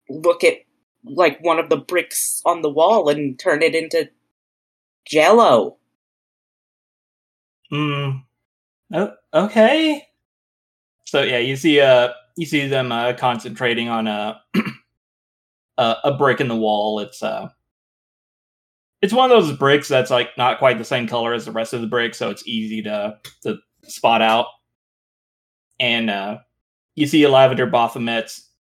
look 0.09 0.43
at 0.43 0.57
like 1.03 1.39
one 1.41 1.59
of 1.59 1.69
the 1.69 1.77
bricks 1.77 2.41
on 2.45 2.61
the 2.61 2.69
wall 2.69 3.09
and 3.09 3.39
turn 3.39 3.61
it 3.61 3.75
into 3.75 4.09
jello. 5.07 5.77
Hmm. 7.69 8.09
Oh, 8.93 9.13
okay. 9.33 10.07
So 11.05 11.21
yeah, 11.21 11.37
you 11.37 11.55
see 11.55 11.79
uh 11.79 12.09
you 12.35 12.45
see 12.45 12.67
them 12.67 12.91
uh 12.91 13.13
concentrating 13.13 13.89
on 13.89 14.07
a 14.07 14.41
a, 15.77 15.95
a 16.05 16.17
brick 16.17 16.41
in 16.41 16.47
the 16.47 16.55
wall. 16.55 16.99
It's 16.99 17.23
uh 17.23 17.49
it's 19.01 19.13
one 19.13 19.29
of 19.29 19.37
those 19.43 19.55
bricks 19.57 19.87
that's 19.87 20.09
like 20.09 20.29
not 20.37 20.57
quite 20.57 20.77
the 20.77 20.85
same 20.85 21.07
color 21.07 21.33
as 21.33 21.45
the 21.45 21.51
rest 21.51 21.73
of 21.73 21.81
the 21.81 21.87
brick, 21.87 22.15
so 22.15 22.29
it's 22.29 22.47
easy 22.47 22.81
to 22.83 23.17
to 23.43 23.57
spot 23.83 24.21
out. 24.21 24.47
And 25.79 26.09
uh 26.09 26.39
you 26.95 27.07
see 27.07 27.23
a 27.23 27.29
lavender 27.29 27.67
Baphomet 27.67 28.31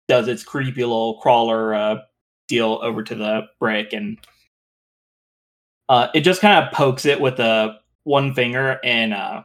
does 0.07 0.27
its 0.27 0.43
creepy 0.43 0.81
little 0.81 1.19
crawler 1.19 1.73
uh 1.73 1.95
deal 2.47 2.79
over 2.81 3.03
to 3.03 3.15
the 3.15 3.41
brick 3.59 3.93
and 3.93 4.17
uh 5.87 6.07
it 6.15 6.21
just 6.21 6.41
kind 6.41 6.65
of 6.65 6.73
pokes 6.73 7.05
it 7.05 7.21
with 7.21 7.39
a 7.39 7.77
one 8.03 8.33
finger 8.33 8.79
and 8.83 9.13
uh 9.13 9.43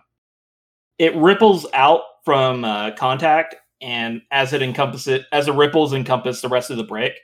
it 0.99 1.15
ripples 1.17 1.67
out 1.75 2.01
from 2.25 2.65
uh, 2.65 2.91
contact 2.93 3.57
and 3.83 4.23
as 4.31 4.53
it 4.53 4.63
encompasses 4.63 5.25
as 5.33 5.47
the 5.47 5.53
ripples 5.53 5.93
encompass 5.93 6.41
the 6.41 6.49
rest 6.49 6.71
of 6.71 6.77
the 6.77 6.85
brick 6.85 7.15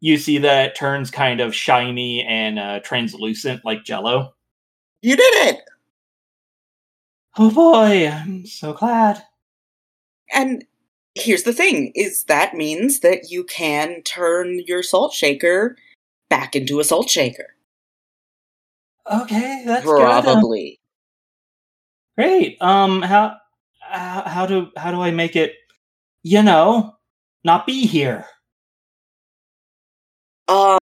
you 0.00 0.16
see 0.16 0.38
that 0.38 0.70
it 0.70 0.74
turns 0.76 1.10
kind 1.10 1.40
of 1.40 1.54
shiny 1.54 2.22
and 2.22 2.58
uh, 2.58 2.80
translucent 2.80 3.64
like 3.64 3.84
jello 3.84 4.32
You 5.02 5.16
did 5.16 5.48
it! 5.48 5.60
oh 7.38 7.50
boy 7.50 8.08
i'm 8.08 8.44
so 8.46 8.72
glad 8.72 9.22
And 10.32 10.64
here's 11.16 11.42
the 11.42 11.52
thing 11.52 11.92
is 11.94 12.24
that 12.24 12.54
means 12.54 13.00
that 13.00 13.30
you 13.30 13.44
can 13.44 14.02
turn 14.02 14.60
your 14.66 14.82
salt 14.82 15.12
shaker 15.12 15.76
back 16.28 16.54
into 16.54 16.78
a 16.80 16.84
salt 16.84 17.10
shaker. 17.10 17.54
okay 19.10 19.62
that's 19.66 19.84
good 19.84 19.96
Probably. 19.98 20.78
great 22.16 22.56
um 22.60 23.02
how 23.02 23.36
how 23.90 24.22
how 24.26 24.46
do 24.46 24.68
how 24.76 24.90
do 24.90 25.00
i 25.00 25.10
make 25.10 25.36
it 25.36 25.54
you 26.22 26.42
know 26.42 26.94
not 27.44 27.66
be 27.66 27.86
here 27.86 28.24
Um 30.48 30.78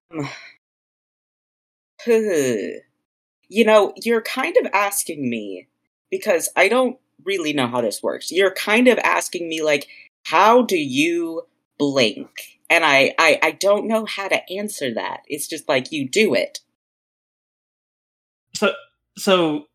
You 3.49 3.65
know, 3.65 3.93
you're 4.03 4.21
kind 4.21 4.55
of 4.57 4.67
asking 4.73 5.29
me 5.29 5.67
because 6.11 6.49
I 6.55 6.67
don't 6.69 6.97
really 7.23 7.53
know 7.53 7.67
how 7.67 7.81
this 7.81 8.01
works. 8.01 8.31
You're 8.31 8.53
kind 8.53 8.87
of 8.87 8.97
asking 8.99 9.49
me 9.49 9.61
like 9.61 9.87
how 10.23 10.61
do 10.63 10.77
you 10.77 11.43
blink? 11.77 12.29
And 12.69 12.85
I 12.85 13.13
I 13.17 13.39
I 13.41 13.51
don't 13.51 13.87
know 13.87 14.05
how 14.05 14.27
to 14.27 14.41
answer 14.51 14.93
that. 14.93 15.21
It's 15.27 15.47
just 15.47 15.67
like 15.67 15.91
you 15.91 16.07
do 16.07 16.35
it. 16.35 16.59
so 18.53 18.73
so 19.17 19.65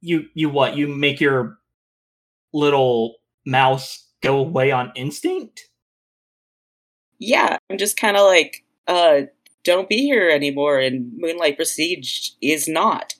you 0.00 0.26
you 0.34 0.50
what 0.50 0.76
you 0.76 0.88
make 0.88 1.20
your 1.20 1.58
little 2.52 3.16
mouse 3.46 4.08
go 4.22 4.38
away 4.38 4.70
on 4.70 4.92
instinct? 4.94 5.68
Yeah, 7.18 7.58
I'm 7.70 7.78
just 7.78 7.96
kind 7.96 8.16
of 8.16 8.26
like, 8.26 8.64
uh, 8.88 9.22
don't 9.64 9.88
be 9.88 9.98
here 9.98 10.28
anymore, 10.28 10.78
and 10.78 11.12
Moonlight 11.16 11.56
Prestige 11.56 12.30
is 12.40 12.66
not. 12.66 13.14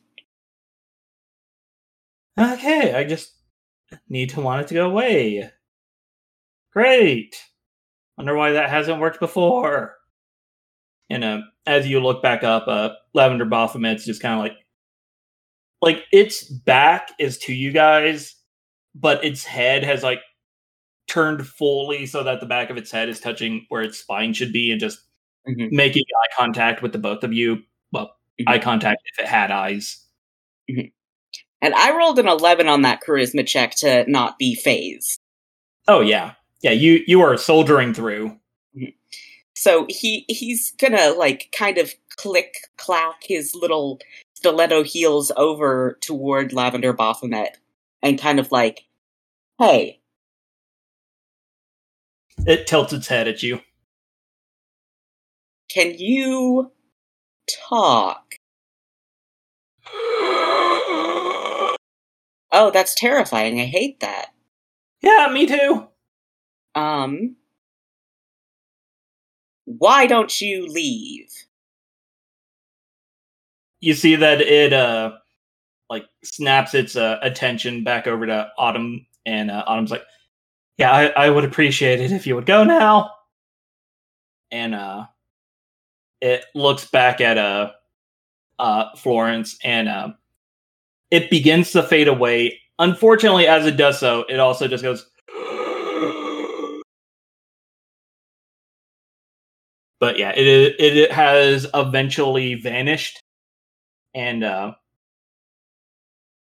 Okay, 2.38 2.94
I 2.94 3.04
just 3.04 3.34
need 4.08 4.30
to 4.30 4.40
want 4.40 4.62
it 4.62 4.68
to 4.68 4.74
go 4.74 4.86
away. 4.90 5.50
Great. 6.72 7.36
Wonder 8.16 8.36
why 8.36 8.52
that 8.52 8.70
hasn't 8.70 9.00
worked 9.00 9.20
before. 9.20 9.96
And 11.10 11.22
uh, 11.22 11.40
as 11.66 11.86
you 11.86 12.00
look 12.00 12.22
back 12.22 12.42
up, 12.42 12.66
uh, 12.66 12.90
Lavender 13.12 13.44
Baphomet's 13.44 14.06
just 14.06 14.22
kind 14.22 14.34
of 14.34 14.40
like, 14.40 14.56
like 15.82 16.04
its 16.10 16.42
back 16.44 17.10
is 17.18 17.38
to 17.38 17.52
you 17.52 17.70
guys, 17.70 18.34
but 18.94 19.24
its 19.24 19.44
head 19.44 19.84
has 19.84 20.02
like 20.02 20.20
turned 21.08 21.46
fully 21.46 22.06
so 22.06 22.22
that 22.22 22.40
the 22.40 22.46
back 22.46 22.70
of 22.70 22.76
its 22.76 22.90
head 22.90 23.08
is 23.08 23.20
touching 23.20 23.66
where 23.68 23.82
its 23.82 23.98
spine 23.98 24.32
should 24.32 24.52
be, 24.52 24.70
and 24.70 24.80
just 24.80 25.00
Mhm. 25.48 25.72
making 25.72 26.02
eye 26.22 26.34
contact 26.36 26.82
with 26.82 26.92
the 26.92 26.98
both 26.98 27.24
of 27.24 27.32
you. 27.32 27.62
Well, 27.92 28.16
Mhm. 28.40 28.44
eye 28.48 28.58
contact 28.58 29.02
if 29.12 29.24
it 29.24 29.28
had 29.28 29.50
eyes. 29.50 30.04
And 30.68 31.74
I 31.74 31.96
rolled 31.96 32.18
an 32.18 32.28
11 32.28 32.68
on 32.68 32.82
that 32.82 33.00
charisma 33.06 33.46
check 33.46 33.74
to 33.76 34.04
not 34.10 34.38
be 34.38 34.54
phased. 34.54 35.18
Oh 35.88 36.00
yeah, 36.00 36.34
yeah. 36.62 36.70
You 36.72 37.02
you 37.06 37.20
are 37.22 37.36
soldiering 37.36 37.94
through. 37.94 38.38
So 39.54 39.86
he 39.88 40.24
he's 40.28 40.72
gonna 40.72 41.10
like 41.10 41.52
kind 41.56 41.78
of 41.78 41.92
click 42.16 42.54
clack 42.78 43.22
his 43.24 43.54
little 43.54 44.00
stiletto 44.34 44.82
heels 44.82 45.30
over 45.36 45.98
toward 46.00 46.52
Lavender 46.52 46.92
Baphomet 46.92 47.58
and 48.02 48.18
kind 48.20 48.40
of 48.40 48.50
like, 48.52 48.84
hey, 49.58 50.00
It 52.46 52.66
tilts 52.66 52.92
its 52.92 53.06
head 53.08 53.28
at 53.28 53.42
you. 53.42 53.60
can 55.70 55.94
you 55.98 56.70
talk? 57.68 58.34
Oh, 62.54 62.70
that's 62.72 62.94
terrifying. 62.94 63.60
I 63.60 63.64
hate 63.64 64.00
that. 64.00 64.30
Yeah, 65.00 65.28
me 65.32 65.46
too. 65.46 65.88
Um 66.74 67.36
why 69.64 70.06
don't 70.06 70.40
you 70.40 70.66
leave? 70.66 71.30
You 73.80 73.94
see 73.94 74.16
that 74.16 74.40
it 74.40 74.72
uh 74.72 75.12
like 75.92 76.08
snaps 76.24 76.72
its 76.72 76.96
uh, 76.96 77.18
attention 77.20 77.84
back 77.84 78.06
over 78.06 78.26
to 78.26 78.48
Autumn, 78.56 79.06
and 79.26 79.50
uh, 79.50 79.62
Autumn's 79.66 79.90
like, 79.90 80.02
"Yeah, 80.78 80.90
I, 80.90 81.08
I 81.08 81.28
would 81.28 81.44
appreciate 81.44 82.00
it 82.00 82.12
if 82.12 82.26
you 82.26 82.34
would 82.34 82.46
go 82.46 82.64
now." 82.64 83.10
And 84.50 84.74
uh, 84.74 85.04
it 86.22 86.46
looks 86.54 86.86
back 86.86 87.20
at 87.20 87.36
uh, 87.36 87.72
uh 88.58 88.96
Florence, 88.96 89.58
and 89.62 89.86
uh, 89.86 90.08
it 91.10 91.28
begins 91.28 91.72
to 91.72 91.82
fade 91.82 92.08
away. 92.08 92.58
Unfortunately, 92.78 93.46
as 93.46 93.66
it 93.66 93.76
does 93.76 94.00
so, 94.00 94.24
it 94.30 94.40
also 94.40 94.66
just 94.66 94.82
goes. 94.82 95.06
But 100.00 100.18
yeah, 100.18 100.32
it 100.34 100.74
it, 100.80 101.12
has 101.12 101.64
eventually 101.74 102.54
vanished, 102.54 103.22
and 104.14 104.42
uh, 104.42 104.72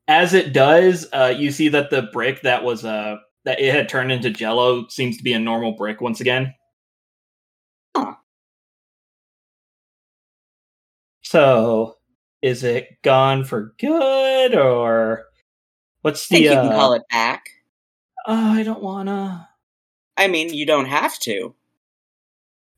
as 0.08 0.34
it 0.34 0.54
does, 0.54 1.08
uh, 1.14 1.34
you 1.36 1.52
see 1.52 1.70
that 1.70 1.90
the 1.90 2.04
brick 2.14 2.42
that 2.42 2.64
was 2.64 2.84
uh 2.86 3.18
that 3.46 3.60
it 3.60 3.74
had 3.74 3.90
turned 3.90 4.12
into 4.12 4.30
Jello 4.30 4.88
seems 4.88 5.18
to 5.18 5.24
be 5.24 5.34
a 5.34 5.40
normal 5.40 5.74
brick 5.74 6.02
once 6.02 6.22
again. 6.22 6.54
Huh. 7.96 8.16
So, 11.22 11.98
is 12.42 12.64
it 12.64 13.02
gone 13.04 13.44
for 13.44 13.74
good, 13.80 14.56
or 14.56 15.26
what's 16.02 16.32
I 16.32 16.36
think 16.36 16.46
the? 16.46 16.52
you 16.52 16.58
can 16.62 16.72
uh, 16.72 16.76
call 16.76 16.94
it 16.94 17.04
back. 17.10 17.44
Oh, 18.28 18.54
I 18.54 18.64
don't 18.64 18.82
wanna. 18.82 19.50
I 20.18 20.28
mean, 20.28 20.54
you 20.54 20.66
don't 20.66 20.86
have 20.86 21.18
to. 21.20 21.56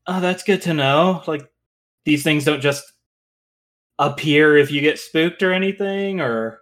Oh, 0.06 0.20
that's 0.20 0.42
good 0.42 0.62
to 0.62 0.74
know. 0.74 1.22
Like 1.26 1.50
these 2.04 2.22
things 2.22 2.44
don't 2.44 2.60
just 2.60 2.84
appear 3.98 4.56
if 4.56 4.70
you 4.70 4.80
get 4.80 4.98
spooked 4.98 5.42
or 5.42 5.52
anything, 5.52 6.20
or. 6.20 6.60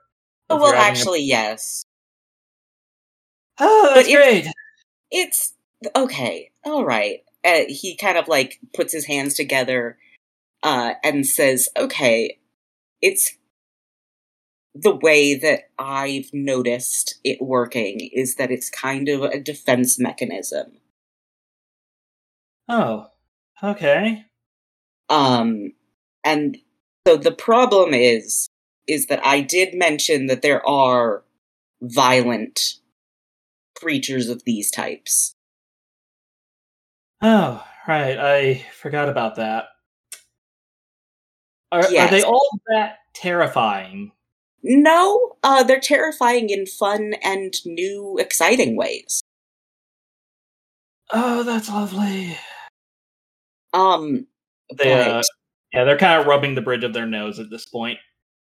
Oh, 0.55 0.59
well, 0.59 0.69
you're 0.69 0.77
a- 0.77 0.81
actually, 0.83 1.23
yes. 1.23 1.85
Oh, 3.59 3.93
that's 3.95 4.09
but 4.09 4.15
great. 4.15 4.47
It's 5.11 5.55
okay. 5.95 6.51
All 6.65 6.85
right. 6.85 7.21
Uh, 7.45 7.63
he 7.69 7.97
kind 7.97 8.17
of 8.19 8.27
like 8.29 8.59
puts 8.75 8.93
his 8.93 9.07
hands 9.07 9.35
together 9.35 9.99
uh, 10.63 10.95
and 11.05 11.27
says, 11.27 11.69
"Okay, 11.77 12.39
it's 13.03 13.37
the 14.75 14.95
way 14.95 15.35
that 15.35 15.71
I've 15.79 16.31
noticed 16.33 17.21
it 17.23 17.41
working 17.41 18.11
is 18.13 18.35
that 18.37 18.51
it's 18.51 18.69
kind 18.71 19.09
of 19.09 19.23
a 19.23 19.39
defense 19.41 19.99
mechanism. 19.99 20.73
Oh, 22.69 23.07
okay. 23.63 24.25
Um, 25.09 25.73
and 26.25 26.59
so 27.07 27.17
the 27.17 27.33
problem 27.33 27.95
is, 27.95 28.49
is 28.87 29.07
that 29.07 29.25
I 29.25 29.41
did 29.41 29.75
mention 29.75 30.27
that 30.27 30.43
there 30.43 30.67
are 30.69 31.25
violent 31.83 32.75
creatures 33.75 34.29
of 34.29 34.45
these 34.45 34.71
types. 34.71 35.35
Oh, 37.23 37.65
right. 37.89 38.19
I 38.19 38.67
forgot 38.75 39.09
about 39.09 39.37
that. 39.37 39.67
Are, 41.73 41.81
are 41.81 42.11
they 42.11 42.23
all 42.23 42.49
that 42.69 42.99
terrifying? 43.15 44.13
No, 44.63 45.37
uh, 45.43 45.63
they're 45.63 45.81
terrifying 45.81 46.51
in 46.51 46.67
fun 46.67 47.15
and 47.23 47.55
new, 47.67 48.17
exciting 48.19 48.77
ways. 48.77 49.23
Oh, 51.13 51.43
that's 51.43 51.69
lovely. 51.69 52.39
Um, 53.73 54.27
They, 54.77 54.93
uh, 54.93 55.23
yeah, 55.73 55.85
they're 55.85 55.99
kind 55.99 56.21
of 56.21 56.27
rubbing 56.27 56.55
the 56.55 56.63
bridge 56.63 56.85
of 56.85 56.93
their 56.95 57.07
nose 57.07 57.39
at 57.39 57.51
this 57.51 57.67
point. 57.67 57.99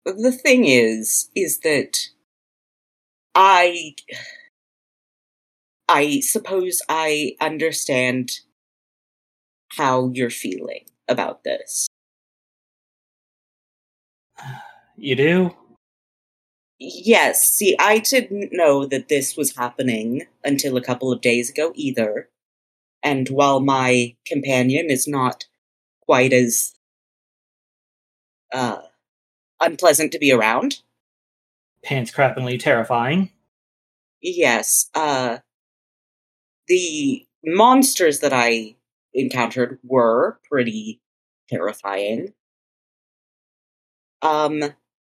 The 0.04 0.32
thing 0.32 0.64
is, 0.64 1.30
is 1.34 1.60
that 1.60 2.08
I, 3.34 3.94
I 5.88 6.20
suppose 6.20 6.82
I 6.88 7.36
understand 7.40 8.40
how 9.76 10.10
you're 10.12 10.30
feeling 10.30 10.84
about 11.08 11.44
this. 11.44 11.88
You 14.96 15.16
do? 15.16 15.56
Yes, 16.78 17.48
see, 17.52 17.76
I 17.78 17.98
didn't 17.98 18.50
know 18.52 18.84
that 18.86 19.08
this 19.08 19.36
was 19.36 19.56
happening 19.56 20.26
until 20.44 20.76
a 20.76 20.82
couple 20.82 21.12
of 21.12 21.20
days 21.20 21.50
ago 21.50 21.72
either. 21.76 22.28
And 23.02 23.28
while 23.28 23.60
my 23.60 24.16
companion 24.26 24.90
is 24.90 25.06
not 25.06 25.46
quite 26.06 26.32
as 26.32 26.74
uh, 28.52 28.82
unpleasant 29.62 30.12
to 30.12 30.18
be 30.18 30.32
around, 30.32 30.80
Pants 31.84 32.10
crappingly 32.12 32.60
terrifying. 32.60 33.30
yes, 34.20 34.90
uh, 34.94 35.38
the 36.68 37.26
monsters 37.44 38.20
that 38.20 38.32
I 38.32 38.76
encountered 39.14 39.78
were 39.82 40.38
pretty 40.48 41.00
terrifying. 41.48 42.32
Um, 44.22 44.62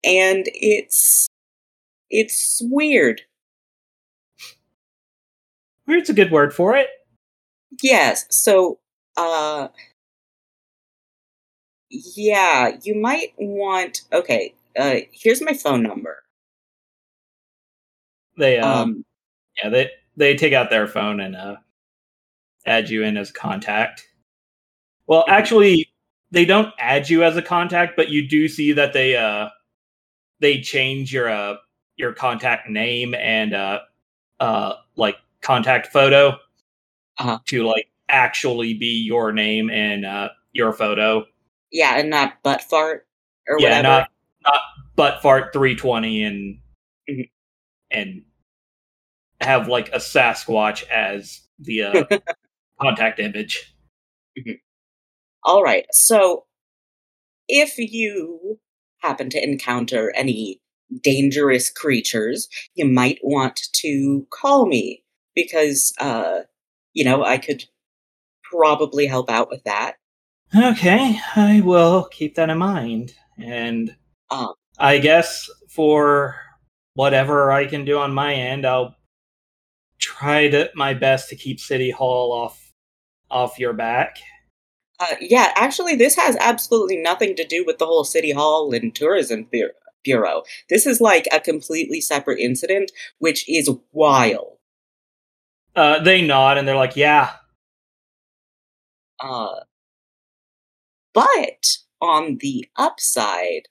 and 0.04 0.44
it's 0.52 1.28
it's 2.10 2.60
weird. 2.64 3.22
Weird's 5.86 6.10
a 6.10 6.14
good 6.14 6.30
word 6.32 6.54
for 6.54 6.74
it. 6.76 6.88
Yes, 7.82 8.26
so 8.30 8.78
uh 9.16 9.68
yeah, 12.16 12.76
you 12.82 12.94
might 12.94 13.32
want 13.38 14.02
okay, 14.12 14.54
uh 14.78 14.96
here's 15.12 15.42
my 15.42 15.54
phone 15.54 15.82
number. 15.82 16.22
They, 18.36 18.58
um, 18.58 18.72
Um 18.80 19.04
yeah, 19.62 19.68
they 19.70 19.90
they 20.16 20.36
take 20.36 20.52
out 20.52 20.70
their 20.70 20.86
phone 20.88 21.20
and 21.20 21.36
uh, 21.36 21.56
add 22.66 22.88
you 22.90 23.02
in 23.04 23.16
as 23.16 23.30
contact. 23.30 24.08
Well, 25.06 25.24
actually, 25.28 25.90
they 26.30 26.44
don't 26.44 26.72
add 26.78 27.08
you 27.08 27.22
as 27.24 27.36
a 27.36 27.42
contact, 27.42 27.96
but 27.96 28.08
you 28.10 28.26
do 28.28 28.48
see 28.48 28.72
that 28.72 28.92
they 28.92 29.16
uh 29.16 29.48
they 30.40 30.60
change 30.60 31.12
your 31.12 31.28
uh 31.30 31.56
your 31.96 32.12
contact 32.12 32.68
name 32.68 33.14
and 33.14 33.54
uh 33.54 33.80
uh 34.40 34.74
like 34.96 35.16
contact 35.42 35.88
photo 35.88 36.38
Uh-huh. 37.18 37.38
to 37.46 37.64
like 37.66 37.88
actually 38.08 38.74
be 38.74 39.02
your 39.06 39.32
name 39.32 39.70
and 39.70 40.04
uh 40.04 40.28
your 40.52 40.72
photo. 40.72 41.24
Yeah, 41.70 41.98
and 41.98 42.10
not 42.10 42.42
butt 42.42 42.62
fart 42.62 43.06
or 43.48 43.58
yeah, 43.58 43.68
whatever. 43.68 43.82
not 43.82 44.10
not 44.42 44.60
butt 44.96 45.22
fart 45.22 45.52
three 45.52 45.74
twenty 45.76 46.22
and 46.24 46.58
Mhm. 47.08 47.28
and 47.90 48.22
have 49.40 49.68
like 49.68 49.88
a 49.90 49.98
Sasquatch 49.98 50.88
as 50.88 51.42
the 51.58 51.82
uh, 51.82 52.04
contact 52.80 53.20
image. 53.20 53.74
All 55.42 55.62
right. 55.62 55.86
So, 55.92 56.46
if 57.48 57.76
you 57.78 58.58
happen 59.02 59.28
to 59.30 59.42
encounter 59.42 60.12
any 60.16 60.60
dangerous 61.02 61.70
creatures, 61.70 62.48
you 62.74 62.86
might 62.86 63.18
want 63.22 63.60
to 63.74 64.26
call 64.30 64.66
me 64.66 65.02
because, 65.34 65.92
uh, 66.00 66.40
you 66.94 67.04
know, 67.04 67.22
I 67.24 67.36
could 67.38 67.64
probably 68.50 69.06
help 69.06 69.28
out 69.30 69.50
with 69.50 69.64
that. 69.64 69.96
Okay, 70.56 71.18
I 71.34 71.60
will 71.64 72.04
keep 72.04 72.36
that 72.36 72.50
in 72.50 72.58
mind. 72.58 73.14
And 73.38 73.96
Um, 74.30 74.54
I 74.78 74.98
guess 74.98 75.50
for 75.68 76.36
whatever 76.94 77.50
I 77.50 77.66
can 77.66 77.84
do 77.84 77.98
on 77.98 78.14
my 78.14 78.34
end, 78.34 78.64
I'll 78.64 78.94
try 79.98 80.48
to 80.48 80.70
my 80.74 80.94
best 80.94 81.28
to 81.30 81.36
keep 81.36 81.58
City 81.58 81.90
Hall 81.90 82.32
off 82.32 82.72
off 83.30 83.58
your 83.58 83.72
back. 83.72 84.18
uh, 85.00 85.16
yeah, 85.20 85.50
actually, 85.56 85.96
this 85.96 86.14
has 86.14 86.36
absolutely 86.38 86.96
nothing 86.96 87.34
to 87.34 87.44
do 87.44 87.64
with 87.66 87.78
the 87.78 87.86
whole 87.86 88.04
City 88.04 88.30
Hall 88.30 88.72
and 88.72 88.94
Tourism 88.94 89.48
Bureau. 90.04 90.44
This 90.68 90.86
is 90.86 91.00
like 91.00 91.26
a 91.32 91.40
completely 91.40 92.00
separate 92.00 92.38
incident, 92.38 92.92
which 93.18 93.48
is 93.48 93.68
wild. 93.90 94.58
Uh, 95.74 95.98
they 96.00 96.22
nod 96.22 96.58
and 96.58 96.68
they're 96.68 96.76
like, 96.76 96.94
"Yeah, 96.94 97.32
Uh, 99.20 99.60
but 101.14 101.78
on 102.02 102.36
the 102.40 102.66
upside, 102.76 103.68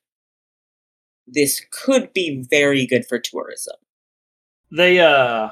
this 1.28 1.62
could 1.72 2.12
be 2.14 2.44
very 2.50 2.88
good 2.88 3.06
for 3.06 3.20
tourism. 3.20 3.76
they 4.72 5.00
uh 5.00 5.50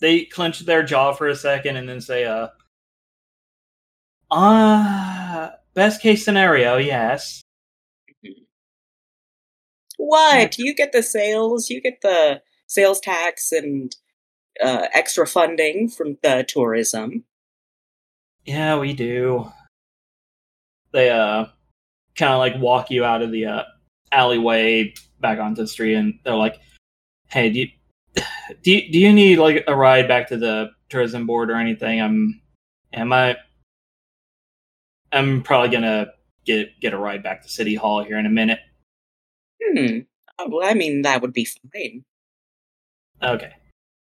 they 0.00 0.24
clench 0.24 0.60
their 0.60 0.82
jaw 0.82 1.12
for 1.12 1.28
a 1.28 1.36
second 1.36 1.76
and 1.76 1.88
then 1.88 2.00
say 2.00 2.24
uh 2.24 2.48
uh 4.30 5.50
best 5.74 6.02
case 6.02 6.24
scenario 6.24 6.76
yes 6.76 7.40
What? 10.00 10.58
You 10.58 10.74
get 10.74 10.92
the 10.92 11.02
sales, 11.02 11.70
you 11.70 11.80
get 11.80 12.00
the 12.02 12.40
sales 12.66 13.00
tax 13.00 13.50
and 13.52 13.94
uh, 14.62 14.86
extra 14.94 15.26
funding 15.26 15.88
from 15.88 16.18
the 16.22 16.44
tourism. 16.46 17.24
yeah 18.44 18.78
we 18.78 18.92
do 18.92 19.50
they 20.92 21.10
uh 21.10 21.46
kind 22.16 22.32
of 22.32 22.38
like 22.38 22.56
walk 22.58 22.90
you 22.90 23.04
out 23.04 23.22
of 23.22 23.30
the 23.30 23.46
uh 23.46 23.62
alleyway 24.12 24.92
back 25.20 25.38
onto 25.38 25.62
the 25.62 25.68
street 25.68 25.94
and 25.94 26.18
they're 26.24 26.34
like 26.34 26.60
hey 27.28 27.50
do 27.50 27.60
you 27.60 27.68
do 28.62 28.72
you, 28.72 28.92
do 28.92 28.98
you 28.98 29.12
need 29.12 29.38
like 29.38 29.64
a 29.66 29.76
ride 29.76 30.08
back 30.08 30.28
to 30.28 30.36
the 30.36 30.70
tourism 30.88 31.26
board 31.26 31.50
or 31.50 31.56
anything 31.56 32.00
i'm 32.00 32.40
am 32.92 33.12
i 33.12 33.36
i'm 35.12 35.42
probably 35.42 35.68
gonna 35.68 36.06
get 36.46 36.68
get 36.80 36.94
a 36.94 36.98
ride 36.98 37.22
back 37.22 37.42
to 37.42 37.48
city 37.48 37.74
hall 37.74 38.02
here 38.02 38.18
in 38.18 38.26
a 38.26 38.30
minute 38.30 38.60
Hmm. 39.62 39.98
Oh, 40.38 40.48
well, 40.48 40.68
I 40.68 40.74
mean, 40.74 41.02
that 41.02 41.20
would 41.20 41.32
be 41.32 41.44
fine. 41.44 42.04
Okay. 43.22 43.52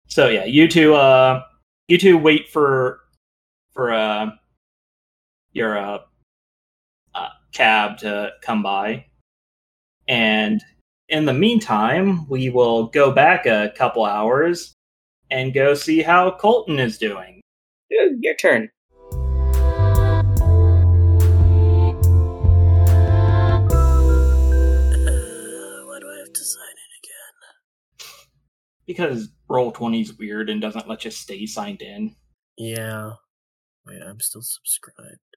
So 0.08 0.28
yeah, 0.28 0.44
you 0.44 0.68
two 0.68 0.94
uh 0.94 1.42
you 1.88 1.98
two 1.98 2.18
wait 2.18 2.48
for 2.48 3.00
for 3.72 3.92
uh 3.92 4.30
your 5.52 5.78
uh, 5.78 5.98
uh 5.98 5.98
cab 7.54 7.96
to 7.98 8.32
come 8.42 8.62
by. 8.62 9.06
And 10.06 10.62
in 11.08 11.24
the 11.24 11.32
meantime, 11.32 12.28
we 12.28 12.50
will 12.50 12.88
go 12.88 13.10
back 13.10 13.46
a 13.46 13.72
couple 13.76 14.04
hours 14.04 14.74
and 15.30 15.54
go 15.54 15.74
see 15.74 16.02
how 16.02 16.32
Colton 16.32 16.78
is 16.78 16.98
doing. 16.98 17.40
Your 17.90 18.34
turn. 18.34 18.68
Uh, 19.12 19.16
why 25.86 25.98
do 26.00 26.08
I 26.10 26.18
have 26.18 26.32
to 26.32 26.44
sign 26.44 26.74
in 26.74 26.90
again? 27.00 27.36
Because 28.86 29.28
Roll20 29.48 30.02
is 30.02 30.18
weird 30.18 30.50
and 30.50 30.60
doesn't 30.60 30.88
let 30.88 31.04
you 31.04 31.10
stay 31.10 31.46
signed 31.46 31.82
in. 31.82 32.14
Yeah. 32.58 33.12
Wait, 33.86 34.02
I'm 34.02 34.20
still 34.20 34.42
subscribed. 34.42 35.33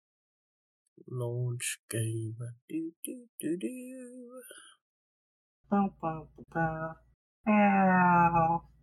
Launch 1.08 1.80
game. 1.90 2.36
Do, 2.68 2.92
do, 3.04 3.28
do, 3.40 3.58
do. 3.58 4.42
Bow, 5.70 5.94
bow, 6.02 6.28
bow. 6.54 6.96
Ow. 7.48 8.77